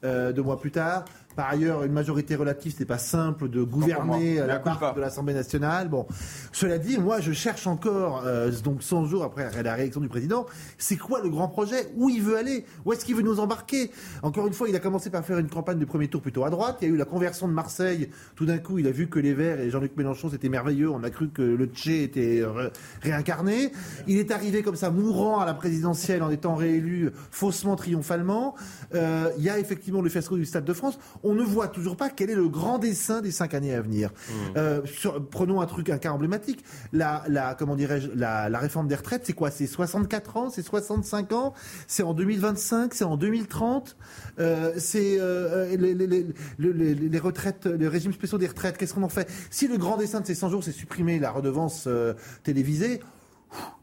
Euh, 0.06 0.32
deux 0.32 0.42
mois 0.44 0.58
plus 0.58 0.72
tard. 0.72 1.04
Par 1.40 1.52
ailleurs, 1.52 1.84
une 1.86 1.94
majorité 1.94 2.36
relative, 2.36 2.74
c'est 2.78 2.84
pas 2.84 2.98
simple 2.98 3.48
de 3.48 3.64
gouverner 3.64 4.46
la 4.46 4.60
part 4.60 4.94
de 4.94 5.00
l'Assemblée 5.00 5.34
nationale. 5.34 5.88
Bon, 5.88 6.06
cela 6.52 6.78
dit, 6.78 6.98
moi, 6.98 7.22
je 7.22 7.32
cherche 7.32 7.66
encore, 7.66 8.24
euh, 8.26 8.52
donc 8.62 8.84
100 8.84 9.06
jours 9.06 9.24
après 9.24 9.50
la 9.64 9.74
réélection 9.74 10.02
du 10.02 10.10
président, 10.10 10.46
c'est 10.78 10.98
quoi 10.98 11.22
le 11.24 11.30
grand 11.30 11.48
projet? 11.48 11.94
Où 11.96 12.10
il 12.10 12.22
veut 12.22 12.36
aller? 12.36 12.66
Où 12.84 12.92
est-ce 12.92 13.06
qu'il 13.06 13.16
veut 13.16 13.22
nous 13.22 13.40
embarquer? 13.40 13.90
Encore 14.22 14.48
une 14.48 14.54
fois, 14.54 14.68
il 14.68 14.76
a 14.76 14.80
commencé 14.80 15.10
par 15.10 15.24
faire 15.24 15.38
une 15.40 15.48
campagne 15.48 15.80
de 15.80 15.86
premier 15.86 16.10
tour 16.10 16.22
plutôt 16.22 16.44
à 16.44 16.50
droite. 16.50 16.80
Il 16.82 16.90
y 16.90 16.92
a 16.92 16.94
eu 16.94 16.98
la 16.98 17.06
conversion 17.06 17.48
de 17.48 17.54
Marseille. 17.54 18.10
Tout 18.36 18.46
d'un 18.46 18.58
coup, 18.58 18.78
il 18.78 18.86
a 18.88 18.92
vu 18.92 19.08
que 19.08 19.20
les 19.20 19.34
Verts 19.34 19.62
et 19.62 19.70
Jean-Luc 19.70 19.96
Mélenchon, 19.96 20.28
c'était 20.30 20.50
merveilleux. 20.50 20.90
On 20.90 21.04
a 21.06 21.10
cru 21.10 21.30
que 21.30 21.42
le 21.42 21.68
Tché 21.68 22.04
était 22.04 22.44
ré- 22.46 22.72
réincarné. 23.02 23.72
Il 24.08 24.18
est 24.18 24.32
arrivé 24.32 24.62
comme 24.62 24.76
ça, 24.76 24.92
mourant 24.92 25.40
à 25.40 25.46
la 25.46 25.54
présidentielle 25.54 26.22
en 26.22 26.32
étant 26.32 26.56
réélu 26.56 27.12
faussement 27.32 27.78
triomphalement. 27.78 28.56
Euh, 28.94 29.30
il 29.38 29.44
y 29.46 29.50
a 29.50 29.58
effectivement 29.58 30.02
le 30.02 30.10
fiasco 30.10 30.36
du 30.36 30.44
Stade 30.46 30.66
de 30.66 30.74
France. 30.74 31.00
On 31.24 31.29
ne 31.36 31.44
voit 31.44 31.68
toujours 31.68 31.96
pas 31.98 32.10
quel 32.10 32.30
est 32.30 32.36
le 32.36 32.48
grand 32.48 32.78
dessin 32.80 33.22
des 33.22 33.32
cinq 33.32 33.54
années 33.54 33.74
à 33.74 33.82
venir. 33.82 34.12
Euh, 34.58 34.82
sur- 34.86 35.26
prenons 35.30 35.62
un 35.62 35.66
truc, 35.66 35.90
un 35.90 35.98
cas 35.98 36.12
emblématique. 36.12 36.64
La, 36.94 37.24
la 37.28 37.56
comment 37.56 37.76
dirais-je, 37.76 38.10
la, 38.16 38.50
la 38.50 38.60
réforme 38.60 38.88
des 38.88 38.96
retraites, 38.96 39.24
c'est 39.26 39.34
quoi? 39.34 39.52
C'est 39.52 39.68
64 39.68 40.38
ans, 40.38 40.50
c'est 40.50 40.62
65 40.62 41.32
ans, 41.34 41.54
c'est 41.88 42.04
en 42.04 42.14
2025, 42.14 42.94
c'est 42.94 43.04
en 43.04 43.18
2030. 43.18 43.96
Euh, 44.40 44.74
c'est 44.78 45.18
euh, 45.20 45.76
les, 45.76 45.94
les, 45.96 47.20
retraites, 47.20 47.66
les 47.66 47.88
régimes 47.88 48.14
spéciaux 48.14 48.38
des 48.38 48.48
retraites. 48.48 48.78
Qu'est-ce 48.78 48.94
qu'on 48.94 49.04
en 49.04 49.10
fait? 49.10 49.30
Si 49.50 49.68
le 49.68 49.78
grand 49.78 49.98
dessin 49.98 50.22
de 50.22 50.26
ces 50.28 50.36
100 50.36 50.50
jours, 50.50 50.64
c'est 50.64 50.72
supprimer 50.72 51.20
la 51.20 51.32
redevance 51.32 51.86
euh, 51.88 52.14
télévisée. 52.44 53.00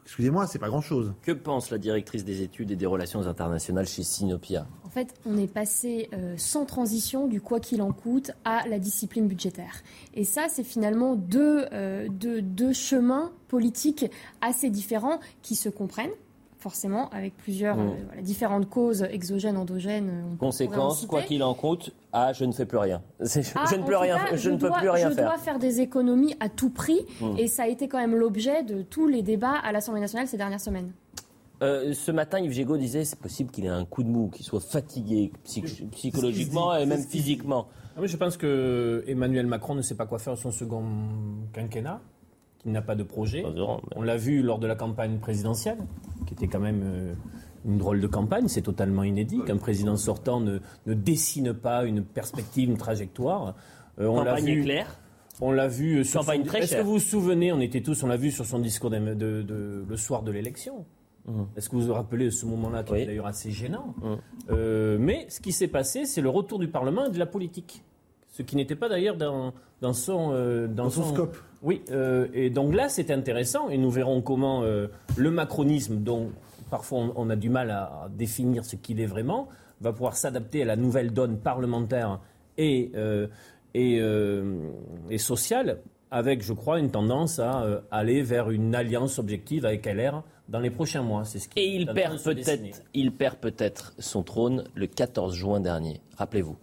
Excusez-moi, 0.06 0.46
c'est 0.46 0.60
pas 0.60 0.68
grand-chose. 0.68 1.14
Que 1.22 1.32
pense 1.32 1.70
la 1.70 1.78
directrice 1.78 2.24
des 2.24 2.42
études 2.42 2.70
et 2.70 2.76
des 2.76 2.86
relations 2.86 3.26
internationales 3.26 3.88
chez 3.88 4.04
Sinopia? 4.04 4.68
En 4.84 4.88
fait, 4.88 5.12
on 5.26 5.36
est 5.36 5.52
passé 5.52 6.08
euh, 6.12 6.34
sans 6.38 6.64
transition 6.64 7.26
du 7.26 7.40
quoi 7.40 7.58
qu'il 7.58 7.82
en 7.82 7.92
coûte 7.92 8.30
à 8.44 8.66
la 8.68 8.78
discipline 8.78 9.26
budgétaire. 9.26 9.82
Et 10.14 10.22
ça, 10.22 10.46
c'est 10.48 10.62
finalement 10.62 11.16
deux, 11.16 11.66
euh, 11.72 12.06
deux, 12.08 12.40
deux 12.40 12.72
chemins 12.72 13.32
politiques 13.48 14.06
assez 14.40 14.70
différents 14.70 15.18
qui 15.42 15.56
se 15.56 15.68
comprennent 15.68 16.14
forcément, 16.58 17.08
avec 17.10 17.36
plusieurs 17.36 17.76
Mm. 17.76 17.80
euh, 17.88 17.92
voilà, 18.06 18.22
différentes 18.22 18.68
causes 18.68 19.02
exogènes, 19.10 19.56
endogènes. 19.56 20.24
on 20.32 20.36
Conséquence, 20.36 21.06
quoi 21.06 21.22
qu'il 21.22 21.42
en 21.42 21.54
coûte, 21.54 21.92
ah, 22.12 22.32
je 22.32 22.44
ne 22.44 22.52
fais 22.52 22.66
plus 22.66 22.78
rien. 22.78 23.02
Ah, 23.20 23.64
je 23.70 23.76
ne 23.76 23.82
peux 23.84 23.92
tout 23.92 23.98
rien, 24.00 24.16
cas, 24.18 24.36
je 24.36 24.50
ne 24.50 24.56
peux 24.56 24.68
dois- 24.68 24.78
plus 24.78 24.88
rien 24.90 25.10
je 25.10 25.14
faire. 25.14 25.24
dois 25.28 25.38
faire 25.38 25.58
des 25.58 25.80
économies 25.80 26.34
à 26.40 26.48
tout 26.48 26.70
prix, 26.70 27.00
Mm. 27.20 27.38
et 27.38 27.46
ça 27.48 27.64
a 27.64 27.66
été 27.68 27.88
quand 27.88 27.98
même 27.98 28.14
l'objet 28.16 28.62
de 28.62 28.82
tous 28.82 29.06
les 29.06 29.22
débats 29.22 29.54
à 29.62 29.72
l'Assemblée 29.72 30.00
nationale 30.00 30.26
ces 30.28 30.36
dernières 30.36 30.60
semaines. 30.60 30.92
Euh, 31.62 31.94
ce 31.94 32.10
matin, 32.12 32.38
Yves 32.38 32.52
Gégaud 32.52 32.76
disait 32.76 33.04
c'est 33.04 33.18
possible 33.18 33.50
qu'il 33.50 33.64
ait 33.64 33.68
un 33.68 33.86
coup 33.86 34.02
de 34.02 34.08
mou, 34.08 34.28
qu'il 34.28 34.44
soit 34.44 34.60
fatigué 34.60 35.32
psych- 35.44 35.88
psychologiquement 35.92 36.76
et 36.76 36.84
même 36.84 37.02
physiquement. 37.02 37.66
Ah 37.96 38.00
oui, 38.02 38.08
je 38.08 38.16
pense 38.18 38.36
que 38.36 39.02
Emmanuel 39.06 39.46
Macron 39.46 39.74
ne 39.74 39.80
sait 39.80 39.94
pas 39.94 40.04
quoi 40.04 40.18
faire 40.18 40.36
son 40.36 40.50
second 40.50 40.84
quinquennat, 41.54 42.02
qu'il 42.66 42.72
n'a 42.72 42.82
pas 42.82 42.96
de 42.96 43.04
projet. 43.04 43.44
On 43.94 44.02
l'a 44.02 44.16
vu 44.16 44.42
lors 44.42 44.58
de 44.58 44.66
la 44.66 44.74
campagne 44.74 45.18
présidentielle, 45.18 45.78
qui 46.26 46.34
était 46.34 46.48
quand 46.48 46.58
même 46.58 46.82
euh, 46.84 47.14
une 47.64 47.78
drôle 47.78 48.00
de 48.00 48.08
campagne. 48.08 48.48
C'est 48.48 48.62
totalement 48.62 49.04
inédit 49.04 49.40
qu'un 49.46 49.56
président 49.56 49.96
sortant 49.96 50.40
ne, 50.40 50.58
ne 50.86 50.94
dessine 50.94 51.54
pas 51.54 51.84
une 51.84 52.02
perspective, 52.02 52.68
une 52.68 52.76
trajectoire. 52.76 53.54
Euh, 54.00 54.06
on 54.08 54.16
l'a 54.24 54.30
Campagne 54.32 54.44
vu- 54.46 54.60
éclair. 54.62 54.98
On 55.40 55.52
l'a 55.52 55.68
vu 55.68 56.04
sur 56.04 56.20
Campagne 56.22 56.40
son- 56.40 56.46
très 56.48 56.58
Est-ce 56.64 56.74
que 56.76 56.82
vous 56.82 56.94
vous 56.94 56.98
souvenez, 56.98 57.52
on 57.52 57.60
était 57.60 57.82
tous, 57.82 58.02
on 58.02 58.08
l'a 58.08 58.16
vu 58.16 58.32
sur 58.32 58.44
son 58.46 58.58
discours 58.58 58.90
de, 58.90 58.98
de- 58.98 59.42
de- 59.42 59.84
le 59.88 59.96
soir 59.96 60.22
de 60.24 60.32
l'élection. 60.32 60.84
Est-ce 61.56 61.68
que 61.68 61.76
vous 61.76 61.82
vous 61.82 61.92
rappelez 61.92 62.24
de 62.26 62.30
ce 62.30 62.46
moment-là 62.46 62.82
qui 62.84 62.94
était 62.94 63.06
d'ailleurs 63.06 63.26
assez 63.26 63.50
gênant 63.52 63.94
Euh, 64.50 64.96
Mais 64.98 65.26
ce 65.28 65.40
qui 65.40 65.52
s'est 65.52 65.66
passé, 65.68 66.04
c'est 66.04 66.20
le 66.20 66.28
retour 66.28 66.58
du 66.58 66.68
Parlement 66.68 67.06
et 67.06 67.10
de 67.10 67.18
la 67.18 67.26
politique. 67.26 67.82
Ce 68.30 68.42
qui 68.42 68.54
n'était 68.56 68.76
pas 68.76 68.88
d'ailleurs 68.88 69.16
dans, 69.16 69.52
dans 69.80 69.92
son, 69.92 70.30
euh, 70.32 70.68
Dans 70.68 70.88
son 70.90 71.02
scope. 71.12 71.36
Oui, 71.66 71.82
euh, 71.90 72.28
et 72.32 72.48
donc 72.48 72.74
là, 72.74 72.88
c'est 72.88 73.10
intéressant 73.10 73.68
et 73.68 73.76
nous 73.76 73.90
verrons 73.90 74.22
comment 74.22 74.62
euh, 74.62 74.86
le 75.16 75.32
macronisme, 75.32 75.96
dont 75.96 76.30
parfois 76.70 77.00
on, 77.00 77.12
on 77.16 77.28
a 77.28 77.34
du 77.34 77.50
mal 77.50 77.72
à, 77.72 78.04
à 78.04 78.08
définir 78.08 78.64
ce 78.64 78.76
qu'il 78.76 79.00
est 79.00 79.06
vraiment, 79.06 79.48
va 79.80 79.92
pouvoir 79.92 80.16
s'adapter 80.16 80.62
à 80.62 80.64
la 80.64 80.76
nouvelle 80.76 81.12
donne 81.12 81.38
parlementaire 81.38 82.20
et, 82.56 82.92
euh, 82.94 83.26
et, 83.74 83.98
euh, 84.00 84.70
et 85.10 85.18
sociale, 85.18 85.80
avec, 86.12 86.42
je 86.42 86.52
crois, 86.52 86.78
une 86.78 86.92
tendance 86.92 87.40
à 87.40 87.62
euh, 87.62 87.80
aller 87.90 88.22
vers 88.22 88.50
une 88.50 88.74
alliance 88.74 89.18
objective 89.18 89.66
avec 89.66 89.86
LR 89.86 90.22
dans 90.48 90.60
les 90.60 90.70
prochains 90.70 91.02
mois. 91.02 91.24
C'est 91.24 91.40
ce 91.40 91.48
qui 91.48 91.58
Et 91.58 91.74
il 91.74 91.86
perd 91.86 92.22
peut-être, 92.22 92.82
il 92.94 93.12
perd 93.12 93.38
peut-être 93.38 93.92
son 93.98 94.22
trône 94.22 94.64
le 94.76 94.86
14 94.86 95.34
juin 95.34 95.60
dernier. 95.60 96.00
Rappelez-vous. 96.16 96.56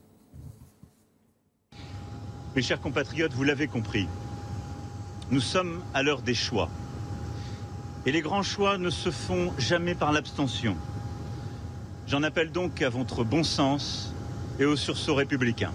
Mes 2.55 2.61
chers 2.61 2.79
compatriotes, 2.79 3.33
vous 3.33 3.43
l'avez 3.43 3.67
compris, 3.67 4.07
nous 5.34 5.41
sommes 5.41 5.81
à 5.95 6.03
l'heure 6.03 6.21
des 6.21 6.36
choix. 6.36 6.69
Et 8.05 8.11
les 8.11 8.21
grands 8.21 8.43
choix 8.43 8.77
ne 8.77 8.91
se 8.91 9.09
font 9.09 9.51
jamais 9.57 9.95
par 9.95 10.11
l'abstention. 10.11 10.77
J'en 12.07 12.21
appelle 12.21 12.51
donc 12.51 12.84
à 12.84 12.89
votre 12.89 13.23
bon 13.23 13.43
sens 13.43 14.13
et 14.59 14.65
au 14.65 14.75
sursaut 14.75 15.15
républicain. 15.15 15.71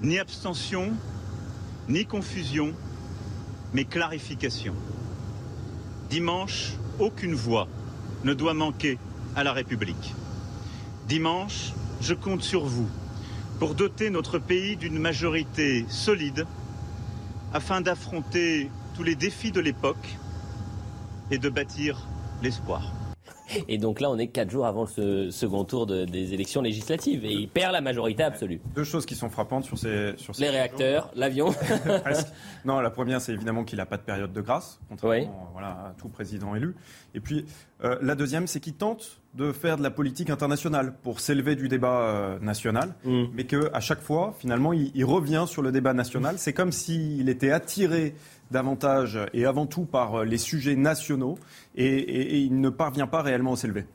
Ni 0.00 0.20
abstention, 0.20 0.92
ni 1.88 2.06
confusion, 2.06 2.72
mais 3.74 3.84
clarification. 3.84 4.74
Dimanche, 6.08 6.74
aucune 7.00 7.34
voix 7.34 7.66
ne 8.22 8.32
doit 8.32 8.54
manquer 8.54 8.96
à 9.34 9.42
la 9.42 9.52
République. 9.52 10.14
Dimanche, 11.08 11.72
je 12.00 12.14
compte 12.14 12.44
sur 12.44 12.64
vous 12.64 12.88
pour 13.58 13.74
doter 13.74 14.10
notre 14.10 14.38
pays 14.38 14.76
d'une 14.76 15.00
majorité 15.00 15.84
solide 15.88 16.46
afin 17.52 17.80
d'affronter 17.80 18.70
tous 18.94 19.02
les 19.02 19.14
défis 19.14 19.52
de 19.52 19.60
l'époque 19.60 20.16
et 21.30 21.38
de 21.38 21.48
bâtir 21.48 22.06
l'espoir. 22.42 22.97
Et 23.68 23.78
donc 23.78 24.00
là, 24.00 24.10
on 24.10 24.18
est 24.18 24.28
quatre 24.28 24.50
jours 24.50 24.66
avant 24.66 24.86
le 24.96 25.30
second 25.30 25.64
tour 25.64 25.86
de- 25.86 26.04
des 26.04 26.34
élections 26.34 26.60
législatives 26.62 27.24
et 27.24 27.32
il 27.32 27.48
perd 27.48 27.72
la 27.72 27.80
majorité 27.80 28.22
absolue. 28.22 28.60
Deux 28.74 28.84
choses 28.84 29.06
qui 29.06 29.14
sont 29.14 29.30
frappantes 29.30 29.64
sur 29.64 29.78
ces 29.78 30.12
sur 30.16 30.34
ces 30.34 30.42
Les 30.42 30.50
réacteurs, 30.50 31.10
l'avion. 31.14 31.54
Non, 32.64 32.80
la 32.80 32.90
première, 32.90 33.20
c'est 33.20 33.32
évidemment 33.32 33.64
qu'il 33.64 33.78
n'a 33.78 33.86
pas 33.86 33.96
de 33.96 34.02
période 34.02 34.32
de 34.32 34.40
grâce, 34.40 34.80
contrairement 34.88 35.16
euh, 35.48 35.52
voilà, 35.52 35.68
à 35.68 35.94
tout 35.98 36.08
président 36.08 36.54
élu. 36.54 36.74
Et 37.14 37.20
puis, 37.20 37.46
euh, 37.84 37.96
la 38.02 38.14
deuxième, 38.14 38.46
c'est 38.46 38.60
qu'il 38.60 38.74
tente 38.74 39.20
de 39.34 39.52
faire 39.52 39.76
de 39.76 39.82
la 39.82 39.90
politique 39.90 40.30
internationale 40.30 40.94
pour 41.02 41.20
s'élever 41.20 41.54
du 41.54 41.68
débat 41.68 42.00
euh, 42.00 42.38
national, 42.40 42.94
Mm. 43.04 43.24
mais 43.34 43.44
qu'à 43.44 43.80
chaque 43.80 44.00
fois, 44.00 44.34
finalement, 44.38 44.72
il, 44.72 44.90
il 44.94 45.04
revient 45.04 45.44
sur 45.46 45.62
le 45.62 45.70
débat 45.72 45.94
national. 45.94 46.34
C'est 46.38 46.52
comme 46.52 46.72
s'il 46.72 47.28
était 47.28 47.52
attiré 47.52 48.14
davantage 48.50 49.18
et 49.34 49.44
avant 49.44 49.66
tout 49.66 49.84
par 49.84 50.24
les 50.24 50.38
sujets 50.38 50.74
nationaux 50.74 51.38
et, 51.78 52.38
il 52.38 52.60
ne 52.60 52.70
parvient 52.70 53.06
pas 53.06 53.22
réellement 53.22 53.52
à 53.52 53.56
s'élever. 53.56 53.86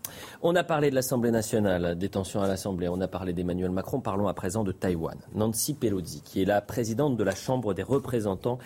On 0.42 0.56
a 0.56 0.64
parlé 0.64 0.90
de 0.90 0.96
l'Assemblée 0.96 1.32
nationale, 1.32 1.98
des 1.98 2.10
tensions 2.10 2.42
à 2.42 2.48
l'Assemblée, 2.48 2.88
on 2.88 3.02
a 3.02 3.08
parlé 3.08 3.34
d'Emmanuel 3.34 3.72
Macron, 3.72 4.00
parlons 4.00 4.28
à 4.28 4.34
présent 4.34 4.64
de 4.64 4.72
Taïwan. 4.72 5.18
Nancy 5.36 5.74
Pelosi, 5.74 6.22
qui 6.24 6.42
est 6.42 6.46
la 6.46 6.62
présidente 6.62 7.18
de 7.18 7.24
la 7.24 7.36
Chambre 7.36 7.74
des 7.74 7.84
représentants 7.84 8.58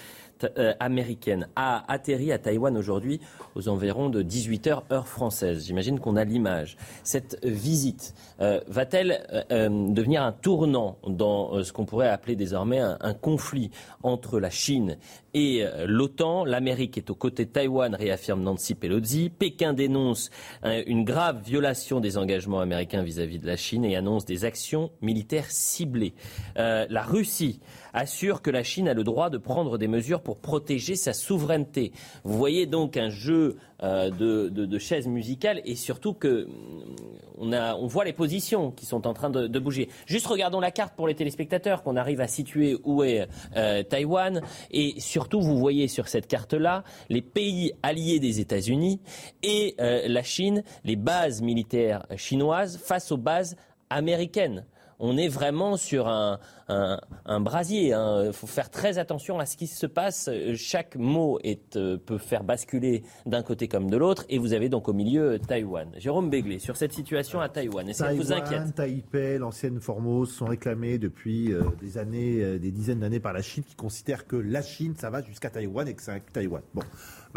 américaine, 0.80 1.48
a 1.56 1.92
atterri 1.92 2.32
à 2.32 2.40
Taïwan 2.40 2.78
aujourd'hui 2.78 3.20
aux 3.56 3.70
environs 3.70 4.10
de 4.10 4.22
18h 4.24 4.84
heure 4.92 5.08
française. 5.08 5.66
J'imagine 5.66 6.00
qu'on 6.00 6.16
a 6.16 6.24
l'image. 6.24 6.78
Cette 7.04 7.40
visite 7.44 8.14
euh, 8.40 8.60
va-t-elle 8.68 9.26
euh, 9.34 9.44
euh, 9.52 9.70
devenir 9.92 10.24
un 10.24 10.32
tournant 10.32 10.98
dans 11.08 11.54
euh, 11.54 11.64
ce 11.64 11.74
qu'on 11.74 11.86
pourrait 11.86 12.10
appeler 12.10 12.36
désormais 12.36 12.80
un, 12.80 13.14
conflit 13.14 13.72
entre 14.04 14.40
la 14.40 14.50
Chine 14.50 14.98
et 15.34 15.64
euh, 15.64 15.86
l'OTAN? 15.88 16.46
L'Amérique 16.46 16.98
est 16.98 17.10
aux 17.10 17.16
côtés 17.16 17.46
de 17.46 17.52
Taïwan, 17.52 17.96
réaffirme 17.96 18.42
Nancy 18.42 18.76
Pelosi. 18.76 19.30
Pékin 19.30 19.74
dénonce 19.74 20.30
euh, 20.64 20.84
une 20.86 21.04
grave 21.04 21.42
violation 21.44 22.00
des 22.00 22.18
engagements 22.18 22.60
américains 22.60 23.04
vis-à-vis 23.04 23.40
de 23.40 23.48
la 23.48 23.58
Chine 23.58 23.86
et 23.86 23.96
annonce 23.96 24.26
des 24.26 24.46
actions 24.46 24.92
militaires 25.02 25.50
ciblées. 25.50 26.14
Euh, 26.58 26.86
la 26.90 27.02
Russie 27.04 27.60
assure 27.94 28.42
que 28.42 28.50
la 28.50 28.64
Chine 28.64 28.88
a 28.88 28.94
le 28.94 29.04
droit 29.04 29.30
de 29.30 29.38
prendre 29.38 29.78
des 29.78 29.88
mesures 29.88 30.22
pour 30.22 30.38
protéger 30.38 30.96
sa 30.96 31.14
souveraineté. 31.14 31.92
Vous 32.24 32.38
voyez 32.38 32.66
donc 32.66 32.98
un 32.98 33.10
jeu 33.10 33.58
euh, 33.84 34.10
de, 34.10 34.50
de- 34.50 34.78
chaises 34.80 35.08
musicales 35.08 35.62
et 35.66 35.76
surtout 35.76 36.14
que 36.14 36.46
hum, 36.46 36.96
on, 37.38 37.54
a, 37.54 37.76
on 37.76 37.88
voit 37.88 38.06
les 38.06 38.14
positions 38.14 38.72
qui 38.72 38.86
sont 38.86 39.06
en 39.08 39.14
train 39.14 39.30
de, 39.30 39.48
de 39.48 39.60
bouger. 39.60 39.90
Juste 40.06 40.28
regardons 40.28 40.60
la 40.60 40.72
carte 40.72 40.96
pour 40.96 41.08
les 41.08 41.16
téléspectateurs, 41.16 41.84
qu'on 41.84 41.96
arrive 41.96 42.22
à 42.22 42.28
situer 42.28 42.78
où 42.84 43.04
est 43.04 43.28
euh, 43.56 43.84
Taïwan. 43.84 44.42
Et 44.72 45.00
surtout, 45.00 45.42
vous 45.42 45.58
voyez 45.58 45.88
sur 45.88 46.08
cette 46.08 46.28
carte-là 46.28 46.84
les 47.10 47.22
pays 47.22 47.74
alliés 47.84 48.20
des 48.20 48.40
États-Unis 48.40 49.00
et 49.44 49.76
euh, 49.80 50.08
la 50.08 50.24
Chine, 50.24 50.64
les 50.84 50.96
bases 50.96 51.42
militaires 51.42 52.06
chinoises 52.16 52.78
face 52.78 53.12
aux 53.12 53.18
bases 53.18 53.56
américaines. 53.90 54.66
On 55.00 55.18
est 55.18 55.28
vraiment 55.28 55.78
sur 55.78 56.08
un, 56.08 56.40
un, 56.70 57.00
un 57.26 57.40
brasier. 57.40 57.90
Il 57.90 58.32
faut 58.34 58.48
faire 58.48 58.70
très 58.70 58.98
attention 58.98 59.40
à 59.40 59.46
ce 59.46 59.56
qui 59.56 59.68
se 59.68 59.86
passe. 59.86 60.30
Chaque 60.56 60.96
mot 60.96 61.40
est, 61.44 61.76
euh, 61.76 61.98
peut 61.98 62.18
faire 62.18 62.44
basculer 62.44 63.04
d'un 63.26 63.44
côté 63.44 63.68
comme 63.68 63.90
de 63.90 63.98
l'autre. 63.98 64.26
Et 64.30 64.40
vous 64.40 64.54
avez 64.54 64.70
donc 64.70 64.90
au 64.90 64.94
milieu 64.94 65.34
euh, 65.34 65.38
Taïwan. 65.38 65.90
Jérôme 65.98 66.30
Béglé, 66.30 66.60
sur 66.60 66.78
cette 66.78 66.94
situation 66.94 67.40
à 67.40 67.50
Taïwan, 67.50 67.88
est-ce 67.88 68.04
qu'elle 68.04 68.18
vous 68.18 68.34
inquiète? 68.34 68.74
Taipei, 68.76 69.38
l'ancienne 69.38 69.80
Formose 69.80 70.32
sont 70.34 70.46
réclamés 70.46 70.98
depuis 70.98 71.54
euh, 71.54 71.62
des 71.80 71.98
années, 71.98 72.42
euh, 72.42 72.58
des 72.58 72.72
dizaines 72.72 73.00
d'années 73.00 73.20
par 73.20 73.34
la 73.34 73.42
Chine 73.42 73.64
qui 73.64 73.76
considère 73.76 74.26
que 74.26 74.36
la 74.36 74.62
Chine, 74.62 74.96
ça 74.98 75.10
va 75.10 75.22
jusqu'à 75.22 75.50
Taïwan 75.50 75.88
et 75.88 75.94
que 75.94 76.02
c'est 76.02 76.22
Taïwan. 76.34 76.62
Bon. 76.74 76.82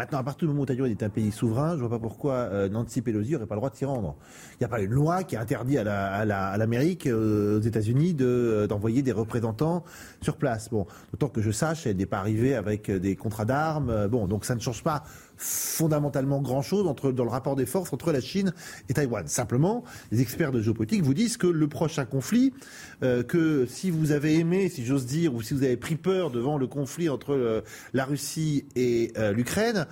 Maintenant, 0.01 0.17
à 0.17 0.23
partir 0.23 0.47
du 0.47 0.53
moment 0.53 0.63
où 0.63 0.65
Taïwan 0.65 0.89
est 0.89 1.03
un 1.03 1.09
pays 1.09 1.31
souverain, 1.31 1.75
je 1.75 1.81
vois 1.81 1.89
pas 1.91 1.99
pourquoi 1.99 2.33
euh, 2.33 2.67
Nancy 2.69 3.03
Pelosi 3.03 3.33
n'aurait 3.33 3.45
pas 3.45 3.53
le 3.53 3.59
droit 3.59 3.69
de 3.69 3.75
s'y 3.75 3.85
rendre. 3.85 4.15
Il 4.53 4.57
n'y 4.61 4.65
a 4.65 4.67
pas 4.67 4.81
une 4.81 4.89
loi 4.89 5.21
qui 5.23 5.37
interdit 5.37 5.77
à 5.77 5.83
la- 5.83 6.11
à 6.11 6.25
la- 6.25 6.47
à 6.47 6.57
l'Amérique, 6.57 7.05
euh, 7.05 7.59
aux 7.59 7.61
États-Unis, 7.61 8.17
euh, 8.19 8.65
d'envoyer 8.65 9.03
des 9.03 9.11
représentants 9.11 9.83
sur 10.19 10.37
place. 10.37 10.69
Bon, 10.71 10.87
d'autant 11.11 11.27
que 11.27 11.43
je 11.43 11.51
sache, 11.51 11.85
elle 11.85 11.97
n'est 11.97 12.07
pas 12.07 12.17
arrivée 12.17 12.55
avec 12.55 12.89
euh, 12.89 12.97
des 12.97 13.15
contrats 13.15 13.45
d'armes. 13.45 13.91
Euh, 13.91 14.07
Bon, 14.07 14.25
donc 14.27 14.43
ça 14.43 14.55
ne 14.55 14.59
change 14.59 14.81
pas 14.83 15.03
fondamentalement 15.41 16.39
grand-chose 16.39 16.87
entre 16.87 17.11
dans 17.11 17.23
le 17.23 17.29
rapport 17.29 17.55
des 17.55 17.65
forces 17.65 17.91
entre 17.91 18.11
la 18.11 18.21
Chine 18.21 18.53
et 18.89 18.93
Taïwan. 18.93 19.27
Simplement, 19.27 19.83
les 20.11 20.21
experts 20.21 20.51
de 20.51 20.61
géopolitique 20.61 21.01
vous 21.01 21.15
disent 21.15 21.37
que 21.37 21.47
le 21.47 21.67
prochain 21.67 22.05
conflit, 22.05 22.53
euh, 23.01 23.23
que 23.23 23.65
si 23.65 23.89
vous 23.89 24.11
avez 24.11 24.37
aimé, 24.37 24.69
si 24.69 24.85
j'ose 24.85 25.07
dire, 25.07 25.33
ou 25.33 25.41
si 25.41 25.55
vous 25.55 25.63
avez 25.63 25.77
pris 25.77 25.95
peur 25.95 26.29
devant 26.29 26.59
le 26.59 26.67
conflit 26.67 27.09
entre 27.09 27.33
euh, 27.33 27.61
la 27.93 28.05
Russie 28.05 28.65
et 28.75 29.13
euh, 29.17 29.33
l'Ukraine, 29.33 29.87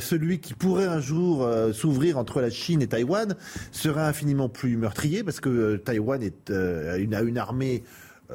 celui 0.00 0.40
qui 0.40 0.54
pourrait 0.54 0.86
un 0.86 1.00
jour 1.00 1.48
s'ouvrir 1.72 2.18
entre 2.18 2.40
la 2.40 2.50
Chine 2.50 2.82
et 2.82 2.88
Taïwan 2.88 3.36
sera 3.70 4.08
infiniment 4.08 4.48
plus 4.48 4.76
meurtrier 4.76 5.22
parce 5.22 5.40
que 5.40 5.76
Taïwan 5.76 6.22
est, 6.22 6.50
une, 6.50 7.14
a 7.14 7.22
une 7.22 7.38
armée 7.38 7.84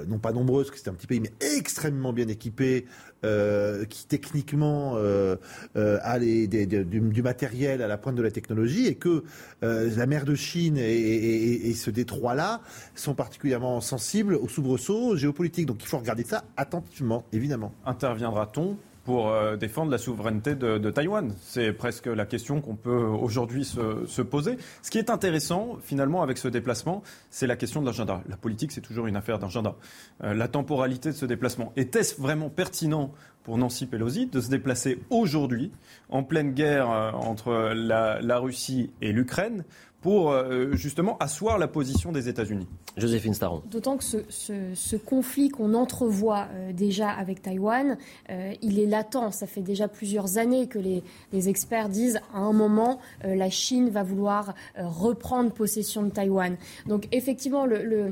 non 0.08 0.18
pas 0.18 0.32
nombreuses, 0.32 0.72
que 0.72 0.78
c'est 0.78 0.90
un 0.90 0.94
petit 0.94 1.08
pays, 1.08 1.20
mais 1.20 1.32
extrêmement 1.56 2.14
bien 2.14 2.28
équipé, 2.28 2.86
euh, 3.24 3.86
qui 3.86 4.06
techniquement 4.08 4.94
euh, 4.98 5.36
euh, 5.76 6.00
a 6.04 6.20
du, 6.20 7.22
matériel 7.22 7.82
à 7.82 7.88
la 7.88 7.98
pointe 7.98 8.16
de 8.16 8.22
la 8.22 8.32
technologie, 8.32 8.88
et 8.88 8.96
que 8.96 9.24
la 9.62 10.06
mer 10.06 10.26
de 10.26 10.36
Chine 10.36 10.78
et- 10.78 11.70
et 11.70 11.74
ce 11.74 11.90
détroit-là 11.90 12.62
sont 12.96 13.14
particulièrement 13.16 13.82
sensibles 13.82 14.36
aux 14.36 14.48
soubresauts 14.48 15.16
géopolitiques. 15.16 15.66
Donc 15.66 15.78
il 15.82 15.88
faut 15.88 15.98
regarder 15.98 16.24
ça 16.24 16.44
attentivement, 16.58 17.26
évidemment. 17.32 17.74
Interviendra-t-on 17.86 18.78
pour 19.04 19.30
euh, 19.30 19.58
défendre 19.58 19.92
la 19.92 19.98
souveraineté 19.98 20.56
de, 20.56 20.78
de 20.78 20.92
Taïwan 20.92 21.34
C'est 21.42 21.74
presque 21.74 22.06
la 22.06 22.26
question 22.26 22.62
qu'on 22.62 22.76
peut 22.76 22.92
aujourd'hui 22.92 23.66
se, 23.66 24.06
se 24.06 24.22
poser. 24.22 24.58
Ce 24.82 24.90
qui 24.90 24.98
est 24.98 25.10
intéressant, 25.10 25.78
finalement, 25.82 26.22
avec 26.22 26.38
ce 26.38 26.48
déplacement, 26.48 27.04
c'est 27.30 27.48
la 27.48 27.56
question 27.56 27.82
de 27.82 27.86
l'agenda. 27.86 28.22
La 28.30 28.38
politique, 28.38 28.72
c'est 28.72 28.82
toujours 28.82 29.08
une 29.08 29.16
affaire 29.16 29.40
d'agenda. 29.40 29.76
Euh, 30.24 30.34
la 30.34 30.48
temporalité 30.48 31.10
de 31.10 31.16
ce 31.16 31.26
déplacement. 31.26 31.74
Était-ce 31.76 32.22
vraiment 32.22 32.50
pertinent 32.50 33.12
pour 33.44 33.58
Nancy 33.58 33.88
Pelosi 33.88 34.28
de 34.28 34.40
se 34.40 34.50
déplacer 34.50 35.00
aujourd'hui, 35.10 35.72
en 36.10 36.24
pleine 36.24 36.54
guerre 36.54 36.90
euh, 36.90 37.12
entre 37.12 37.74
la, 37.76 38.22
la 38.22 38.38
Russie 38.40 38.92
et 39.02 39.12
l'Ukraine, 39.12 39.66
pour 40.04 40.32
euh, 40.32 40.74
justement 40.74 41.18
asseoir 41.20 41.58
la 41.58 41.68
position 41.68 42.12
des 42.12 42.28
États-Unis 42.30 42.68
Joséphine 42.98 43.34
Staron. 43.34 43.64
D'autant 43.72 43.98
que 43.98 44.04
ce, 44.04 44.18
ce- 44.30 44.76
ce 44.76 44.96
conflit 44.98 45.50
qu'on 45.50 45.74
entrevoit 45.74 46.48
euh, 46.54 46.74
déjà 46.74 47.10
avec 47.10 47.42
Taïwan, 47.42 47.98
euh, 48.30 48.54
il 48.62 48.80
est 48.80 48.86
latent. 48.86 49.32
Ça 49.32 49.48
fait 49.48 49.62
déjà 49.62 49.88
plusieurs 49.88 50.38
années 50.38 50.68
que 50.68 50.78
les, 50.78 51.02
les 51.32 51.50
experts 51.50 51.90
disent 51.90 52.20
à 52.34 52.40
un 52.40 52.54
moment, 52.54 53.00
euh, 53.24 53.34
la 53.36 53.50
Chine 53.50 53.90
va 53.90 54.04
vouloir 54.04 54.54
euh, 54.78 54.86
reprendre 54.88 55.52
possession 55.52 56.04
de 56.04 56.10
Taïwan. 56.10 56.58
Donc 56.86 57.08
effectivement, 57.12 57.66
le, 57.66 57.84
le- 57.84 58.04
euh, 58.04 58.12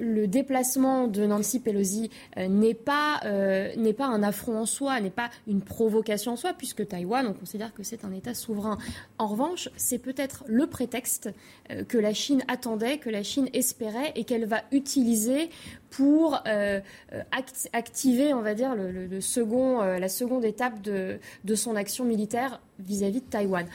le 0.00 0.26
déplacement 0.26 1.06
de 1.06 1.24
Nancy 1.26 1.60
Pelosi 1.60 2.10
euh, 2.36 2.48
n'est 2.48 2.74
pas, 2.74 3.20
euh, 3.24 3.74
n'est 3.76 3.92
pas 3.92 4.06
un 4.06 4.22
affront 4.22 4.58
en 4.58 4.66
soi, 4.66 5.00
n'est 5.00 5.10
pas 5.10 5.30
une 5.46 5.60
provocation 5.60 6.32
en 6.32 6.36
soi, 6.36 6.52
puisque 6.52 6.86
Taïwan, 6.86 7.26
on 7.26 7.32
considère 7.32 7.72
que 7.74 7.82
c'est 7.82 8.04
un 8.04 8.12
État 8.12 8.34
souverain. 8.34 8.78
En 9.18 9.26
revanche, 9.26 9.68
c'est 9.76 9.98
peut-être 9.98 10.44
le 10.46 10.66
prétexte 10.66 11.30
euh, 11.70 11.84
que 11.84 11.98
la 11.98 12.14
Chine 12.14 12.42
attendait, 12.48 12.98
que 12.98 13.10
la 13.10 13.22
Chine 13.22 13.48
espérait 13.52 14.12
et 14.16 14.24
qu'elle 14.24 14.46
va 14.46 14.62
utiliser 14.72 15.50
pour 15.90 16.34
euh, 16.46 16.80
euh, 17.12 17.22
act- 17.30 17.68
activer, 17.72 18.34
on 18.34 18.42
va 18.42 18.54
dire, 18.54 18.74
le, 18.74 19.20
second, 19.20 19.80
euh, 19.80 19.98
la 19.98 20.08
seconde 20.08 20.44
étape 20.44 20.82
de, 20.82 21.18
de 21.44 21.54
son 21.54 21.76
action 21.76 22.04
militaire 22.04 22.60
vis-à-vis 22.80 23.20
de 23.20 23.26
Taïwan. 23.26 23.66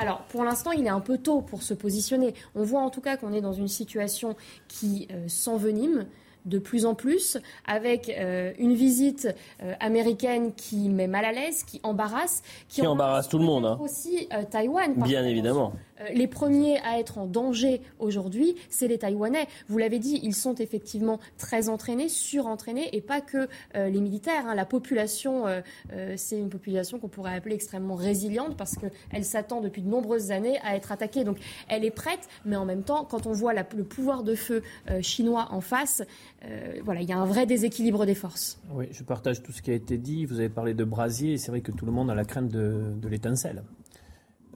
Alors, 0.00 0.22
pour 0.30 0.44
l'instant, 0.44 0.72
il 0.72 0.86
est 0.86 0.90
un 0.90 1.00
peu 1.00 1.18
tôt 1.18 1.42
pour 1.42 1.62
se 1.62 1.74
positionner. 1.74 2.34
On 2.54 2.62
voit 2.62 2.80
en 2.80 2.88
tout 2.88 3.02
cas 3.02 3.18
qu'on 3.18 3.34
est 3.34 3.42
dans 3.42 3.52
une 3.52 3.68
situation 3.68 4.34
qui 4.66 5.06
euh, 5.10 5.28
s'envenime 5.28 6.06
de 6.46 6.58
plus 6.58 6.86
en 6.86 6.94
plus, 6.94 7.36
avec 7.66 8.08
euh, 8.08 8.52
une 8.58 8.72
visite 8.72 9.28
euh, 9.62 9.74
américaine 9.78 10.54
qui 10.54 10.88
met 10.88 11.06
mal 11.06 11.26
à 11.26 11.32
l'aise, 11.32 11.64
qui 11.64 11.80
embarrasse, 11.82 12.42
Qui 12.66 12.86
embarrasse 12.86 13.28
tout 13.28 13.38
le 13.38 13.44
monde, 13.44 13.66
hein. 13.66 13.78
aussi 13.78 14.26
Taïwan. 14.50 14.94
Bien 14.94 15.22
évidemment. 15.26 15.74
Les 16.12 16.26
premiers 16.26 16.78
à 16.80 16.98
être 16.98 17.18
en 17.18 17.26
danger 17.26 17.80
aujourd'hui, 17.98 18.54
c'est 18.68 18.88
les 18.88 18.98
Taïwanais. 18.98 19.46
Vous 19.68 19.78
l'avez 19.78 19.98
dit, 19.98 20.20
ils 20.22 20.34
sont 20.34 20.54
effectivement 20.54 21.18
très 21.38 21.68
entraînés, 21.68 22.08
surentraînés, 22.08 22.88
et 22.96 23.00
pas 23.00 23.20
que 23.20 23.48
euh, 23.76 23.88
les 23.88 24.00
militaires. 24.00 24.46
hein. 24.46 24.54
La 24.54 24.64
population, 24.64 25.46
euh, 25.46 25.60
euh, 25.92 26.14
c'est 26.16 26.38
une 26.38 26.48
population 26.48 26.98
qu'on 26.98 27.08
pourrait 27.08 27.34
appeler 27.34 27.54
extrêmement 27.54 27.94
résiliente 27.94 28.56
parce 28.56 28.76
qu'elle 28.76 29.24
s'attend 29.24 29.60
depuis 29.60 29.82
de 29.82 29.88
nombreuses 29.88 30.30
années 30.30 30.58
à 30.62 30.76
être 30.76 30.92
attaquée. 30.92 31.24
Donc 31.24 31.38
elle 31.68 31.84
est 31.84 31.90
prête, 31.90 32.28
mais 32.44 32.56
en 32.56 32.64
même 32.64 32.82
temps, 32.82 33.04
quand 33.04 33.26
on 33.26 33.32
voit 33.32 33.52
le 33.52 33.84
pouvoir 33.84 34.22
de 34.22 34.34
feu 34.34 34.62
euh, 34.90 35.02
chinois 35.02 35.48
en 35.50 35.60
face, 35.60 36.02
euh, 36.44 36.80
voilà, 36.84 37.02
il 37.02 37.08
y 37.08 37.12
a 37.12 37.18
un 37.18 37.26
vrai 37.26 37.46
déséquilibre 37.46 38.06
des 38.06 38.14
forces. 38.14 38.58
Oui, 38.72 38.86
je 38.92 39.02
partage 39.02 39.42
tout 39.42 39.52
ce 39.52 39.62
qui 39.62 39.70
a 39.70 39.74
été 39.74 39.98
dit. 39.98 40.24
Vous 40.24 40.38
avez 40.38 40.48
parlé 40.48 40.74
de 40.74 40.84
brasier, 40.84 41.38
c'est 41.38 41.50
vrai 41.50 41.60
que 41.60 41.72
tout 41.72 41.86
le 41.86 41.92
monde 41.92 42.10
a 42.10 42.14
la 42.14 42.24
crainte 42.24 42.48
de 42.48 43.08
l'étincelle. 43.08 43.62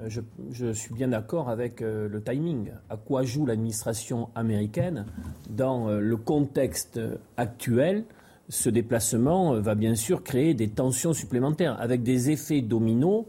Euh, 0.01 0.09
Je, 0.51 0.73
suis 0.73 0.95
bien 0.95 1.09
d'accord 1.09 1.49
avec 1.49 1.83
euh, 1.83 2.09
le 2.09 2.23
timing. 2.23 2.71
À 2.91 2.97
quoi 2.97 3.23
joue 3.23 3.47
l'administration 3.47 4.29
américaine 4.35 5.07
dans 5.51 5.89
euh, 5.89 6.01
le 6.01 6.17
contexte 6.17 7.01
actuel? 7.37 8.05
Ce 8.49 8.69
déplacement 8.69 9.59
va 9.61 9.75
bien 9.75 9.95
sûr 9.95 10.23
créer 10.23 10.53
des 10.53 10.69
tensions 10.69 11.15
supplémentaires 11.15 11.81
avec 11.81 12.03
des 12.03 12.31
effets 12.31 12.61
dominos 12.61 13.25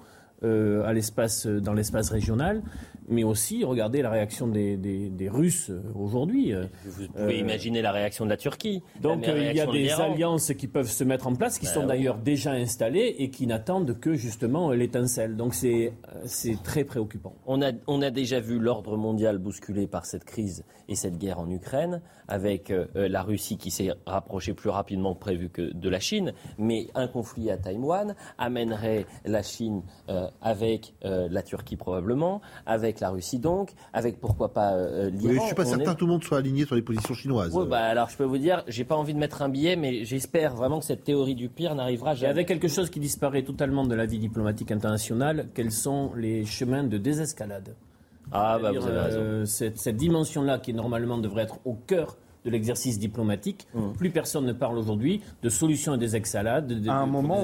à 0.85 0.93
l'espace, 0.93 1.47
dans 1.47 1.73
l'espace 1.73 2.09
régional, 2.09 2.61
mais 3.07 3.23
aussi 3.23 3.63
regardez 3.63 4.01
la 4.01 4.09
réaction 4.09 4.47
des, 4.47 4.77
des- 4.77 5.09
des 5.09 5.29
Russes 5.29 5.69
euh, 5.69 5.81
aujourd'hui. 5.95 6.53
euh, 6.53 6.65
Vous 6.85 7.07
pouvez 7.07 7.37
imaginer 7.39 7.81
la 7.81 7.91
réaction 7.91 8.25
de 8.25 8.29
la 8.31 8.37
Turquie. 8.37 8.81
donc 9.01 9.27
euh, 9.27 9.49
il 9.51 9.55
y 9.55 9.61
a 9.61 9.65
de 9.67 9.71
des 9.71 9.91
alliances 9.91 10.51
qui 10.53 10.67
peuvent 10.67 10.89
se 10.89 11.03
mettre 11.03 11.27
en 11.27 11.35
place, 11.35 11.59
qui 11.59 11.65
Ben 11.67 11.71
sont 11.73 11.81
oui. 11.81 11.87
d'ailleurs 11.87 12.17
déjà 12.17 12.51
installées 12.51 13.15
et 13.19 13.29
qui 13.29 13.45
n'attendent 13.47 13.99
que 13.99 14.15
justement 14.15 14.71
euh, 14.71 14.75
l'étincelle. 14.75 15.35
Donc 15.35 15.53
c'est 15.53 15.93
euh, 16.15 16.21
c'est 16.25 16.61
très 16.63 16.83
préoccupant. 16.83 17.35
On 17.45 17.61
a, 17.61 17.71
on 17.87 18.01
a 18.01 18.09
déjà 18.09 18.39
vu 18.39 18.57
l'ordre 18.59 18.97
mondial 18.97 19.37
bousculé 19.37 19.85
par 19.87 20.05
cette 20.05 20.23
crise 20.25 20.63
et 20.87 20.95
cette 20.95 21.17
guerre 21.17 21.39
en 21.39 21.49
Ukraine, 21.49 22.01
avec 22.27 22.71
euh, 22.71 22.85
euh, 22.95 23.07
la 23.07 23.21
Russie 23.23 23.57
qui 23.57 23.69
s'est 23.71 23.91
rapprochée 24.05 24.53
plus 24.53 24.69
rapidement 24.69 25.13
que 25.13 25.19
prévu 25.19 25.49
que 25.49 25.73
de 25.73 25.89
la 25.89 25.99
Chine. 25.99 26.33
Mais 26.57 26.87
un 26.95 27.07
conflit 27.07 27.49
à 27.51 27.57
Taïwan 27.57 28.15
amènerait 28.37 29.05
la 29.25 29.41
Chine 29.43 29.81
euh, 30.09 30.27
avec 30.41 30.93
euh, 31.05 31.27
la 31.31 31.41
Turquie 31.41 31.75
probablement, 31.75 32.41
avec 32.65 32.99
la 32.99 33.09
Russie 33.09 33.39
donc, 33.39 33.71
avec 33.93 34.19
pourquoi 34.19 34.53
pas 34.53 34.73
euh, 34.73 35.09
l'Iran. 35.09 35.33
Oui, 35.33 35.39
je 35.41 35.45
suis 35.47 35.55
pas 35.55 35.63
On 35.63 35.69
certain 35.69 35.91
est- 35.91 35.93
que 35.93 35.99
tout 35.99 36.05
le 36.05 36.11
monde 36.11 36.23
soit 36.23 36.38
aligné 36.38 36.65
sur 36.65 36.75
les 36.75 36.81
positions 36.81 37.13
chinoises. 37.13 37.53
Ouais, 37.55 37.65
bah, 37.65 37.79
alors 37.79 38.09
je 38.09 38.17
peux 38.17 38.23
vous 38.23 38.38
dire, 38.38 38.63
j'ai 38.67 38.83
pas 38.83 38.95
envie 38.95 39.13
de 39.13 39.19
mettre 39.19 39.41
un 39.41 39.49
billet, 39.49 39.75
mais 39.75 40.05
j'espère 40.05 40.55
vraiment 40.55 40.79
que 40.79 40.86
cette 40.86 41.03
théorie 41.03 41.36
du 41.36 41.49
pire 41.49 41.75
n'arrivera 41.75 42.13
Et 42.13 42.17
jamais. 42.17 42.31
avec 42.31 42.47
quelque 42.47 42.67
chose 42.67 42.89
qui 42.89 42.99
disparaît 42.99 43.43
totalement 43.43 43.86
de 43.86 43.95
la 43.95 44.05
vie 44.05 44.19
diplomatique 44.19 44.71
internationale, 44.71 45.47
quels 45.53 45.71
sont 45.71 46.11
les 46.15 46.45
chemins 46.45 46.83
de 46.83 46.97
désescalade 46.97 47.75
Ah, 48.31 48.57
bah, 48.61 48.71
vous 48.71 48.86
avez 48.88 48.99
raison. 48.99 49.19
euh, 49.19 49.45
cette, 49.45 49.77
cette 49.77 49.97
dimension-là 49.97 50.59
qui 50.59 50.73
normalement 50.73 51.17
devrait 51.17 51.43
être 51.43 51.59
au 51.65 51.73
cœur 51.73 52.17
de 52.45 52.49
l'exercice 52.51 52.99
diplomatique, 52.99 53.67
Mmh. 53.73 53.93
plus 53.97 54.11
personne 54.11 54.45
ne 54.45 54.53
parle 54.53 54.77
aujourd'hui 54.77 55.21
de 55.41 55.49
solutions 55.49 55.93
à 55.93 55.97
des 55.97 56.15
exalades, 56.15 56.67
de, 56.67 56.75
de, 56.75 56.89
à 56.89 56.97
un 56.99 57.07
de- 57.07 57.11
moment 57.11 57.43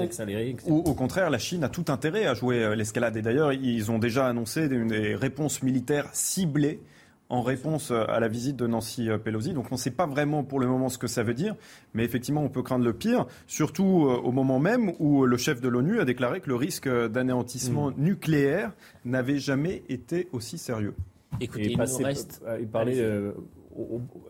où, 0.66 0.76
au 0.78 0.94
contraire, 0.94 1.28
la 1.28 1.38
Chine 1.38 1.64
a 1.64 1.68
tout 1.68 1.84
intérêt 1.88 2.26
à 2.26 2.34
jouer 2.34 2.62
euh, 2.62 2.74
l'escalade. 2.74 3.16
Et 3.16 3.22
d'ailleurs, 3.22 3.52
ils 3.52 3.90
ont 3.90 3.98
déjà 3.98 4.26
annoncé 4.28 4.68
des, 4.68 4.82
des 4.84 5.14
réponses 5.14 5.62
militaires 5.62 6.08
ciblées 6.12 6.80
en 7.28 7.40
réponse 7.42 7.90
euh, 7.90 8.04
à 8.08 8.20
la 8.20 8.28
visite 8.28 8.56
de 8.56 8.66
Nancy 8.66 9.08
euh, 9.08 9.18
Pelosi. 9.18 9.54
Donc 9.54 9.66
on 9.70 9.74
ne 9.74 9.80
sait 9.80 9.90
pas 9.90 10.06
vraiment 10.06 10.44
pour 10.44 10.60
le 10.60 10.66
moment 10.66 10.88
ce 10.88 10.98
que 10.98 11.06
ça 11.06 11.22
veut 11.22 11.34
dire, 11.34 11.56
mais 11.94 12.04
effectivement 12.04 12.42
on 12.42 12.48
peut 12.50 12.62
craindre 12.62 12.84
le 12.84 12.92
pire, 12.92 13.26
surtout 13.46 13.84
au 13.84 14.32
moment 14.32 14.58
même 14.58 14.92
où 14.98 15.24
le 15.24 15.36
chef 15.38 15.60
de 15.60 15.68
l'ONU 15.68 15.98
a 16.00 16.04
déclaré 16.04 16.40
que 16.40 16.48
le 16.48 16.56
risque 16.56 16.88
d'anéantissement 16.88 17.90
nucléaire 17.96 18.72
n'avait 19.04 19.38
jamais 19.38 19.82
été 19.88 20.28
aussi 20.32 20.58
sérieux. 20.58 20.94
Écoutez, 21.40 21.64
Et 21.68 21.72
il 21.72 21.78
nous 21.78 21.96
reste... 22.04 22.42
il 22.60 22.66
parlait, 22.68 23.00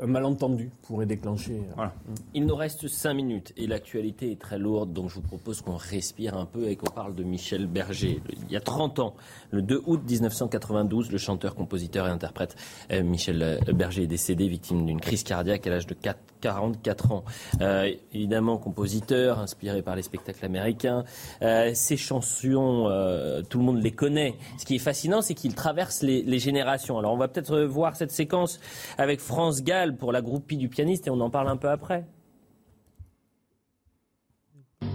Un 0.01 0.07
malentendu 0.07 0.70
pourrait 0.82 1.07
déclencher. 1.07 1.55
euh, 1.55 1.72
Voilà. 1.76 1.93
Il 2.34 2.47
nous 2.47 2.55
reste 2.55 2.86
5 2.88 3.14
minutes 3.14 3.53
et 3.57 3.66
l'actualité 3.66 4.30
est 4.32 4.40
très 4.40 4.59
lourde, 4.59 4.93
donc 4.93 5.09
je 5.11 5.16
vous 5.16 5.22
propose 5.22 5.61
qu'on 5.62 5.76
respire 5.76 6.36
un 6.36 6.47
peu 6.47 6.68
et 6.68 6.76
qu'on 6.76 6.90
parle 6.90 7.14
de 7.14 7.22
Michel 7.24 7.66
Berger. 7.66 8.20
Il 8.49 8.53
y 8.53 8.57
a 8.57 8.61
30 8.61 8.99
ans, 9.01 9.14
le 9.51 9.62
2 9.62 9.82
août 9.86 10.01
1992, 10.09 11.11
le 11.11 11.18
chanteur, 11.18 11.55
compositeur 11.55 12.07
et 12.07 12.11
interprète 12.11 12.57
euh, 12.93 13.03
Michel 13.03 13.43
euh, 13.43 13.72
Berger 13.72 14.03
est 14.05 14.07
décédé 14.07 14.49
victime 14.49 14.86
d'une 14.86 15.01
crise 15.01 15.22
cardiaque 15.22 15.66
à 15.66 15.70
l'âge 15.70 15.86
de 15.86 15.95
4 15.95 16.18
44 16.43 17.12
ans. 17.12 17.24
Euh, 17.61 17.88
évidemment, 18.12 18.59
compositeur, 18.59 19.38
inspiré 19.38 19.80
par 19.80 19.95
les 19.95 20.03
spectacles 20.03 20.45
américains. 20.45 21.05
Euh, 21.40 21.70
ses 21.72 21.97
chansons, 21.97 22.88
euh, 22.90 23.43
tout 23.49 23.59
le 23.59 23.64
monde 23.64 23.80
les 23.80 23.93
connaît. 23.93 24.34
Ce 24.59 24.64
qui 24.66 24.74
est 24.74 24.80
fascinant, 24.80 25.22
c'est 25.22 25.34
qu'il 25.34 25.55
traverse 25.55 26.03
les, 26.03 26.22
les 26.24 26.40
générations. 26.40 26.99
Alors, 26.99 27.12
on 27.12 27.16
va 27.16 27.28
peut-être 27.28 27.61
voir 27.61 27.95
cette 27.95 28.11
séquence 28.11 28.59
avec 28.99 29.20
Gall 29.62 29.96
pour 29.96 30.12
la 30.12 30.20
groupie 30.20 30.56
du 30.56 30.68
pianiste 30.68 31.06
et 31.06 31.10
on 31.10 31.20
en 31.20 31.30
parle 31.30 31.48
un 31.48 31.56
peu 31.56 31.70
après. 31.70 32.04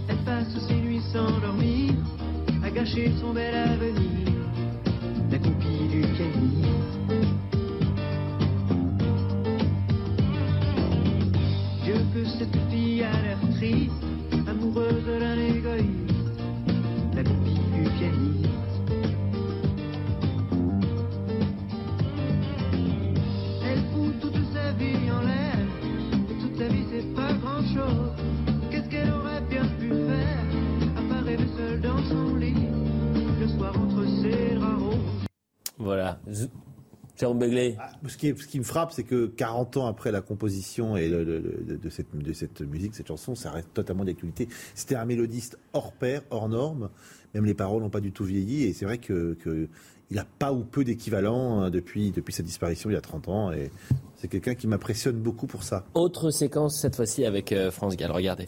Elle 0.10 0.18
passe 0.26 0.68
ses 0.68 0.76
nuits 0.76 1.02
sans 1.12 1.40
dormir, 1.40 1.94
à 2.64 2.70
gâcher 2.70 3.12
son 3.20 3.34
bel 3.34 3.56
avenir, 3.56 4.30
la 5.32 5.40
copie 5.40 5.88
du 5.90 6.02
pianiste. 6.02 6.68
Dieu 11.84 11.96
que 12.14 12.26
cette 12.26 12.58
fille 12.70 13.04
a 13.04 13.12
l'air 13.22 13.40
triste, 13.56 13.97
Voilà. 35.78 36.20
Jérôme 37.20 37.40
Begley 37.40 37.76
Ah, 37.80 37.90
ce, 38.08 38.16
qui 38.16 38.28
est- 38.28 38.40
ce 38.40 38.48
qui 38.48 38.60
me 38.60 38.64
frappe, 38.64 38.92
c'est 38.92 39.04
que 39.04 39.26
40 39.26 39.78
ans 39.78 39.88
après 39.88 40.12
la 40.12 40.22
composition 40.22 40.96
et 40.98 41.08
le- 41.10 41.24
le- 41.24 41.40
le- 41.68 41.78
de, 41.78 41.90
cette, 41.90 42.16
de 42.16 42.34
cette 42.34 42.62
musique, 42.62 42.94
cette 42.94 43.08
chanson, 43.08 43.34
ça 43.34 43.50
reste 43.50 43.74
totalement 43.74 44.06
d'actualité. 44.06 44.48
C'était 44.76 44.96
un 44.96 45.06
mélodiste 45.06 45.58
hors 45.74 45.94
pair, 45.94 46.22
hors 46.30 46.48
norme. 46.48 46.90
Même 47.34 47.46
les 47.46 47.56
paroles 47.56 47.82
n'ont 47.82 47.90
pas 47.90 48.02
du 48.02 48.12
tout 48.12 48.24
vieilli. 48.24 48.64
Et 48.66 48.74
c'est 48.74 48.86
vrai 48.86 49.00
que, 49.00 49.34
que 49.44 49.68
il 50.12 50.20
a 50.20 50.26
pas 50.40 50.54
ou 50.54 50.64
peu 50.64 50.84
d'équivalent 50.84 51.60
hein, 51.62 51.70
depuis, 51.72 52.12
depuis 52.12 52.34
sa 52.34 52.44
disparition 52.44 52.90
il 52.90 52.94
y 52.94 52.98
a 52.98 53.02
30 53.02 53.28
ans. 53.30 53.52
Et 53.52 53.72
c'est 54.16 54.28
quelqu'un 54.28 54.54
qui 54.54 54.68
m'impressionne 54.68 55.18
beaucoup 55.18 55.48
pour 55.48 55.64
ça. 55.64 55.86
Autre 55.96 56.30
séquence 56.30 56.80
cette 56.80 56.96
fois-ci 56.96 57.26
avec 57.26 57.52
euh, 57.52 57.72
France 57.72 57.98
Gall. 57.98 58.12
Regardez. 58.12 58.48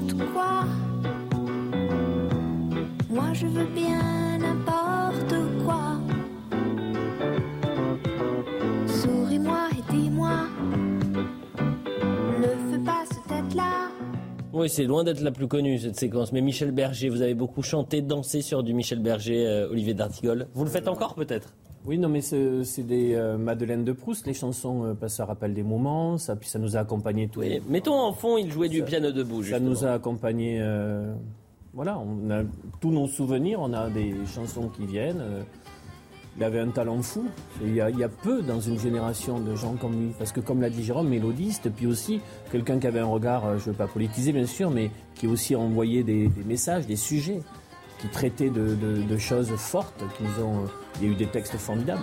Chante 0.00 0.32
quoi 0.32 0.64
Moi 3.08 3.32
je 3.32 3.46
veux 3.46 3.66
bien 3.66 4.38
n'importe 4.38 5.34
quoi. 5.64 6.00
Souris-moi 8.86 9.68
et 9.72 9.92
dis-moi, 9.92 10.46
ne 12.38 12.70
fais 12.70 12.84
pas 12.84 13.04
ce 13.06 13.28
tête-là. 13.28 13.88
Oui, 14.52 14.68
c'est 14.68 14.84
loin 14.84 15.04
d'être 15.04 15.20
la 15.20 15.30
plus 15.32 15.48
connue 15.48 15.78
cette 15.78 15.96
séquence. 15.96 16.32
Mais 16.32 16.40
Michel 16.40 16.72
Berger, 16.72 17.08
vous 17.08 17.22
avez 17.22 17.34
beaucoup 17.34 17.62
chanté, 17.62 18.02
dansé 18.02 18.42
sur 18.42 18.62
du 18.62 18.74
Michel 18.74 19.00
Berger, 19.00 19.46
euh, 19.46 19.70
Olivier 19.70 19.94
D'Artigol. 19.94 20.48
Vous 20.54 20.64
le 20.64 20.70
faites 20.70 20.88
encore 20.88 21.14
peut-être? 21.14 21.54
Oui, 21.86 21.98
non, 21.98 22.08
mais 22.10 22.20
c'est 22.20 22.82
des 22.82 23.14
euh, 23.14 23.38
Madeleine 23.38 23.84
de 23.84 23.92
Proust. 23.92 24.26
Les 24.26 24.34
chansons, 24.34 24.84
euh, 24.84 24.94
que 24.94 25.08
ça 25.08 25.24
rappelle 25.24 25.54
des 25.54 25.62
moments, 25.62 26.18
ça, 26.18 26.36
puis 26.36 26.48
ça 26.48 26.58
nous 26.58 26.76
a 26.76 26.80
accompagnés 26.80 27.28
tous. 27.28 27.40
Oui. 27.40 27.60
Mettons 27.68 27.98
en 27.98 28.12
fond, 28.12 28.36
il 28.36 28.50
jouait 28.52 28.68
du 28.68 28.82
piano 28.82 29.10
debout. 29.12 29.42
Ça 29.42 29.60
nous 29.60 29.84
a 29.84 29.92
accompagnés. 29.92 30.58
euh, 30.60 31.14
voilà, 31.72 31.98
on 31.98 32.30
a 32.30 32.42
tous 32.80 32.90
nos 32.90 33.06
souvenirs, 33.06 33.60
on 33.62 33.72
a 33.72 33.88
des 33.88 34.14
chansons 34.34 34.68
qui 34.68 34.84
viennent. 34.86 35.20
euh, 35.20 35.42
il 36.36 36.44
avait 36.44 36.60
un 36.60 36.68
talent 36.68 37.02
fou. 37.02 37.24
Il 37.62 37.74
y, 37.74 37.80
a, 37.80 37.90
il 37.90 37.98
y 37.98 38.04
a 38.04 38.08
peu 38.08 38.40
dans 38.42 38.60
une 38.60 38.78
génération 38.78 39.40
de 39.40 39.56
gens 39.56 39.74
comme 39.74 39.92
lui. 40.00 40.12
Parce 40.18 40.32
que, 40.32 40.40
comme 40.40 40.60
l'a 40.60 40.70
dit 40.70 40.82
Jérôme, 40.84 41.08
mélodiste, 41.08 41.70
puis 41.70 41.86
aussi 41.86 42.20
quelqu'un 42.52 42.78
qui 42.78 42.86
avait 42.86 43.00
un 43.00 43.06
regard, 43.06 43.58
je 43.58 43.64
ne 43.66 43.70
veux 43.70 43.72
pas 43.72 43.88
politiser 43.88 44.32
bien 44.32 44.46
sûr, 44.46 44.70
mais 44.70 44.90
qui 45.14 45.26
aussi 45.26 45.56
envoyait 45.56 46.02
des, 46.04 46.28
des 46.28 46.44
messages, 46.44 46.86
des 46.86 46.96
sujets, 46.96 47.40
qui 48.00 48.08
traitaient 48.08 48.50
de, 48.50 48.74
de- 48.74 49.02
de 49.02 49.18
choses 49.18 49.50
fortes. 49.56 50.02
Qui 50.16 50.24
nous 50.24 50.44
ont, 50.44 50.64
il 51.00 51.06
y 51.06 51.10
a 51.10 51.12
eu 51.12 51.16
des 51.16 51.26
textes 51.26 51.56
formidables. 51.56 52.02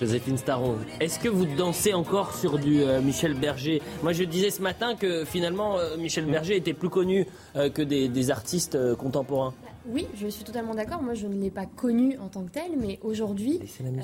Joséphine 0.00 0.38
Starro, 0.38 0.76
est-ce 1.00 1.18
que 1.18 1.28
vous 1.28 1.44
dansez 1.44 1.92
encore 1.92 2.32
sur 2.36 2.56
du 2.60 2.82
euh, 2.82 3.00
Michel 3.00 3.34
Berger? 3.34 3.82
Moi, 4.04 4.12
je 4.12 4.22
disais 4.22 4.50
ce 4.50 4.62
matin 4.62 4.94
que 4.94 5.24
finalement, 5.24 5.76
euh, 5.76 5.96
Michel 5.96 6.24
Berger 6.26 6.54
était 6.56 6.72
plus 6.72 6.88
connu 6.88 7.26
euh, 7.56 7.68
que 7.68 7.82
des, 7.82 8.08
des 8.08 8.30
artistes 8.30 8.76
euh, 8.76 8.94
contemporains. 8.94 9.54
Oui, 9.88 10.06
je 10.14 10.28
suis 10.28 10.44
totalement 10.44 10.74
d'accord. 10.74 11.02
Moi, 11.02 11.14
je 11.14 11.26
ne 11.26 11.40
l'ai 11.40 11.50
pas 11.50 11.64
connu 11.64 12.18
en 12.18 12.28
tant 12.28 12.42
que 12.44 12.50
tel, 12.50 12.72
mais 12.76 12.98
aujourd'hui, 13.02 13.58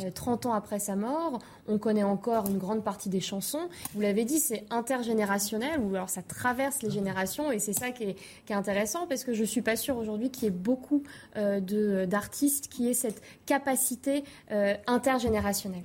euh, 0.07 0.11
30 0.11 0.47
ans 0.47 0.55
après 0.55 0.78
sa 0.78 0.97
mort, 0.97 1.39
on 1.68 1.78
connaît 1.78 2.03
encore 2.03 2.49
une 2.49 2.57
grande 2.59 2.82
partie 2.82 3.11
des 3.11 3.20
chansons. 3.20 3.68
Vous 3.95 4.01
l'avez 4.01 4.24
dit, 4.24 4.41
c'est 4.41 4.64
intergénérationnel, 4.70 5.78
ou 5.80 5.95
alors 5.95 6.09
ça 6.09 6.22
traverse 6.22 6.82
les 6.82 6.91
générations, 6.91 7.53
et 7.53 7.59
c'est 7.59 7.74
ça 7.74 7.91
qui 7.91 8.05
est, 8.05 8.16
qui 8.47 8.53
est 8.53 8.57
intéressant, 8.57 9.07
parce 9.07 9.24
que 9.24 9.35
je 9.35 9.45
suis 9.45 9.62
pas 9.62 9.76
sûre 9.76 9.97
aujourd'hui 9.99 10.30
qu'il 10.30 10.45
y 10.45 10.47
ait 10.47 10.51
beaucoup 10.51 11.03
euh, 11.37 11.61
de- 11.61 12.07
d'artistes 12.07 12.68
qui 12.68 12.89
aient 12.89 12.95
cette 12.95 13.20
capacité 13.45 14.24
euh, 14.53 14.74
intergénérationnelle. 14.87 15.85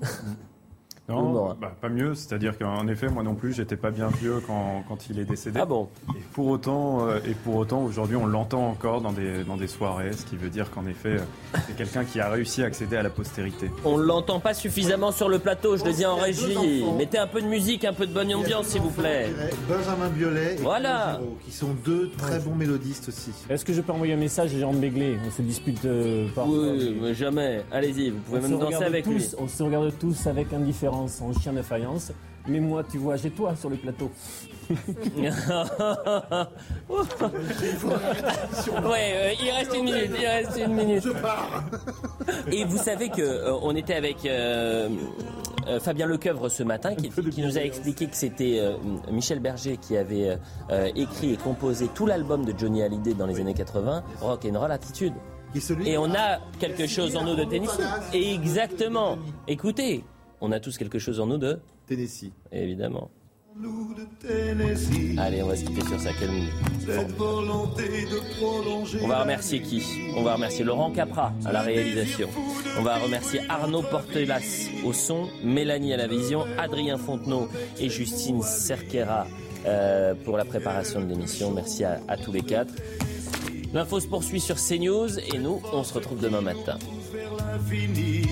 Non, 1.08 1.54
bah, 1.60 1.72
pas 1.80 1.88
mieux. 1.88 2.14
C'est-à-dire 2.14 2.58
qu'en 2.58 2.86
effet, 2.88 3.08
moi 3.08 3.22
non 3.22 3.34
plus, 3.34 3.52
j'étais 3.54 3.76
pas 3.76 3.90
bien 3.90 4.08
vieux 4.08 4.40
quand, 4.46 4.84
quand 4.88 5.08
il 5.08 5.18
est 5.18 5.24
décédé. 5.24 5.60
Ah 5.62 5.66
bon 5.66 5.88
Et 6.16 6.20
pour 6.32 6.48
autant, 6.48 7.06
euh, 7.06 7.18
et 7.26 7.34
pour 7.34 7.56
autant, 7.56 7.82
aujourd'hui, 7.82 8.16
on 8.16 8.26
l'entend 8.26 8.68
encore 8.68 9.00
dans 9.00 9.12
des 9.12 9.44
dans 9.44 9.56
des 9.56 9.68
soirées, 9.68 10.12
ce 10.12 10.24
qui 10.24 10.36
veut 10.36 10.50
dire 10.50 10.70
qu'en 10.70 10.86
effet, 10.86 11.16
euh, 11.18 11.58
c'est 11.66 11.76
quelqu'un 11.76 12.04
qui 12.04 12.20
a 12.20 12.28
réussi 12.28 12.62
à 12.62 12.66
accéder 12.66 12.96
à 12.96 13.02
la 13.02 13.10
postérité. 13.10 13.70
On 13.84 13.96
l'entend 13.96 14.40
pas 14.40 14.54
suffisamment 14.54 15.12
sur 15.12 15.28
le 15.28 15.38
plateau, 15.38 15.76
je 15.76 15.84
le 15.84 15.92
dis 15.92 16.06
en 16.06 16.16
régie. 16.16 16.84
Mettez 16.98 17.18
un 17.18 17.26
peu 17.26 17.40
de 17.40 17.46
musique, 17.46 17.84
un 17.84 17.92
peu 17.92 18.06
de 18.06 18.12
bonne 18.12 18.32
ambiance, 18.34 18.66
s'il 18.66 18.80
vous 18.82 18.90
plaît. 18.90 19.28
Benjamin 19.68 20.08
Biolay 20.08 20.54
et 20.54 20.62
Voilà. 20.62 21.20
Qui 21.44 21.52
sont 21.52 21.74
deux 21.84 22.10
très 22.18 22.38
bons 22.40 22.54
mélodistes 22.54 23.08
aussi. 23.08 23.30
Est-ce 23.48 23.64
que 23.64 23.72
je 23.72 23.80
peux 23.80 23.92
envoyer 23.92 24.14
un 24.14 24.18
message 24.18 24.54
à 24.54 24.58
Jérôme 24.58 24.80
Begley 24.80 25.16
On 25.26 25.30
se 25.30 25.42
dispute 25.42 25.84
euh. 25.84 26.26
Oui, 26.46 26.96
mais 27.00 27.14
jamais. 27.14 27.62
Allez-y, 27.70 28.10
vous 28.10 28.18
pouvez 28.20 28.38
On 28.38 28.42
même 28.42 28.52
se 28.52 28.56
danser 28.56 28.84
avec 28.84 29.04
tous, 29.04 29.10
lui. 29.10 29.26
On 29.38 29.48
se 29.48 29.62
regarde 29.62 29.92
tous 29.98 30.26
avec 30.26 30.52
indifférence, 30.52 30.95
en 30.96 31.32
chien 31.32 31.52
de 31.52 31.62
faïence. 31.62 32.12
Mais 32.48 32.60
moi, 32.60 32.84
tu 32.84 32.98
vois, 32.98 33.16
j'ai 33.16 33.30
toi 33.30 33.56
sur 33.56 33.70
le 33.70 33.76
plateau. 33.76 34.10
Ouais, 38.84 39.12
euh, 39.14 39.32
il 39.40 39.50
reste 39.50 39.74
une 39.76 39.84
minute, 39.84 40.10
il 40.18 40.26
reste 40.26 40.58
une 40.58 40.74
minute. 40.74 41.06
Et 42.50 42.64
vous 42.64 42.76
savez 42.76 43.08
que 43.08 43.22
euh, 43.22 43.54
on 43.62 43.76
était 43.76 43.94
avec 43.94 44.24
euh, 44.26 44.88
Fabien 45.80 46.06
Lecoeuvre 46.06 46.48
ce 46.48 46.64
matin 46.64 46.94
qui, 46.94 47.10
qui 47.10 47.42
nous 47.42 47.58
a 47.58 47.60
expliqué 47.60 48.06
que 48.06 48.16
c'était 48.16 48.60
Michel 49.10 49.40
Berger 49.40 49.76
qui 49.76 49.96
avait 49.96 50.38
écrit 50.96 51.34
et 51.34 51.36
composé 51.36 51.88
tout 51.94 52.06
l'album 52.06 52.44
de 52.44 52.52
Johnny 52.56 52.82
Hallyday 52.82 53.14
dans 53.14 53.26
les 53.26 53.40
années 53.40 53.54
80, 53.54 54.02
Rock 54.20 54.46
and 54.50 54.58
Roll 54.58 54.72
Attitude. 54.72 55.14
Et 55.84 55.96
on 55.96 56.12
a 56.14 56.38
quelque 56.58 56.86
chose 56.86 57.16
en 57.16 57.24
nous 57.24 57.34
de 57.34 57.44
Tennessee. 57.44 57.80
Exactement. 58.12 59.16
Écoutez, 59.48 60.04
on 60.40 60.52
a 60.52 60.60
tous 60.60 60.76
quelque 60.78 60.98
chose 60.98 61.20
en 61.20 61.26
nous 61.26 61.38
de 61.38 61.58
Tennessee. 61.86 62.32
Évidemment. 62.52 63.10
Nous 63.58 63.94
de 63.94 64.04
Tennessee, 64.20 65.16
Allez, 65.16 65.42
on 65.42 65.46
va 65.46 65.56
se 65.56 65.64
quitter 65.64 65.80
sur 65.86 65.98
ça. 65.98 66.10
Quelle 66.20 66.28
cette 66.80 67.16
volonté 67.16 67.82
de 68.04 68.36
prolonger. 68.38 68.98
On 69.02 69.08
va 69.08 69.22
remercier 69.22 69.62
qui 69.62 69.82
On 70.14 70.22
va 70.22 70.34
remercier 70.34 70.62
Laurent 70.62 70.90
Capra 70.90 71.32
à 71.46 71.52
la 71.52 71.62
réalisation. 71.62 72.28
On 72.78 72.82
va 72.82 72.98
remercier 72.98 73.40
Arnaud 73.48 73.80
Portelas 73.82 74.68
au 74.84 74.92
son, 74.92 75.28
Mélanie 75.42 75.94
à 75.94 75.96
la 75.96 76.06
vision, 76.06 76.44
Adrien 76.58 76.98
Fontenot 76.98 77.48
et 77.80 77.88
Justine 77.88 78.42
Cerquera 78.42 79.26
euh, 79.64 80.14
pour 80.24 80.36
la 80.36 80.44
préparation 80.44 81.00
de 81.00 81.06
l'émission. 81.06 81.50
Merci 81.50 81.82
à, 81.84 82.00
à 82.08 82.18
tous 82.18 82.32
les 82.32 82.42
quatre. 82.42 82.74
L'info 83.72 84.00
se 84.00 84.06
poursuit 84.06 84.40
sur 84.40 84.56
CNews 84.56 85.18
et 85.18 85.38
nous, 85.38 85.62
on 85.72 85.82
se 85.82 85.94
retrouve 85.94 86.20
demain 86.20 86.42
matin. 86.42 86.78
vers 87.12 87.34
l'infini. 87.34 88.22